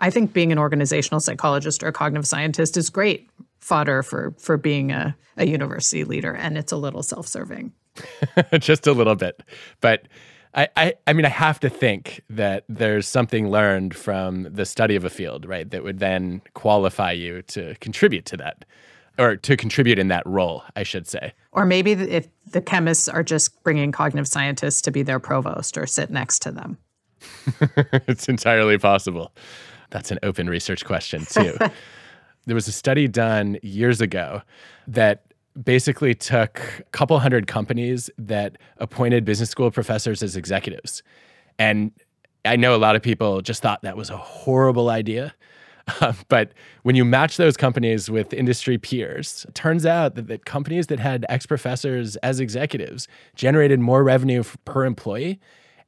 I 0.00 0.10
think 0.10 0.32
being 0.32 0.50
an 0.50 0.58
organizational 0.58 1.20
psychologist 1.20 1.82
or 1.82 1.88
a 1.88 1.92
cognitive 1.92 2.26
scientist 2.26 2.76
is 2.76 2.90
great 2.90 3.30
fodder 3.60 4.02
for 4.02 4.34
for 4.38 4.56
being 4.56 4.90
a, 4.90 5.16
a 5.36 5.46
university 5.46 6.04
leader, 6.04 6.32
and 6.32 6.58
it's 6.58 6.72
a 6.72 6.76
little 6.76 7.02
self-serving. 7.02 7.72
Just 8.58 8.86
a 8.86 8.92
little 8.92 9.16
bit, 9.16 9.42
but. 9.80 10.08
I, 10.54 10.68
I, 10.76 10.94
I 11.06 11.12
mean, 11.12 11.26
I 11.26 11.28
have 11.28 11.60
to 11.60 11.68
think 11.68 12.22
that 12.30 12.64
there's 12.70 13.06
something 13.06 13.50
learned 13.50 13.94
from 13.94 14.44
the 14.44 14.64
study 14.64 14.96
of 14.96 15.04
a 15.04 15.10
field, 15.10 15.44
right, 15.44 15.70
that 15.70 15.84
would 15.84 15.98
then 15.98 16.40
qualify 16.54 17.12
you 17.12 17.42
to 17.42 17.74
contribute 17.80 18.24
to 18.24 18.38
that 18.38 18.64
or 19.18 19.36
to 19.36 19.56
contribute 19.56 19.98
in 19.98 20.08
that 20.08 20.26
role, 20.26 20.62
I 20.76 20.82
should 20.82 21.06
say. 21.06 21.32
Or 21.52 21.64
maybe 21.64 21.92
if 21.92 22.28
the 22.52 22.60
chemists 22.60 23.08
are 23.08 23.22
just 23.22 23.62
bringing 23.62 23.92
cognitive 23.92 24.28
scientists 24.28 24.80
to 24.82 24.90
be 24.90 25.02
their 25.02 25.18
provost 25.18 25.76
or 25.76 25.86
sit 25.86 26.10
next 26.10 26.40
to 26.42 26.52
them. 26.52 26.78
it's 28.06 28.28
entirely 28.28 28.78
possible. 28.78 29.32
That's 29.90 30.10
an 30.10 30.18
open 30.22 30.48
research 30.48 30.84
question, 30.84 31.24
too. 31.24 31.56
there 32.46 32.54
was 32.54 32.68
a 32.68 32.72
study 32.72 33.08
done 33.08 33.58
years 33.62 34.00
ago 34.00 34.42
that 34.86 35.24
basically 35.62 36.14
took 36.14 36.60
a 36.78 36.82
couple 36.92 37.18
hundred 37.18 37.46
companies 37.46 38.10
that 38.18 38.56
appointed 38.76 39.24
business 39.24 39.50
school 39.50 39.70
professors 39.70 40.22
as 40.22 40.36
executives. 40.36 41.02
And 41.58 41.90
I 42.44 42.56
know 42.56 42.74
a 42.74 42.78
lot 42.78 42.94
of 42.94 43.02
people 43.02 43.40
just 43.40 43.62
thought 43.62 43.82
that 43.82 43.96
was 43.96 44.10
a 44.10 44.16
horrible 44.16 44.90
idea 44.90 45.34
Um, 46.00 46.16
but 46.28 46.52
when 46.82 46.96
you 46.96 47.04
match 47.04 47.36
those 47.36 47.56
companies 47.56 48.10
with 48.10 48.32
industry 48.32 48.78
peers, 48.78 49.46
it 49.48 49.54
turns 49.54 49.86
out 49.86 50.14
that 50.16 50.28
the 50.28 50.38
companies 50.38 50.88
that 50.88 50.98
had 50.98 51.24
ex 51.28 51.46
professors 51.46 52.16
as 52.16 52.40
executives 52.40 53.08
generated 53.34 53.80
more 53.80 54.04
revenue 54.04 54.42
per 54.64 54.84
employee. 54.84 55.40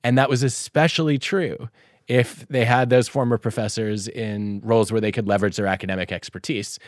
And 0.02 0.16
that 0.16 0.30
was 0.30 0.42
especially 0.42 1.18
true 1.18 1.68
if 2.08 2.46
they 2.48 2.64
had 2.64 2.90
those 2.90 3.06
former 3.06 3.38
professors 3.38 4.08
in 4.08 4.60
roles 4.64 4.90
where 4.90 5.00
they 5.00 5.12
could 5.12 5.28
leverage 5.28 5.56
their 5.56 5.66
academic 5.66 6.10
expertise. 6.10 6.78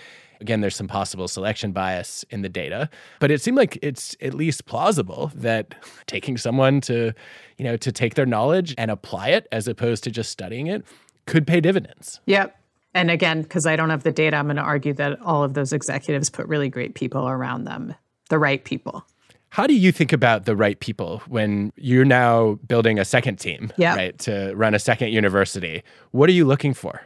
Again, 0.40 0.61
there's 0.61 0.75
some 0.75 0.88
possible 0.88 1.29
selection 1.29 1.70
bias 1.70 2.25
in 2.31 2.42
the 2.42 2.48
data, 2.48 2.90
but 3.20 3.31
it 3.31 3.40
seemed 3.40 3.57
like 3.57 3.79
it's 3.83 4.16
at 4.20 4.35
least 4.35 4.66
plausible 4.66 5.31
that 5.37 5.77
taking 6.07 6.37
someone 6.37 6.81
to, 6.83 7.12
you 7.57 7.64
know, 7.64 7.77
to 7.77 7.92
take 7.92 8.14
their 8.14 8.27
knowledge 8.27 8.75
and 8.77 8.90
apply 8.90 9.29
it 9.29 9.46
as 9.53 9.68
opposed 9.68 10.03
to 10.05 10.11
just 10.11 10.31
studying 10.31 10.66
it 10.66 10.85
could 11.27 11.46
pay 11.46 11.61
dividends. 11.61 12.20
Yep. 12.27 12.57
And 12.94 13.11
again, 13.11 13.42
because 13.42 13.66
I 13.66 13.76
don't 13.76 13.90
have 13.90 14.02
the 14.02 14.12
data, 14.12 14.37
I'm 14.37 14.46
going 14.46 14.57
to 14.57 14.62
argue 14.62 14.92
that 14.94 15.20
all 15.22 15.42
of 15.42 15.55
those 15.55 15.72
executives 15.72 16.28
put 16.31 16.46
really 16.46 16.68
great 16.68 16.94
people 16.94 17.28
around 17.28 17.64
them, 17.64 17.94
the 18.28 18.38
right 18.38 18.62
people. 18.62 19.07
How 19.48 19.66
do 19.66 19.74
you 19.74 19.92
think 19.92 20.12
about 20.12 20.46
the 20.46 20.57
right 20.57 20.81
people 20.81 21.22
when 21.28 21.72
you're 21.76 22.07
now 22.07 22.59
building 22.66 22.98
a 22.98 23.05
second 23.05 23.37
team, 23.37 23.70
yep. 23.76 23.96
right, 23.96 24.18
to 24.20 24.55
run 24.55 24.74
a 24.74 24.78
second 24.78 25.12
university? 25.12 25.83
What 26.11 26.28
are 26.31 26.33
you 26.33 26.46
looking 26.46 26.72
for? 26.72 27.02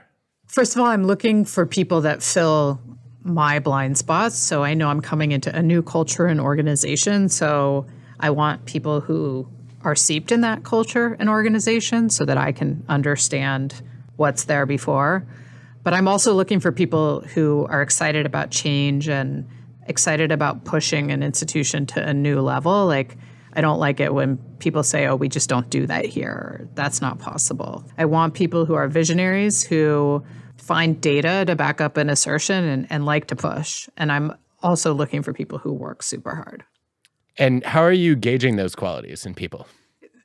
First 0.47 0.77
of 0.77 0.81
all, 0.81 0.87
I'm 0.87 1.05
looking 1.05 1.45
for 1.45 1.67
people 1.67 2.01
that 2.03 2.23
fill 2.23 2.81
my 3.25 3.59
blind 3.59 3.99
spots. 3.99 4.37
So 4.37 4.63
I 4.63 4.75
know 4.75 4.89
I'm 4.89 5.01
coming 5.01 5.33
into 5.33 5.55
a 5.55 5.61
new 5.61 5.83
culture 5.83 6.27
and 6.27 6.41
organization. 6.41 7.29
So 7.29 7.87
I 8.21 8.31
want 8.31 8.65
people 8.65 9.01
who 9.01 9.49
are 9.83 9.97
seeped 9.97 10.31
in 10.31 10.43
that 10.43 10.63
culture 10.63 11.17
and 11.19 11.29
organization 11.29 12.11
so 12.11 12.25
that 12.25 12.39
I 12.39 12.53
can 12.53 12.85
understand 12.89 13.83
what's 14.17 14.45
there 14.45 14.67
before. 14.67 15.27
But 15.87 15.95
I'm 15.95 16.09
also 16.09 16.35
looking 16.35 16.59
for 16.59 16.73
people 16.73 17.21
who 17.21 17.65
are 17.71 17.81
excited 17.81 18.27
about 18.27 18.51
change 18.51 19.09
and 19.09 19.49
excited 19.87 20.33
about 20.33 20.65
pushing 20.65 21.13
an 21.13 21.23
institution 21.23 21.87
to 21.87 22.05
a 22.05 22.13
new 22.13 22.41
level. 22.41 22.87
Like, 22.87 23.17
I 23.53 23.61
don't 23.61 23.79
like 23.79 24.01
it 24.01 24.13
when 24.13 24.39
people 24.59 24.83
say, 24.83 25.07
oh, 25.07 25.15
we 25.15 25.29
just 25.29 25.49
don't 25.49 25.71
do 25.71 25.87
that 25.87 26.05
here. 26.05 26.69
That's 26.75 27.01
not 27.01 27.21
possible. 27.21 27.85
I 27.97 28.05
want 28.07 28.35
people 28.35 28.65
who 28.65 28.75
are 28.75 28.89
visionaries, 28.89 29.63
who 29.63 30.25
find 30.57 31.01
data 31.01 31.45
to 31.47 31.55
back 31.55 31.81
up 31.81 31.99
an 31.99 32.11
assertion 32.11 32.65
and, 32.65 32.89
and 32.91 33.07
like 33.07 33.29
to 33.29 33.37
push. 33.37 33.89
And 33.97 34.11
I'm 34.11 34.33
also 34.65 34.93
looking 34.93 35.23
for 35.23 35.33
people 35.33 35.59
who 35.59 35.73
work 35.73 36.03
super 36.03 36.35
hard. 36.35 36.65
And 37.39 37.65
how 37.65 37.83
are 37.83 37.93
you 37.93 38.17
gauging 38.17 38.57
those 38.57 38.75
qualities 38.75 39.25
in 39.25 39.35
people? 39.35 39.69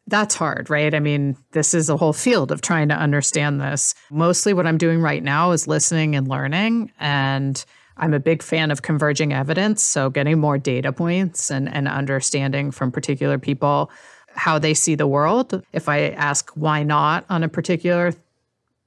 That's 0.08 0.36
hard, 0.36 0.70
right? 0.70 0.94
I 0.94 1.00
mean, 1.00 1.38
this 1.52 1.74
is 1.74 1.90
a 1.90 1.98
whole 1.98 2.14
field 2.14 2.52
of 2.52 2.62
trying 2.62 2.90
to 2.90 2.96
understand 2.96 3.62
this. 3.62 3.94
Mostly 4.10 4.54
what 4.54 4.68
I'm 4.68 4.78
doing 4.78 5.02
right 5.02 5.24
now 5.24 5.52
is 5.52 5.68
listening 5.68 6.16
and 6.16 6.28
learning. 6.28 6.92
And 7.00 7.64
I'm 7.98 8.14
a 8.14 8.20
big 8.20 8.42
fan 8.42 8.72
of 8.72 8.82
converging 8.82 9.32
evidence. 9.32 9.84
So 9.84 10.10
getting 10.10 10.40
more 10.40 10.58
data 10.58 10.92
points 10.92 11.52
and, 11.52 11.72
and 11.74 11.88
understanding 11.88 12.72
from 12.72 12.92
particular 12.92 13.38
people 13.38 13.92
how 14.34 14.58
they 14.58 14.74
see 14.74 14.96
the 14.96 15.08
world. 15.08 15.64
If 15.72 15.88
I 15.88 16.10
ask 16.10 16.52
why 16.56 16.84
not 16.84 17.26
on 17.30 17.44
a 17.44 17.50
particular 17.50 18.14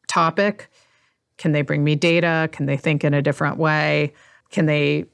topic, 0.09 0.69
can 1.37 1.53
they 1.53 1.63
bring 1.63 1.85
me 1.85 1.95
data? 1.95 2.49
Can 2.53 2.67
they 2.67 2.77
think 2.77 3.05
in 3.05 3.15
a 3.15 3.23
different 3.23 3.57
way? 3.57 4.13
Can 4.51 4.67
they 4.67 5.07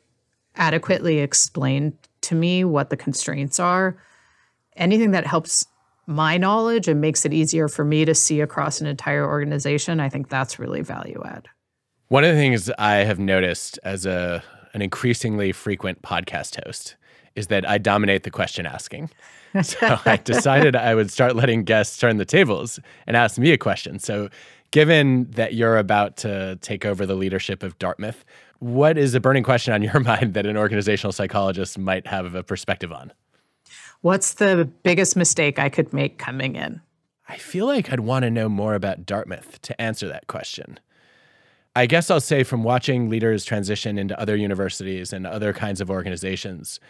adequately 0.56 1.18
explain 1.18 1.96
to 2.22 2.34
me 2.34 2.64
what 2.64 2.90
the 2.90 2.96
constraints 2.96 3.58
are? 3.58 3.96
Anything 4.76 5.10
that 5.10 5.26
helps 5.26 5.66
my 6.10 6.36
knowledge 6.36 6.88
and 6.88 7.00
makes 7.00 7.24
it 7.24 7.32
easier 7.32 7.68
for 7.68 7.84
me 7.84 8.04
to 8.04 8.14
see 8.14 8.40
across 8.40 8.80
an 8.80 8.86
entire 8.86 9.24
organization, 9.24 10.00
I 10.00 10.08
think 10.08 10.28
that's 10.28 10.58
really 10.58 10.82
value 10.82 11.22
add. 11.24 11.48
One 12.08 12.24
of 12.24 12.34
the 12.34 12.40
things 12.40 12.68
I 12.78 12.96
have 12.96 13.20
noticed 13.20 13.78
as 13.84 14.04
a 14.04 14.42
an 14.72 14.82
increasingly 14.82 15.52
frequent 15.52 16.02
podcast 16.02 16.64
host 16.64 16.96
is 17.34 17.48
that 17.48 17.68
I 17.68 17.78
dominate 17.78 18.24
the 18.24 18.30
question 18.30 18.66
asking. 18.66 19.10
So 19.62 19.98
I 20.06 20.16
decided 20.16 20.76
I 20.76 20.94
would 20.94 21.10
start 21.10 21.34
letting 21.34 21.64
guests 21.64 21.98
turn 21.98 22.18
the 22.18 22.24
tables 22.24 22.78
and 23.08 23.16
ask 23.16 23.36
me 23.36 23.50
a 23.50 23.58
question. 23.58 23.98
So, 23.98 24.28
given 24.70 25.28
that 25.32 25.54
you're 25.54 25.76
about 25.76 26.16
to 26.18 26.56
take 26.60 26.86
over 26.86 27.04
the 27.04 27.16
leadership 27.16 27.64
of 27.64 27.76
Dartmouth, 27.80 28.24
what 28.60 28.96
is 28.96 29.12
a 29.16 29.18
burning 29.18 29.42
question 29.42 29.74
on 29.74 29.82
your 29.82 29.98
mind 30.04 30.34
that 30.34 30.46
an 30.46 30.56
organizational 30.56 31.10
psychologist 31.10 31.78
might 31.78 32.06
have 32.06 32.32
a 32.36 32.44
perspective 32.44 32.92
on? 32.92 33.12
What's 34.02 34.34
the 34.34 34.64
biggest 34.82 35.16
mistake 35.16 35.58
I 35.58 35.68
could 35.68 35.92
make 35.92 36.18
coming 36.18 36.56
in? 36.56 36.80
I 37.28 37.36
feel 37.36 37.66
like 37.66 37.92
I'd 37.92 38.00
want 38.00 38.22
to 38.24 38.30
know 38.30 38.48
more 38.48 38.74
about 38.74 39.04
Dartmouth 39.04 39.60
to 39.62 39.80
answer 39.80 40.08
that 40.08 40.26
question. 40.26 40.80
I 41.76 41.86
guess 41.86 42.10
I'll 42.10 42.20
say 42.20 42.42
from 42.42 42.64
watching 42.64 43.08
leaders 43.08 43.44
transition 43.44 43.98
into 43.98 44.18
other 44.18 44.34
universities 44.36 45.12
and 45.12 45.26
other 45.26 45.52
kinds 45.52 45.80
of 45.80 45.90
organizations, 45.90 46.80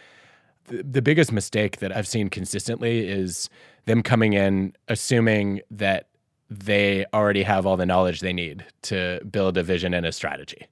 the, 0.65 0.83
the 0.83 1.01
biggest 1.01 1.31
mistake 1.31 1.77
that 1.77 1.95
I've 1.95 2.07
seen 2.07 2.29
consistently 2.29 3.07
is 3.07 3.49
them 3.85 4.01
coming 4.01 4.33
in 4.33 4.73
assuming 4.87 5.61
that 5.69 6.07
they 6.49 7.05
already 7.13 7.43
have 7.43 7.65
all 7.65 7.77
the 7.77 7.85
knowledge 7.85 8.21
they 8.21 8.33
need 8.33 8.65
to 8.83 9.19
build 9.29 9.57
a 9.57 9.63
vision 9.63 9.93
and 9.93 10.05
a 10.05 10.11
strategy 10.11 10.67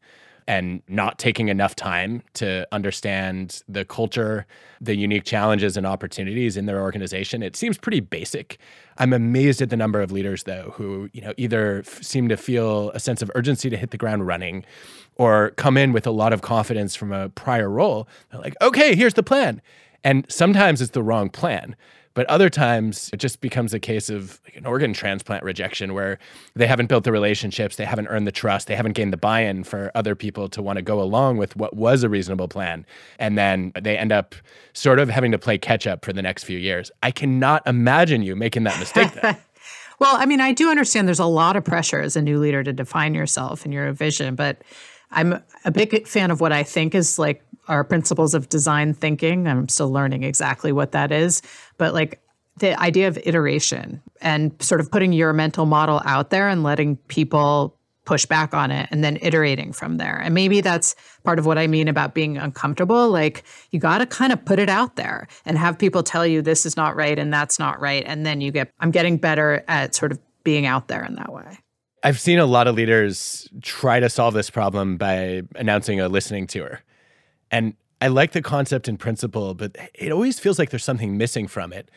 and 0.49 0.81
not 0.88 1.19
taking 1.19 1.47
enough 1.47 1.75
time 1.75 2.23
to 2.33 2.67
understand 2.71 3.62
the 3.69 3.85
culture, 3.85 4.47
the 4.81 4.95
unique 4.95 5.23
challenges 5.23 5.77
and 5.77 5.85
opportunities 5.85 6.57
in 6.57 6.65
their 6.65 6.81
organization. 6.81 7.43
It 7.43 7.55
seems 7.55 7.77
pretty 7.77 7.99
basic. 7.99 8.57
I'm 8.97 9.13
amazed 9.13 9.62
at 9.62 9.69
the 9.69 9.77
number 9.77 10.01
of 10.01 10.12
leaders 10.12 10.43
though 10.45 10.73
who, 10.75 11.07
you 11.13 11.21
know, 11.21 11.33
either 11.38 11.83
f- 11.85 12.01
seem 12.01 12.27
to 12.29 12.35
feel 12.35 12.89
a 12.95 12.99
sense 12.99 13.21
of 13.21 13.29
urgency 13.35 13.69
to 13.69 13.77
hit 13.77 13.91
the 13.91 13.97
ground 13.97 14.25
running 14.25 14.65
or 15.17 15.51
come 15.51 15.77
in 15.77 15.93
with 15.93 16.07
a 16.07 16.12
lot 16.12 16.33
of 16.33 16.41
confidence 16.41 16.95
from 16.95 17.12
a 17.12 17.29
prior 17.29 17.69
role. 17.69 18.07
They're 18.31 18.41
like, 18.41 18.55
"Okay, 18.59 18.95
here's 18.95 19.13
the 19.13 19.21
plan." 19.21 19.62
And 20.03 20.25
sometimes 20.29 20.81
it's 20.81 20.91
the 20.91 21.03
wrong 21.03 21.29
plan. 21.29 21.75
But 22.19 22.27
other 22.27 22.49
times 22.49 23.10
it 23.13 23.15
just 23.15 23.39
becomes 23.39 23.73
a 23.73 23.79
case 23.79 24.10
of 24.10 24.41
like 24.43 24.58
an 24.58 24.65
organ 24.65 24.91
transplant 24.91 25.41
rejection 25.41 25.93
where 25.93 26.19
they 26.53 26.67
haven't 26.67 26.88
built 26.88 27.05
the 27.05 27.13
relationships, 27.13 27.77
they 27.77 27.86
haven't 27.86 28.08
earned 28.08 28.27
the 28.27 28.32
trust, 28.34 28.67
they 28.67 28.75
haven't 28.75 28.91
gained 28.91 29.13
the 29.13 29.17
buy 29.17 29.39
in 29.39 29.63
for 29.63 29.89
other 29.95 30.15
people 30.15 30.49
to 30.49 30.62
want 30.62 30.75
to 30.75 30.82
go 30.82 31.01
along 31.01 31.38
with 31.38 31.55
what 31.55 31.77
was 31.77 32.03
a 32.03 32.10
reasonable 32.10 32.49
plan. 32.49 32.86
And 33.19 33.38
then 33.38 33.71
they 33.79 33.97
end 33.97 34.12
up 34.12 34.36
sort 34.73 34.99
of 34.99 35.08
having 35.08 35.32
to 35.32 35.39
play 35.39 35.58
catch 35.58 35.88
up 35.88 36.03
for 36.03 36.12
the 36.12 36.21
next 36.21 36.43
few 36.43 36.58
years. 36.58 36.91
I 37.01 37.12
cannot 37.12 37.65
imagine 37.65 38.21
you 38.21 38.36
making 38.36 38.65
that 38.65 38.77
mistake 38.79 39.13
well, 39.99 40.17
I 40.17 40.25
mean, 40.25 40.41
I 40.41 40.51
do 40.51 40.69
understand 40.69 41.08
there's 41.08 41.19
a 41.19 41.25
lot 41.25 41.55
of 41.55 41.63
pressure 41.63 42.01
as 42.01 42.17
a 42.17 42.21
new 42.21 42.38
leader 42.38 42.65
to 42.65 42.73
define 42.73 43.13
yourself 43.13 43.63
and 43.63 43.73
your 43.73 43.93
vision, 43.93 44.36
but 44.36 44.62
I'm 45.12 45.41
a 45.63 45.71
big 45.71 46.05
fan 46.05 46.32
of 46.32 46.41
what 46.41 46.51
I 46.51 46.63
think 46.63 46.93
is 46.95 47.17
like 47.17 47.41
our 47.69 47.84
principles 47.84 48.34
of 48.34 48.49
design 48.49 48.93
thinking. 48.93 49.47
I'm 49.47 49.69
still 49.69 49.91
learning 49.91 50.23
exactly 50.23 50.71
what 50.71 50.91
that 50.91 51.12
is, 51.12 51.41
but 51.77 51.93
like 51.93 52.21
the 52.60 52.79
idea 52.79 53.08
of 53.08 53.17
iteration 53.23 54.01
and 54.21 54.51
sort 54.62 54.82
of 54.82 54.91
putting 54.91 55.13
your 55.13 55.32
mental 55.34 55.65
model 55.65 56.01
out 56.03 56.29
there 56.29 56.49
and 56.49 56.63
letting 56.63 56.97
people 57.08 57.77
push 58.05 58.25
back 58.25 58.55
on 58.55 58.71
it 58.71 58.88
and 58.91 59.03
then 59.03 59.19
iterating 59.21 59.71
from 59.71 59.97
there. 59.97 60.17
And 60.17 60.34
maybe 60.34 60.62
that's 60.62 60.95
part 61.23 61.38
of 61.38 61.45
what 61.45 61.60
I 61.60 61.67
mean 61.67 61.88
about 61.88 62.15
being 62.15 62.38
uncomfortable. 62.38 63.10
Like 63.10 63.43
you 63.69 63.79
got 63.79 63.99
to 63.99 64.08
kind 64.08 64.34
of 64.34 64.43
put 64.43 64.58
it 64.58 64.67
out 64.67 64.95
there 64.95 65.27
and 65.45 65.58
have 65.58 65.77
people 65.77 66.01
tell 66.01 66.25
you 66.25 66.41
this 66.41 66.65
is 66.65 66.75
not 66.75 66.95
right 66.95 67.19
and 67.19 67.32
that's 67.32 67.60
not 67.60 67.79
right. 67.79 68.03
And 68.05 68.25
then 68.25 68.41
you 68.41 68.51
get, 68.51 68.73
I'm 68.79 68.89
getting 68.91 69.17
better 69.17 69.63
at 69.67 69.93
sort 69.93 70.12
of 70.12 70.19
being 70.43 70.65
out 70.65 70.88
there 70.88 71.05
in 71.05 71.15
that 71.15 71.32
way. 71.32 71.60
I've 72.03 72.19
seen 72.19 72.39
a 72.39 72.45
lot 72.45 72.67
of 72.67 72.75
leaders 72.75 73.47
try 73.62 73.99
to 73.99 74.10
solve 74.10 74.34
this 74.34 74.49
problem 74.49 74.97
by 74.97 75.43
announcing 75.55 75.99
a 75.99 76.08
listening 76.10 76.47
tour. 76.47 76.82
And 77.51 77.73
I 78.01 78.07
like 78.07 78.31
the 78.31 78.41
concept 78.41 78.88
in 78.88 78.97
principle, 78.97 79.53
but 79.53 79.75
it 79.93 80.12
always 80.12 80.39
feels 80.39 80.57
like 80.57 80.69
there's 80.69 80.83
something 80.83 81.17
missing 81.17 81.47
from 81.47 81.73
it. 81.73 81.89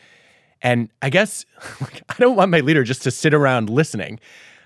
And 0.61 0.89
I 1.01 1.09
guess 1.09 1.45
I 2.09 2.15
don't 2.19 2.35
want 2.35 2.51
my 2.51 2.59
leader 2.59 2.83
just 2.83 3.03
to 3.03 3.11
sit 3.11 3.33
around 3.33 3.69
listening. 3.69 4.19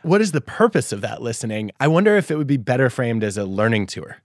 What 0.03 0.21
is 0.21 0.31
the 0.31 0.41
purpose 0.41 0.91
of 0.91 1.01
that 1.01 1.21
listening? 1.21 1.71
I 1.79 1.87
wonder 1.87 2.15
if 2.15 2.31
it 2.31 2.37
would 2.37 2.47
be 2.47 2.57
better 2.57 2.89
framed 2.89 3.23
as 3.23 3.37
a 3.37 3.45
learning 3.45 3.87
tour. 3.87 4.17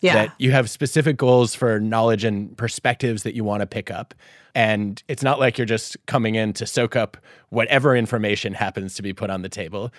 Yeah. 0.00 0.14
That 0.14 0.34
you 0.38 0.50
have 0.50 0.68
specific 0.68 1.16
goals 1.16 1.54
for 1.54 1.78
knowledge 1.78 2.24
and 2.24 2.56
perspectives 2.58 3.22
that 3.22 3.34
you 3.34 3.44
want 3.44 3.60
to 3.60 3.66
pick 3.68 3.88
up. 3.88 4.14
And 4.52 5.00
it's 5.06 5.22
not 5.22 5.38
like 5.38 5.58
you're 5.58 5.64
just 5.64 5.96
coming 6.06 6.34
in 6.34 6.52
to 6.54 6.66
soak 6.66 6.96
up 6.96 7.16
whatever 7.50 7.96
information 7.96 8.52
happens 8.52 8.96
to 8.96 9.02
be 9.02 9.12
put 9.12 9.30
on 9.30 9.42
the 9.42 9.48
table. 9.48 9.92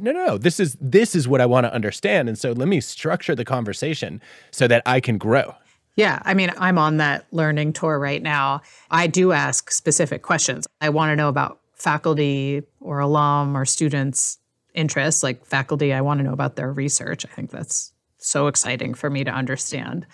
No, 0.00 0.12
no. 0.12 0.38
This 0.38 0.58
is 0.58 0.76
this 0.80 1.14
is 1.14 1.28
what 1.28 1.40
I 1.40 1.46
want 1.46 1.66
to 1.66 1.72
understand. 1.72 2.28
And 2.28 2.38
so 2.38 2.52
let 2.52 2.68
me 2.68 2.80
structure 2.80 3.34
the 3.34 3.44
conversation 3.44 4.20
so 4.50 4.66
that 4.66 4.82
I 4.86 5.00
can 5.00 5.18
grow. 5.18 5.54
Yeah, 5.96 6.22
I 6.24 6.34
mean, 6.34 6.50
I'm 6.56 6.78
on 6.78 6.96
that 6.98 7.26
learning 7.30 7.72
tour 7.74 7.98
right 7.98 8.22
now. 8.22 8.62
I 8.90 9.06
do 9.06 9.32
ask 9.32 9.70
specific 9.70 10.22
questions. 10.22 10.66
I 10.80 10.88
want 10.88 11.10
to 11.10 11.16
know 11.16 11.28
about 11.28 11.60
faculty 11.74 12.62
or 12.80 13.00
alum 13.00 13.56
or 13.56 13.64
students' 13.64 14.38
interests. 14.74 15.22
Like 15.22 15.44
faculty, 15.44 15.92
I 15.92 16.00
want 16.00 16.18
to 16.18 16.24
know 16.24 16.32
about 16.32 16.56
their 16.56 16.72
research. 16.72 17.26
I 17.26 17.28
think 17.28 17.50
that's 17.50 17.92
so 18.18 18.46
exciting 18.46 18.94
for 18.94 19.10
me 19.10 19.24
to 19.24 19.30
understand. 19.30 20.06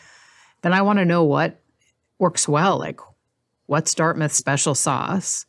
Then 0.62 0.72
I 0.72 0.82
want 0.82 0.98
to 0.98 1.04
know 1.04 1.22
what 1.24 1.60
works 2.18 2.48
well, 2.48 2.78
like 2.78 3.00
what's 3.66 3.94
Dartmouth's 3.94 4.36
special 4.36 4.74
sauce? 4.74 5.44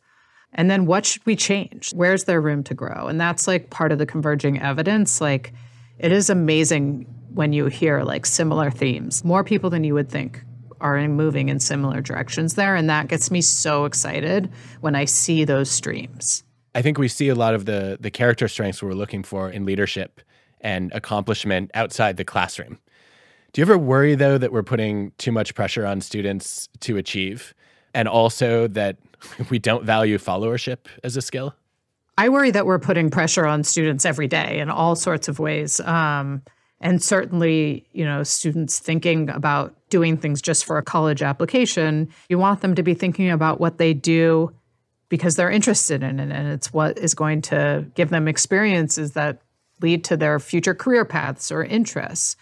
And 0.52 0.70
then 0.70 0.86
what 0.86 1.06
should 1.06 1.24
we 1.26 1.36
change? 1.36 1.92
Where's 1.92 2.24
there 2.24 2.40
room 2.40 2.62
to 2.64 2.74
grow? 2.74 3.06
And 3.06 3.20
that's 3.20 3.46
like 3.46 3.70
part 3.70 3.92
of 3.92 3.98
the 3.98 4.06
converging 4.06 4.60
evidence. 4.60 5.20
Like 5.20 5.52
it 5.98 6.12
is 6.12 6.30
amazing 6.30 7.06
when 7.34 7.52
you 7.52 7.66
hear 7.66 8.02
like 8.02 8.26
similar 8.26 8.70
themes. 8.70 9.24
More 9.24 9.44
people 9.44 9.70
than 9.70 9.84
you 9.84 9.94
would 9.94 10.08
think 10.08 10.42
are 10.80 11.06
moving 11.08 11.48
in 11.48 11.58
similar 11.60 12.00
directions 12.00 12.54
there. 12.54 12.76
And 12.76 12.88
that 12.88 13.08
gets 13.08 13.30
me 13.30 13.40
so 13.40 13.84
excited 13.84 14.50
when 14.80 14.94
I 14.94 15.04
see 15.04 15.44
those 15.44 15.70
streams. 15.70 16.44
I 16.74 16.82
think 16.82 16.98
we 16.98 17.08
see 17.08 17.28
a 17.28 17.34
lot 17.34 17.54
of 17.54 17.64
the 17.64 17.98
the 18.00 18.10
character 18.10 18.46
strengths 18.48 18.82
we're 18.82 18.92
looking 18.92 19.22
for 19.22 19.50
in 19.50 19.64
leadership 19.64 20.20
and 20.60 20.92
accomplishment 20.92 21.70
outside 21.74 22.16
the 22.16 22.24
classroom. 22.24 22.78
Do 23.52 23.60
you 23.60 23.64
ever 23.64 23.78
worry 23.78 24.14
though 24.14 24.38
that 24.38 24.52
we're 24.52 24.62
putting 24.62 25.12
too 25.18 25.32
much 25.32 25.54
pressure 25.54 25.86
on 25.86 26.00
students 26.00 26.68
to 26.80 26.96
achieve 26.96 27.54
and 27.94 28.08
also 28.08 28.68
that 28.68 28.96
we 29.50 29.58
don't 29.58 29.84
value 29.84 30.18
followership 30.18 30.78
as 31.02 31.16
a 31.16 31.22
skill? 31.22 31.54
I 32.16 32.28
worry 32.30 32.50
that 32.50 32.66
we're 32.66 32.80
putting 32.80 33.10
pressure 33.10 33.46
on 33.46 33.62
students 33.62 34.04
every 34.04 34.26
day 34.26 34.58
in 34.58 34.70
all 34.70 34.96
sorts 34.96 35.28
of 35.28 35.38
ways. 35.38 35.78
Um, 35.80 36.42
and 36.80 37.02
certainly, 37.02 37.86
you 37.92 38.04
know, 38.04 38.22
students 38.22 38.78
thinking 38.78 39.30
about 39.30 39.74
doing 39.88 40.16
things 40.16 40.42
just 40.42 40.64
for 40.64 40.78
a 40.78 40.82
college 40.82 41.22
application, 41.22 42.08
you 42.28 42.38
want 42.38 42.60
them 42.60 42.74
to 42.74 42.82
be 42.82 42.94
thinking 42.94 43.30
about 43.30 43.60
what 43.60 43.78
they 43.78 43.94
do 43.94 44.52
because 45.08 45.36
they're 45.36 45.50
interested 45.50 46.02
in 46.02 46.20
it. 46.20 46.30
And 46.30 46.48
it's 46.48 46.72
what 46.72 46.98
is 46.98 47.14
going 47.14 47.42
to 47.42 47.86
give 47.94 48.10
them 48.10 48.28
experiences 48.28 49.12
that 49.12 49.40
lead 49.80 50.04
to 50.04 50.16
their 50.16 50.38
future 50.38 50.74
career 50.74 51.04
paths 51.04 51.50
or 51.50 51.64
interests. 51.64 52.36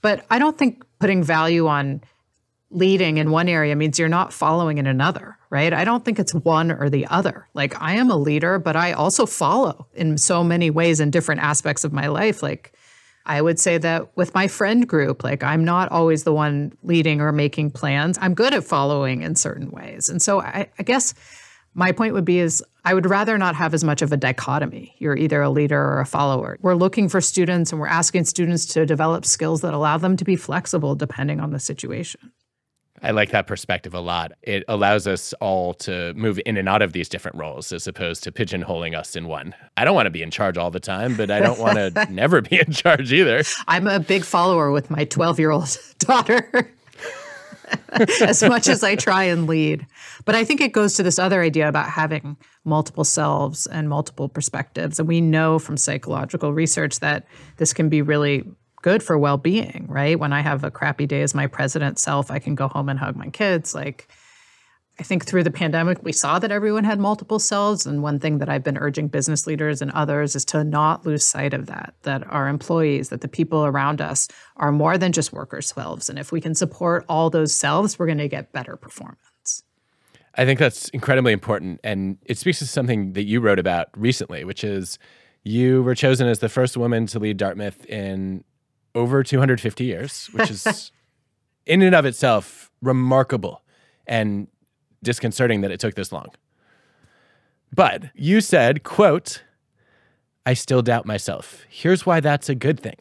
But 0.00 0.24
I 0.30 0.38
don't 0.38 0.58
think 0.58 0.84
putting 0.98 1.22
value 1.22 1.66
on 1.66 2.02
leading 2.70 3.18
in 3.18 3.30
one 3.30 3.48
area 3.48 3.76
means 3.76 3.98
you're 3.98 4.08
not 4.08 4.32
following 4.32 4.78
in 4.78 4.86
another, 4.86 5.38
right? 5.50 5.72
I 5.72 5.84
don't 5.84 6.04
think 6.04 6.18
it's 6.18 6.34
one 6.34 6.72
or 6.72 6.90
the 6.90 7.06
other. 7.06 7.48
Like 7.54 7.80
I 7.80 7.94
am 7.94 8.10
a 8.10 8.16
leader, 8.16 8.58
but 8.58 8.76
I 8.76 8.92
also 8.92 9.24
follow 9.24 9.86
in 9.94 10.18
so 10.18 10.42
many 10.42 10.70
ways 10.70 11.00
in 11.00 11.10
different 11.10 11.42
aspects 11.42 11.84
of 11.84 11.92
my 11.92 12.08
life. 12.08 12.42
Like 12.42 12.72
I 13.24 13.40
would 13.40 13.58
say 13.60 13.78
that 13.78 14.16
with 14.16 14.34
my 14.34 14.48
friend 14.48 14.86
group, 14.86 15.22
like 15.22 15.42
I'm 15.42 15.64
not 15.64 15.90
always 15.90 16.24
the 16.24 16.32
one 16.32 16.76
leading 16.82 17.20
or 17.20 17.32
making 17.32 17.70
plans. 17.70 18.18
I'm 18.20 18.34
good 18.34 18.54
at 18.54 18.64
following 18.64 19.22
in 19.22 19.36
certain 19.36 19.70
ways. 19.70 20.08
And 20.08 20.20
so 20.20 20.40
I, 20.40 20.68
I 20.78 20.82
guess 20.82 21.14
my 21.74 21.92
point 21.92 22.14
would 22.14 22.24
be 22.24 22.38
is 22.38 22.64
I 22.84 22.94
would 22.94 23.06
rather 23.06 23.36
not 23.36 23.54
have 23.54 23.74
as 23.74 23.84
much 23.84 24.00
of 24.00 24.12
a 24.12 24.16
dichotomy. 24.16 24.94
You're 24.98 25.16
either 25.16 25.42
a 25.42 25.50
leader 25.50 25.80
or 25.80 26.00
a 26.00 26.06
follower. 26.06 26.56
We're 26.62 26.74
looking 26.74 27.08
for 27.08 27.20
students 27.20 27.70
and 27.70 27.80
we're 27.80 27.86
asking 27.86 28.24
students 28.24 28.64
to 28.66 28.86
develop 28.86 29.24
skills 29.24 29.60
that 29.60 29.74
allow 29.74 29.98
them 29.98 30.16
to 30.16 30.24
be 30.24 30.36
flexible 30.36 30.94
depending 30.94 31.38
on 31.38 31.50
the 31.50 31.58
situation. 31.58 32.32
I 33.02 33.10
like 33.10 33.30
that 33.30 33.46
perspective 33.46 33.94
a 33.94 34.00
lot. 34.00 34.32
It 34.42 34.64
allows 34.68 35.06
us 35.06 35.32
all 35.34 35.74
to 35.74 36.14
move 36.14 36.40
in 36.46 36.56
and 36.56 36.68
out 36.68 36.82
of 36.82 36.92
these 36.92 37.08
different 37.08 37.36
roles 37.36 37.72
as 37.72 37.86
opposed 37.86 38.22
to 38.24 38.32
pigeonholing 38.32 38.96
us 38.96 39.16
in 39.16 39.28
one. 39.28 39.54
I 39.76 39.84
don't 39.84 39.94
want 39.94 40.06
to 40.06 40.10
be 40.10 40.22
in 40.22 40.30
charge 40.30 40.56
all 40.56 40.70
the 40.70 40.80
time, 40.80 41.16
but 41.16 41.30
I 41.30 41.40
don't 41.40 41.58
want 41.58 41.76
to 41.76 42.06
never 42.10 42.40
be 42.40 42.58
in 42.58 42.72
charge 42.72 43.12
either. 43.12 43.42
I'm 43.68 43.86
a 43.86 44.00
big 44.00 44.24
follower 44.24 44.70
with 44.70 44.90
my 44.90 45.04
12 45.04 45.38
year 45.38 45.50
old 45.50 45.76
daughter. 45.98 46.72
as 48.20 48.42
much 48.42 48.68
as 48.68 48.84
I 48.84 48.94
try 48.94 49.24
and 49.24 49.46
lead. 49.46 49.86
But 50.24 50.34
I 50.34 50.44
think 50.44 50.60
it 50.60 50.72
goes 50.72 50.94
to 50.94 51.02
this 51.02 51.18
other 51.18 51.42
idea 51.42 51.68
about 51.68 51.88
having 51.88 52.36
multiple 52.64 53.04
selves 53.04 53.66
and 53.66 53.88
multiple 53.88 54.28
perspectives. 54.28 54.98
And 54.98 55.08
we 55.08 55.20
know 55.20 55.58
from 55.58 55.76
psychological 55.76 56.52
research 56.52 57.00
that 57.00 57.26
this 57.56 57.72
can 57.72 57.88
be 57.88 58.02
really 58.02 58.44
good 58.86 59.02
for 59.02 59.18
well-being, 59.18 59.84
right? 59.88 60.16
When 60.16 60.32
I 60.32 60.42
have 60.42 60.62
a 60.62 60.70
crappy 60.70 61.06
day 61.06 61.22
as 61.22 61.34
my 61.34 61.48
president 61.48 61.98
self, 61.98 62.30
I 62.30 62.38
can 62.38 62.54
go 62.54 62.68
home 62.68 62.88
and 62.88 63.00
hug 63.00 63.16
my 63.16 63.30
kids. 63.30 63.74
Like 63.74 64.08
I 65.00 65.02
think 65.02 65.26
through 65.26 65.42
the 65.42 65.50
pandemic, 65.50 66.04
we 66.04 66.12
saw 66.12 66.38
that 66.38 66.52
everyone 66.52 66.84
had 66.84 67.00
multiple 67.00 67.40
selves. 67.40 67.84
And 67.84 68.00
one 68.00 68.20
thing 68.20 68.38
that 68.38 68.48
I've 68.48 68.62
been 68.62 68.78
urging 68.78 69.08
business 69.08 69.44
leaders 69.44 69.82
and 69.82 69.90
others 69.90 70.36
is 70.36 70.44
to 70.44 70.62
not 70.62 71.04
lose 71.04 71.26
sight 71.26 71.52
of 71.52 71.66
that, 71.66 71.94
that 72.02 72.24
our 72.30 72.46
employees, 72.46 73.08
that 73.08 73.22
the 73.22 73.28
people 73.28 73.66
around 73.66 74.00
us 74.00 74.28
are 74.56 74.70
more 74.70 74.96
than 74.96 75.10
just 75.10 75.32
worker 75.32 75.60
selves. 75.60 76.08
And 76.08 76.16
if 76.16 76.30
we 76.30 76.40
can 76.40 76.54
support 76.54 77.04
all 77.08 77.28
those 77.28 77.52
selves, 77.52 77.98
we're 77.98 78.06
going 78.06 78.18
to 78.18 78.28
get 78.28 78.52
better 78.52 78.76
performance. 78.76 79.64
I 80.36 80.44
think 80.44 80.60
that's 80.60 80.90
incredibly 80.90 81.32
important. 81.32 81.80
And 81.82 82.18
it 82.24 82.38
speaks 82.38 82.60
to 82.60 82.68
something 82.68 83.14
that 83.14 83.24
you 83.24 83.40
wrote 83.40 83.58
about 83.58 83.88
recently, 83.96 84.44
which 84.44 84.62
is 84.62 85.00
you 85.42 85.82
were 85.82 85.96
chosen 85.96 86.28
as 86.28 86.38
the 86.38 86.48
first 86.48 86.76
woman 86.76 87.06
to 87.06 87.18
lead 87.18 87.36
Dartmouth 87.36 87.84
in 87.86 88.44
over 88.96 89.22
250 89.22 89.84
years, 89.84 90.26
which 90.32 90.50
is 90.50 90.90
in 91.66 91.82
and 91.82 91.94
of 91.94 92.04
itself 92.04 92.70
remarkable 92.82 93.62
and 94.06 94.48
disconcerting 95.02 95.60
that 95.60 95.70
it 95.70 95.78
took 95.78 95.94
this 95.94 96.10
long. 96.10 96.28
But 97.74 98.04
you 98.14 98.40
said, 98.40 98.82
quote, 98.84 99.42
I 100.46 100.54
still 100.54 100.80
doubt 100.80 101.06
myself. 101.06 101.64
Here's 101.68 102.06
why 102.06 102.20
that's 102.20 102.48
a 102.48 102.54
good 102.54 102.80
thing. 102.80 102.96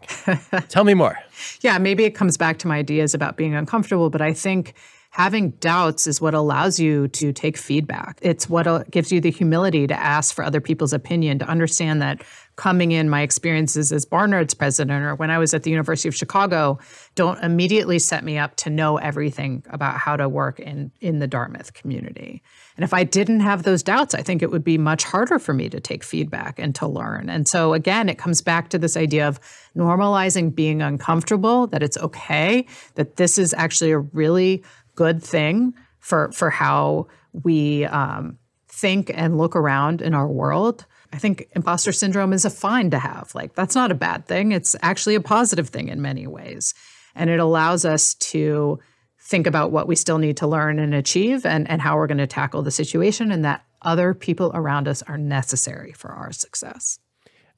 Tell 0.68 0.84
me 0.84 0.96
more. 0.96 1.18
Yeah, 1.62 1.78
maybe 1.78 2.04
it 2.04 2.12
comes 2.12 2.38
back 2.38 2.58
to 2.60 2.68
my 2.68 2.78
ideas 2.78 3.14
about 3.14 3.38
being 3.38 3.54
uncomfortable, 3.54 4.10
but 4.10 4.22
I 4.22 4.34
think 4.34 4.74
having 5.12 5.52
doubts 5.52 6.08
is 6.08 6.20
what 6.20 6.34
allows 6.34 6.80
you 6.80 7.08
to 7.08 7.32
take 7.32 7.56
feedback. 7.56 8.20
It's 8.22 8.50
what 8.50 8.90
gives 8.92 9.12
you 9.12 9.22
the 9.22 9.32
humility 9.32 9.88
to 9.88 9.94
ask 9.94 10.36
for 10.36 10.44
other 10.44 10.60
people's 10.60 10.92
opinion, 10.92 11.40
to 11.40 11.48
understand 11.48 12.02
that 12.02 12.22
coming 12.56 12.92
in, 12.92 13.10
my 13.10 13.22
experiences 13.22 13.92
as 13.92 14.06
Barnard's 14.06 14.54
president 14.54 15.04
or 15.04 15.16
when 15.16 15.30
I 15.30 15.38
was 15.38 15.54
at 15.54 15.64
the 15.64 15.72
University 15.72 16.08
of 16.08 16.16
Chicago 16.16 16.80
don't 17.16 17.42
immediately 17.44 18.00
set 18.00 18.24
me 18.24 18.38
up 18.38 18.56
to 18.58 18.70
know 18.70 18.98
everything 18.98 19.64
about 19.70 19.98
how 19.98 20.16
to 20.16 20.30
work 20.30 20.60
in, 20.60 20.92
in 21.02 21.20
the 21.20 21.28
Dartmouth 21.28 21.74
community. 21.74 22.42
And 22.78 22.84
if 22.84 22.94
I 22.94 23.04
didn't 23.04 23.42
have 23.42 23.64
those 23.64 23.84
doubts, 23.84 24.16
I 24.16 24.22
think 24.22 24.42
it 24.42 24.52
would 24.52 24.64
be 24.64 24.78
much 24.78 25.04
harder 25.04 25.40
for 25.40 25.54
me 25.54 25.70
to 25.70 25.80
take 25.80 26.04
feedback 26.04 26.60
and 26.60 26.74
to 26.76 26.88
learn. 26.88 27.30
And 27.30 27.48
so, 27.48 27.74
again, 27.74 28.10
it 28.10 28.18
comes 28.18 28.42
back 28.42 28.70
to 28.70 28.78
this 28.78 28.96
idea 28.96 29.28
of 29.28 29.40
normalizing 29.76 30.54
being 30.54 30.82
uncomfortable, 30.82 31.68
that 31.68 31.84
it's 31.84 31.98
okay, 31.98 32.66
that 32.96 33.18
this 33.18 33.38
is 33.38 33.54
actually 33.54 33.92
a 33.92 34.00
really 34.00 34.64
good 34.96 35.22
thing 35.22 35.74
for, 36.00 36.32
for 36.32 36.50
how 36.50 37.08
we 37.44 37.86
um, 37.86 38.38
think 38.68 39.12
and 39.14 39.38
look 39.38 39.56
around 39.56 40.02
in 40.02 40.14
our 40.14 40.28
world. 40.28 40.86
I 41.16 41.18
think 41.18 41.48
imposter 41.56 41.94
syndrome 41.94 42.34
is 42.34 42.44
a 42.44 42.50
fine 42.50 42.90
to 42.90 43.00
have. 43.00 43.34
Like, 43.34 43.56
that's 43.56 43.74
not 43.74 43.90
a 43.90 43.96
bad 43.96 44.28
thing. 44.28 44.52
It's 44.52 44.76
actually 44.82 45.16
a 45.16 45.22
positive 45.22 45.70
thing 45.70 45.88
in 45.88 46.02
many 46.02 46.28
ways. 46.28 46.74
And 47.16 47.30
it 47.30 47.40
allows 47.40 47.86
us 47.86 48.16
to 48.16 48.80
think 49.22 49.48
about 49.48 49.72
what 49.72 49.88
we 49.88 49.96
still 49.96 50.18
need 50.18 50.36
to 50.38 50.48
learn 50.48 50.78
and 50.78 50.94
achieve 50.94 51.46
and, 51.46 51.70
and 51.70 51.82
how 51.82 51.96
we're 51.96 52.08
going 52.08 52.18
to 52.18 52.28
tackle 52.28 52.64
the 52.64 52.70
situation, 52.70 53.32
and 53.32 53.46
that 53.46 53.64
other 53.82 54.14
people 54.14 54.52
around 54.54 54.90
us 54.90 55.04
are 55.04 55.18
necessary 55.18 55.94
for 55.94 56.12
our 56.12 56.34
success. 56.34 57.00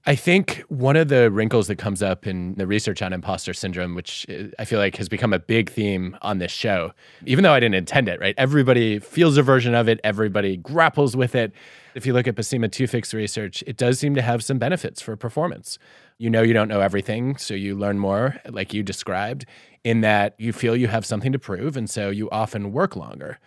I 0.08 0.16
think 0.16 0.64
one 0.70 0.96
of 0.96 1.10
the 1.10 1.30
wrinkles 1.30 1.68
that 1.68 1.76
comes 1.76 2.02
up 2.02 2.26
in 2.26 2.56
the 2.56 2.66
research 2.66 3.02
on 3.02 3.12
imposter 3.12 3.54
syndrome, 3.54 3.94
which 3.94 4.26
uh, 4.30 4.46
I 4.58 4.64
feel 4.64 4.80
like 4.80 4.96
has 4.96 5.10
become 5.10 5.34
a 5.34 5.40
big 5.40 5.70
theme 5.70 6.18
on 6.22 6.38
this 6.38 6.52
show, 6.52 6.94
even 7.26 7.44
though 7.44 7.52
I 7.52 7.60
didn't 7.60 7.76
intend 7.76 8.08
it, 8.08 8.18
right? 8.22 8.34
Everybody 8.38 9.00
feels 9.00 9.36
a 9.36 9.44
version 9.44 9.76
of 9.76 9.90
it, 9.90 10.00
everybody 10.06 10.56
grapples 10.56 11.18
with 11.18 11.36
it. 11.36 11.52
If 11.94 12.06
you 12.06 12.14
look 12.14 12.26
at 12.26 12.36
Basima 12.36 12.70
Tewfik's 12.70 13.14
research, 13.14 13.66
it 13.68 13.76
does 13.76 14.00
seem 14.00 14.16
to 14.16 14.22
have 14.22 14.46
some 14.46 14.58
benefits 14.58 15.02
for 15.02 15.18
performance. 15.18 15.78
You 16.20 16.30
know, 16.30 16.42
you 16.42 16.54
don't 16.54 16.70
know 16.70 16.80
everything, 16.80 17.36
so 17.36 17.54
you 17.54 17.76
learn 17.76 18.00
more, 18.00 18.40
like 18.48 18.74
you 18.74 18.84
described, 18.84 19.46
in 19.84 20.00
that 20.02 20.36
you 20.38 20.54
feel 20.54 20.78
you 20.78 20.88
have 20.88 21.06
something 21.06 21.34
to 21.34 21.40
prove. 21.40 21.76
And 21.76 21.90
so 21.90 22.12
you 22.12 22.30
often 22.30 22.72
work 22.72 22.96
longer. 22.96 23.40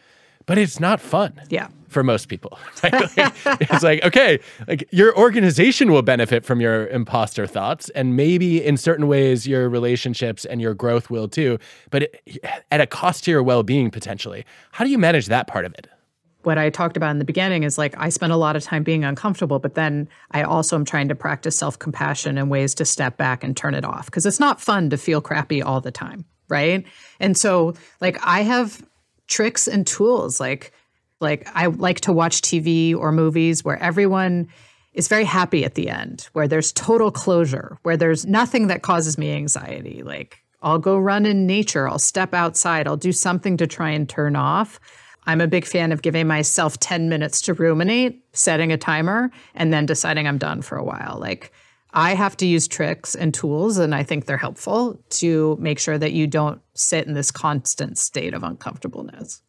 But 0.50 0.58
it's 0.58 0.80
not 0.80 1.00
fun. 1.00 1.40
Yeah. 1.48 1.68
For 1.86 2.02
most 2.02 2.26
people, 2.26 2.58
right? 2.82 2.92
Like, 3.16 3.34
it's 3.60 3.84
like 3.84 4.04
okay, 4.04 4.40
like 4.66 4.88
your 4.90 5.16
organization 5.16 5.92
will 5.92 6.02
benefit 6.02 6.44
from 6.44 6.60
your 6.60 6.88
imposter 6.88 7.46
thoughts, 7.46 7.88
and 7.90 8.16
maybe 8.16 8.64
in 8.64 8.76
certain 8.76 9.06
ways 9.06 9.46
your 9.46 9.68
relationships 9.68 10.44
and 10.44 10.60
your 10.60 10.74
growth 10.74 11.08
will 11.08 11.28
too. 11.28 11.58
But 11.90 12.02
it, 12.02 12.44
at 12.72 12.80
a 12.80 12.86
cost 12.86 13.24
to 13.24 13.30
your 13.30 13.44
well-being 13.44 13.92
potentially. 13.92 14.44
How 14.72 14.84
do 14.84 14.90
you 14.90 14.98
manage 14.98 15.26
that 15.26 15.46
part 15.46 15.64
of 15.64 15.72
it? 15.74 15.86
what 16.42 16.56
I 16.56 16.70
talked 16.70 16.96
about 16.96 17.10
in 17.10 17.18
the 17.18 17.24
beginning 17.26 17.64
is 17.64 17.76
like 17.76 17.94
I 17.98 18.08
spend 18.08 18.32
a 18.32 18.36
lot 18.36 18.56
of 18.56 18.64
time 18.64 18.82
being 18.82 19.04
uncomfortable, 19.04 19.58
but 19.58 19.74
then 19.74 20.08
I 20.30 20.42
also 20.42 20.74
am 20.74 20.84
trying 20.84 21.08
to 21.08 21.14
practice 21.14 21.56
self 21.56 21.78
compassion 21.78 22.38
and 22.38 22.50
ways 22.50 22.74
to 22.76 22.84
step 22.84 23.18
back 23.18 23.44
and 23.44 23.56
turn 23.56 23.74
it 23.74 23.84
off 23.84 24.06
because 24.06 24.26
it's 24.26 24.40
not 24.40 24.60
fun 24.60 24.90
to 24.90 24.96
feel 24.96 25.20
crappy 25.20 25.62
all 25.62 25.80
the 25.80 25.92
time. 25.92 26.24
Right. 26.48 26.84
And 27.20 27.36
so, 27.36 27.74
like, 28.00 28.18
I 28.26 28.40
have 28.40 28.82
tricks 29.30 29.66
and 29.66 29.86
tools. 29.86 30.38
Like, 30.38 30.72
like 31.20 31.48
I 31.54 31.66
like 31.66 32.02
to 32.02 32.12
watch 32.12 32.42
TV 32.42 32.94
or 32.94 33.12
movies 33.12 33.64
where 33.64 33.82
everyone 33.82 34.48
is 34.92 35.08
very 35.08 35.24
happy 35.24 35.64
at 35.64 35.74
the 35.74 35.88
end, 35.88 36.28
where 36.34 36.48
there's 36.48 36.72
total 36.72 37.10
closure, 37.10 37.78
where 37.82 37.96
there's 37.96 38.26
nothing 38.26 38.66
that 38.66 38.82
causes 38.82 39.16
me 39.16 39.32
anxiety. 39.32 40.02
Like, 40.02 40.42
I'll 40.60 40.78
go 40.78 40.98
run 40.98 41.24
in 41.24 41.46
nature, 41.46 41.88
I'll 41.88 41.98
step 41.98 42.34
outside, 42.34 42.86
I'll 42.86 42.98
do 42.98 43.12
something 43.12 43.56
to 43.56 43.66
try 43.66 43.90
and 43.90 44.06
turn 44.06 44.36
off 44.36 44.78
I'm 45.26 45.40
a 45.40 45.46
big 45.46 45.66
fan 45.66 45.92
of 45.92 46.02
giving 46.02 46.26
myself 46.26 46.78
10 46.78 47.08
minutes 47.08 47.42
to 47.42 47.54
ruminate, 47.54 48.22
setting 48.32 48.72
a 48.72 48.78
timer, 48.78 49.30
and 49.54 49.72
then 49.72 49.86
deciding 49.86 50.26
I'm 50.26 50.38
done 50.38 50.62
for 50.62 50.76
a 50.76 50.84
while. 50.84 51.18
Like, 51.20 51.52
I 51.92 52.14
have 52.14 52.36
to 52.38 52.46
use 52.46 52.68
tricks 52.68 53.14
and 53.14 53.34
tools, 53.34 53.78
and 53.78 53.94
I 53.94 54.02
think 54.02 54.26
they're 54.26 54.36
helpful 54.36 55.02
to 55.10 55.56
make 55.60 55.78
sure 55.78 55.98
that 55.98 56.12
you 56.12 56.26
don't 56.26 56.60
sit 56.74 57.06
in 57.06 57.14
this 57.14 57.30
constant 57.30 57.98
state 57.98 58.34
of 58.34 58.42
uncomfortableness. 58.42 59.42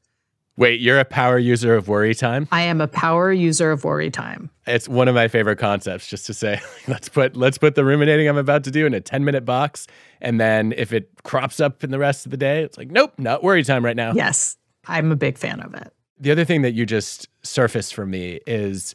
Wait, 0.58 0.82
you're 0.82 1.00
a 1.00 1.06
power 1.06 1.40
user 1.40 1.76
of 1.76 1.88
worry 1.88 2.14
time? 2.14 2.48
I 2.52 2.62
am 2.64 2.82
a 2.82 2.88
power 2.88 3.32
user 3.32 3.72
of 3.72 3.84
worry 3.84 4.12
time. 4.12 4.50
It's 4.68 4.88
one 4.88 5.08
of 5.08 5.16
my 5.16 5.28
favorite 5.28 5.58
concepts 5.58 6.08
just 6.08 6.26
to 6.26 6.34
say, 6.34 6.60
let's 6.88 7.10
put 7.10 7.36
let's 7.36 7.58
put 7.58 7.76
the 7.76 7.86
ruminating 7.86 8.28
I'm 8.28 8.38
about 8.38 8.64
to 8.66 8.72
do 8.72 8.86
in 8.86 8.94
a 8.94 9.02
10-minute 9.02 9.46
box 9.46 9.88
and 10.20 10.40
then 10.40 10.74
if 10.78 10.94
it 10.94 11.10
crops 11.24 11.60
up 11.60 11.84
in 11.84 11.90
the 11.90 11.98
rest 11.98 12.26
of 12.26 12.32
the 12.32 12.38
day, 12.38 12.64
it's 12.64 12.78
like, 12.78 12.92
nope, 12.92 13.14
not 13.18 13.44
worry 13.44 13.64
time 13.64 13.84
right 13.84 13.96
now. 13.96 14.14
Yes. 14.14 14.58
I'm 14.88 15.12
a 15.12 15.16
big 15.16 15.38
fan 15.38 15.62
of 15.62 15.74
it. 15.74 15.94
The 16.20 16.32
other 16.32 16.46
thing 16.46 16.62
that 16.62 16.74
you 16.74 16.86
just 16.86 17.28
surfaced 17.44 17.96
for 17.96 18.06
me 18.06 18.40
is 18.46 18.94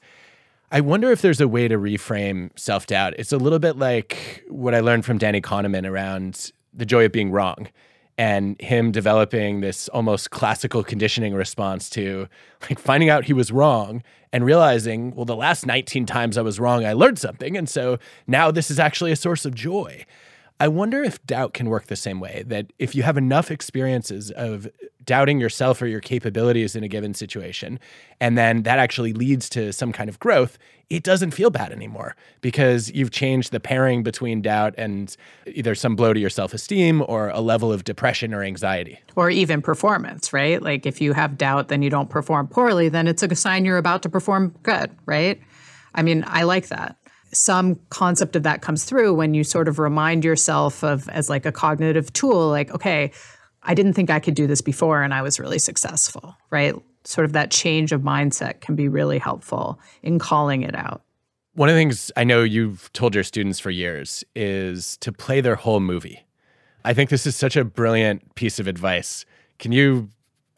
I 0.76 0.80
wonder 0.80 1.10
if 1.10 1.22
there's 1.22 1.40
a 1.40 1.48
way 1.48 1.68
to 1.68 1.78
reframe 1.78 2.50
self 2.54 2.84
doubt. 2.86 3.14
It's 3.16 3.32
a 3.32 3.38
little 3.38 3.58
bit 3.58 3.78
like 3.78 4.44
what 4.48 4.74
I 4.74 4.80
learned 4.80 5.06
from 5.06 5.16
Danny 5.16 5.40
Kahneman 5.40 5.88
around 5.88 6.52
the 6.74 6.84
joy 6.84 7.06
of 7.06 7.12
being 7.12 7.30
wrong 7.30 7.68
and 8.18 8.60
him 8.60 8.92
developing 8.92 9.62
this 9.62 9.88
almost 9.88 10.32
classical 10.32 10.84
conditioning 10.84 11.32
response 11.32 11.88
to 11.88 12.28
like 12.68 12.78
finding 12.78 13.08
out 13.08 13.24
he 13.24 13.32
was 13.32 13.50
wrong 13.50 14.02
and 14.34 14.44
realizing, 14.44 15.14
well, 15.14 15.24
the 15.24 15.34
last 15.34 15.64
19 15.64 16.04
times 16.04 16.36
I 16.36 16.42
was 16.42 16.60
wrong, 16.60 16.84
I 16.84 16.92
learned 16.92 17.18
something. 17.18 17.56
And 17.56 17.70
so 17.70 17.98
now 18.26 18.50
this 18.50 18.70
is 18.70 18.78
actually 18.78 19.12
a 19.12 19.16
source 19.16 19.46
of 19.46 19.54
joy. 19.54 20.04
I 20.58 20.68
wonder 20.68 21.02
if 21.02 21.24
doubt 21.26 21.52
can 21.52 21.68
work 21.68 21.86
the 21.86 21.96
same 21.96 22.18
way 22.18 22.42
that 22.46 22.72
if 22.78 22.94
you 22.94 23.02
have 23.02 23.18
enough 23.18 23.50
experiences 23.50 24.30
of 24.30 24.68
doubting 25.04 25.38
yourself 25.38 25.82
or 25.82 25.86
your 25.86 26.00
capabilities 26.00 26.74
in 26.74 26.82
a 26.82 26.88
given 26.88 27.12
situation, 27.12 27.78
and 28.20 28.38
then 28.38 28.62
that 28.62 28.78
actually 28.78 29.12
leads 29.12 29.50
to 29.50 29.72
some 29.72 29.92
kind 29.92 30.08
of 30.08 30.18
growth, 30.18 30.56
it 30.88 31.02
doesn't 31.02 31.32
feel 31.32 31.50
bad 31.50 31.72
anymore 31.72 32.16
because 32.40 32.90
you've 32.92 33.10
changed 33.10 33.52
the 33.52 33.60
pairing 33.60 34.02
between 34.02 34.40
doubt 34.40 34.74
and 34.78 35.16
either 35.46 35.74
some 35.74 35.94
blow 35.94 36.14
to 36.14 36.20
your 36.20 36.30
self 36.30 36.54
esteem 36.54 37.04
or 37.06 37.28
a 37.28 37.40
level 37.40 37.70
of 37.70 37.84
depression 37.84 38.32
or 38.32 38.42
anxiety. 38.42 38.98
Or 39.14 39.28
even 39.28 39.60
performance, 39.60 40.32
right? 40.32 40.62
Like 40.62 40.86
if 40.86 41.00
you 41.02 41.12
have 41.12 41.36
doubt, 41.36 41.68
then 41.68 41.82
you 41.82 41.90
don't 41.90 42.08
perform 42.08 42.48
poorly, 42.48 42.88
then 42.88 43.06
it's 43.06 43.22
a 43.22 43.34
sign 43.34 43.64
you're 43.66 43.78
about 43.78 44.02
to 44.04 44.08
perform 44.08 44.54
good, 44.62 44.90
right? 45.04 45.40
I 45.94 46.02
mean, 46.02 46.24
I 46.26 46.44
like 46.44 46.68
that 46.68 46.96
some 47.36 47.78
concept 47.90 48.36
of 48.36 48.42
that 48.42 48.62
comes 48.62 48.84
through 48.84 49.14
when 49.14 49.34
you 49.34 49.44
sort 49.44 49.68
of 49.68 49.78
remind 49.78 50.24
yourself 50.24 50.82
of 50.82 51.08
as 51.10 51.28
like 51.28 51.46
a 51.46 51.52
cognitive 51.52 52.12
tool 52.12 52.48
like 52.48 52.70
okay 52.72 53.10
i 53.62 53.74
didn't 53.74 53.92
think 53.92 54.10
i 54.10 54.18
could 54.18 54.34
do 54.34 54.46
this 54.46 54.60
before 54.60 55.02
and 55.02 55.12
i 55.12 55.22
was 55.22 55.38
really 55.38 55.58
successful 55.58 56.36
right? 56.50 56.74
Sort 57.04 57.24
of 57.24 57.32
that 57.34 57.50
change 57.50 57.92
of 57.92 58.00
mindset 58.00 58.60
can 58.60 58.74
be 58.74 58.88
really 58.88 59.18
helpful 59.18 59.78
in 60.02 60.18
calling 60.18 60.62
it 60.62 60.74
out. 60.74 61.02
One 61.54 61.68
of 61.68 61.74
the 61.74 61.80
things 61.80 62.10
i 62.16 62.24
know 62.24 62.42
you've 62.42 62.92
told 62.92 63.14
your 63.14 63.24
students 63.24 63.58
for 63.60 63.70
years 63.70 64.24
is 64.34 64.96
to 64.98 65.12
play 65.12 65.40
their 65.40 65.56
whole 65.56 65.80
movie. 65.80 66.26
I 66.84 66.94
think 66.94 67.10
this 67.10 67.26
is 67.26 67.36
such 67.36 67.56
a 67.56 67.64
brilliant 67.64 68.34
piece 68.34 68.58
of 68.58 68.66
advice. 68.66 69.24
Can 69.58 69.72
you 69.72 70.10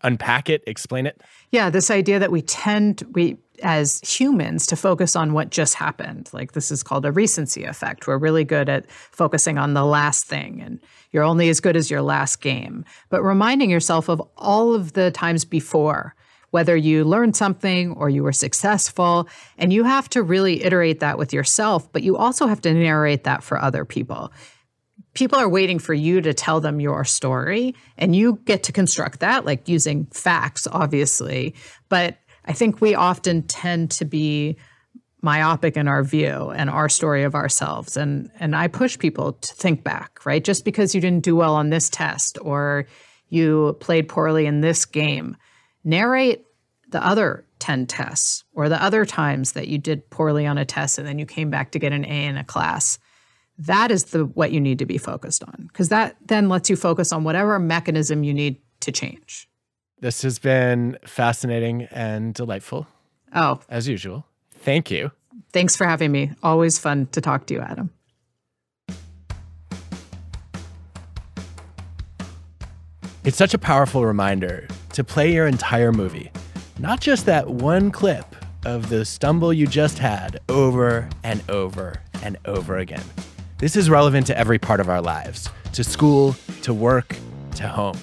unpack 0.03 0.49
it 0.49 0.63
explain 0.67 1.07
it? 1.07 1.21
Yeah 1.51 1.71
this 1.71 1.91
idea 1.91 2.19
that 2.19 2.31
we 2.31 2.43
tend 2.43 3.03
we 3.13 3.37
as 3.63 4.01
humans 4.01 4.67
to 4.69 4.77
focus 4.77 5.17
on 5.17 5.33
what 5.33 5.51
just 5.51 5.75
happened. 5.75 6.31
Like 6.33 6.53
this 6.53 6.71
is 6.71 6.83
called 6.83 7.05
a 7.05 7.13
recency 7.13 7.65
effect. 7.65 8.07
We're 8.07 8.19
really 8.19 8.45
good 8.45 8.69
at 8.69 8.91
focusing 8.91 9.59
on 9.59 9.75
the 9.75 9.85
last 9.85 10.27
thing 10.27 10.61
and 10.61 10.81
you're 11.11 11.25
only 11.25 11.49
as 11.49 11.61
good 11.61 11.77
as 11.77 11.91
your 11.91 12.03
last 12.03 12.41
game. 12.41 12.85
But 13.09 13.23
reminding 13.23 13.71
yourself 13.71 14.09
of 14.09 14.23
all 14.37 14.75
of 14.75 14.93
the 14.93 15.11
times 15.11 15.45
before, 15.45 16.15
whether 16.51 16.77
you 16.77 17.05
learned 17.05 17.37
something 17.37 17.93
or 17.93 18.09
you 18.09 18.23
were 18.23 18.33
successful, 18.33 19.29
and 19.59 19.73
you 19.73 19.85
have 19.85 20.09
to 20.11 20.23
really 20.23 20.65
iterate 20.65 21.01
that 21.01 21.19
with 21.19 21.33
yourself, 21.33 21.91
but 21.93 22.03
you 22.03 22.17
also 22.17 22.47
have 22.47 22.61
to 22.63 22.73
narrate 22.73 23.25
that 23.25 23.43
for 23.43 23.61
other 23.61 23.85
people. 23.85 24.33
People 25.15 25.39
are 25.39 25.49
waiting 25.49 25.79
for 25.79 25.95
you 25.95 26.21
to 26.21 26.33
tell 26.33 26.61
them 26.61 26.81
your 26.81 27.05
story, 27.05 27.75
and 27.99 28.15
you 28.17 28.41
get 28.45 28.63
to 28.65 28.73
construct 28.73 29.21
that, 29.21 29.45
like 29.45 29.69
using 29.69 30.07
facts, 30.07 30.67
obviously. 30.71 31.55
But 31.89 32.19
I 32.49 32.53
think 32.55 32.81
we 32.81 32.95
often 32.95 33.43
tend 33.43 33.91
to 33.93 34.07
be 34.07 34.57
myopic 35.21 35.77
in 35.77 35.87
our 35.87 36.03
view 36.03 36.51
and 36.51 36.71
our 36.71 36.89
story 36.89 37.25
of 37.25 37.35
ourselves 37.35 37.97
and 37.97 38.31
and 38.39 38.55
I 38.57 38.69
push 38.69 38.99
people 38.99 39.33
to 39.35 39.55
think 39.55 39.85
back, 39.85 40.25
right? 40.25 40.43
Just 40.43 40.65
because 40.65 40.95
you 40.95 41.01
didn't 41.01 41.25
do 41.25 41.37
well 41.37 41.55
on 41.55 41.71
this 41.71 41.91
test 41.91 42.39
or 42.41 42.87
you 43.29 43.77
played 43.81 44.09
poorly 44.09 44.47
in 44.47 44.61
this 44.61 44.87
game, 44.87 45.37
narrate 45.85 46.45
the 46.89 47.05
other 47.05 47.45
10 47.59 47.87
tests 47.87 48.45
or 48.55 48.69
the 48.69 48.83
other 48.83 49.05
times 49.05 49.53
that 49.53 49.69
you 49.69 49.77
did 49.77 50.09
poorly 50.09 50.47
on 50.47 50.57
a 50.57 50.65
test 50.65 50.99
and 50.99 51.07
then 51.07 51.19
you 51.19 51.27
came 51.27 51.51
back 51.51 51.73
to 51.73 51.79
get 51.79 51.93
an 51.93 52.05
A 52.05 52.27
in 52.27 52.39
a 52.39 52.45
class. 52.45 52.99
That 53.59 53.91
is 53.91 54.05
the 54.05 54.25
what 54.25 54.53
you 54.53 54.61
need 54.61 54.79
to 54.79 54.87
be 54.87 54.99
focused 54.99 55.43
on 55.43 55.67
because 55.67 55.91
that 55.91 56.17
then 56.25 56.49
lets 56.49 56.71
you 56.71 56.77
focus 56.77 57.13
on 57.13 57.25
whatever 57.25 57.59
mechanism 57.59 58.25
you 58.25 58.33
need 58.33 58.63
to 58.81 58.93
change. 58.93 59.49
This 60.01 60.23
has 60.23 60.39
been 60.39 60.97
fascinating 61.05 61.83
and 61.91 62.33
delightful. 62.33 62.87
Oh, 63.35 63.61
as 63.69 63.89
usual. 63.89 64.27
Thank 64.53 64.93
you. 64.93 65.11
Thanks 65.53 65.75
for 65.75 65.87
having 65.87 66.13
me. 66.13 66.31
Always 66.43 66.79
fun 66.79 67.07
to 67.13 67.21
talk 67.21 67.47
to 67.47 67.55
you, 67.55 67.61
Adam. 67.61 67.91
It's 73.25 73.37
such 73.37 73.55
a 73.55 73.59
powerful 73.59 74.07
reminder 74.07 74.69
to 74.93 75.03
play 75.03 75.33
your 75.35 75.49
entire 75.49 75.93
movie, 75.93 76.31
not 76.79 77.01
just 77.01 77.27
that 77.27 77.49
one 77.51 77.91
clip 77.91 78.37
of 78.65 78.91
the 78.91 79.05
stumble 79.05 79.53
you 79.53 79.67
just 79.67 79.99
had 79.99 80.41
over 80.49 81.09
and 81.25 81.43
over 81.51 82.01
and 82.23 82.39
over 82.45 82.79
again. 82.79 83.05
This 83.59 83.75
is 83.75 83.91
relevant 83.91 84.29
to 84.29 84.39
every 84.39 84.61
part 84.61 84.79
of 84.79 84.89
our 84.89 85.03
lives 85.03 85.51
to 85.73 85.83
school, 85.83 86.37
to 86.63 86.73
work, 86.73 87.17
to 87.57 87.67
home 87.67 87.99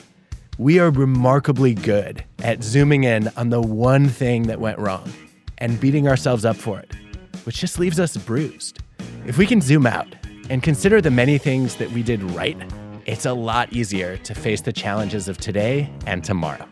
we 0.58 0.80
are 0.80 0.89
remarkably 0.89 1.74
good 1.74 2.24
at 2.39 2.64
zooming 2.64 3.03
in 3.03 3.28
on 3.36 3.49
the 3.49 3.62
one 3.62 4.08
thing 4.08 4.43
that 4.43 4.60
went 4.60 4.80
wrong 4.80 5.12
and 5.58 5.80
beating 5.80 6.08
ourselves 6.08 6.45
up 6.45 6.56
for 6.56 6.80
it, 6.80 6.95
which 7.43 7.60
just 7.60 7.78
leaves 7.78 7.99
us 7.99 8.16
bruised. 8.16 8.80
If 9.26 9.38
we 9.38 9.45
can 9.45 9.60
zoom 9.60 9.86
out 9.86 10.08
and 10.49 10.64
consider 10.64 11.01
the 11.01 11.12
many 11.12 11.38
things 11.38 11.76
that 11.76 11.91
we 11.91 12.03
did 12.03 12.24
right, 12.32 12.58
it's 13.06 13.26
a 13.26 13.34
lot 13.34 13.74
easier 13.74 14.16
to 14.18 14.34
face 14.34 14.62
the 14.62 14.72
challenges 14.72 15.28
of 15.28 15.38
today 15.38 15.91
and 16.08 16.24
tomorrow. 16.24 16.66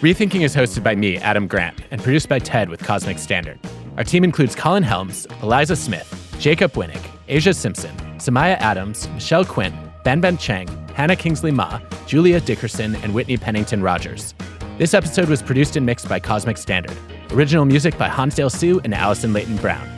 Rethinking 0.00 0.42
is 0.42 0.54
hosted 0.54 0.82
by 0.82 0.94
me, 0.94 1.18
Adam 1.18 1.46
Grant, 1.46 1.80
and 1.90 2.02
produced 2.02 2.28
by 2.28 2.38
TED 2.38 2.68
with 2.68 2.82
Cosmic 2.82 3.18
Standard. 3.18 3.58
Our 3.96 4.04
team 4.04 4.24
includes 4.24 4.54
Colin 4.54 4.82
Helms, 4.82 5.26
Eliza 5.40 5.74
Smith, 5.74 6.25
Jacob 6.38 6.72
Winik, 6.72 7.02
Aja 7.28 7.54
Simpson, 7.54 7.96
Samiah 8.18 8.58
Adams, 8.58 9.08
Michelle 9.10 9.44
Quint, 9.44 9.74
Ben 10.04 10.20
Ben 10.20 10.36
Chang, 10.36 10.68
Hannah 10.94 11.16
Kingsley 11.16 11.50
Ma, 11.50 11.80
Julia 12.06 12.40
Dickerson, 12.40 12.94
and 12.96 13.14
Whitney 13.14 13.36
Pennington 13.36 13.82
Rodgers. 13.82 14.34
This 14.78 14.92
episode 14.92 15.28
was 15.28 15.42
produced 15.42 15.76
and 15.76 15.86
mixed 15.86 16.08
by 16.08 16.20
Cosmic 16.20 16.58
Standard. 16.58 16.96
Original 17.32 17.64
music 17.64 17.96
by 17.96 18.08
Hansdale 18.08 18.50
Hsu 18.50 18.80
and 18.84 18.94
Alison 18.94 19.32
Layton 19.32 19.56
Brown. 19.56 19.88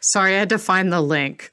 Sorry, 0.00 0.36
I 0.36 0.40
had 0.40 0.50
to 0.50 0.58
find 0.58 0.92
the 0.92 1.00
link. 1.00 1.52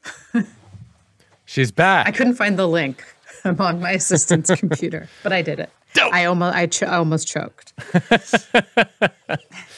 She's 1.45 1.71
back. 1.71 2.07
I 2.07 2.11
couldn't 2.11 2.35
find 2.35 2.59
the 2.59 2.67
link. 2.67 3.03
I'm 3.45 3.59
on 3.61 3.79
my 3.79 3.91
assistant's 3.91 4.53
computer, 4.53 5.07
but 5.23 5.31
I 5.31 5.41
did 5.41 5.59
it. 5.59 5.69
Dope. 5.93 6.13
I 6.13 6.25
almost 6.25 6.55
I, 6.55 6.65
ch- 6.67 6.83
I 6.83 6.97
almost 6.97 7.27
choked. 7.27 7.73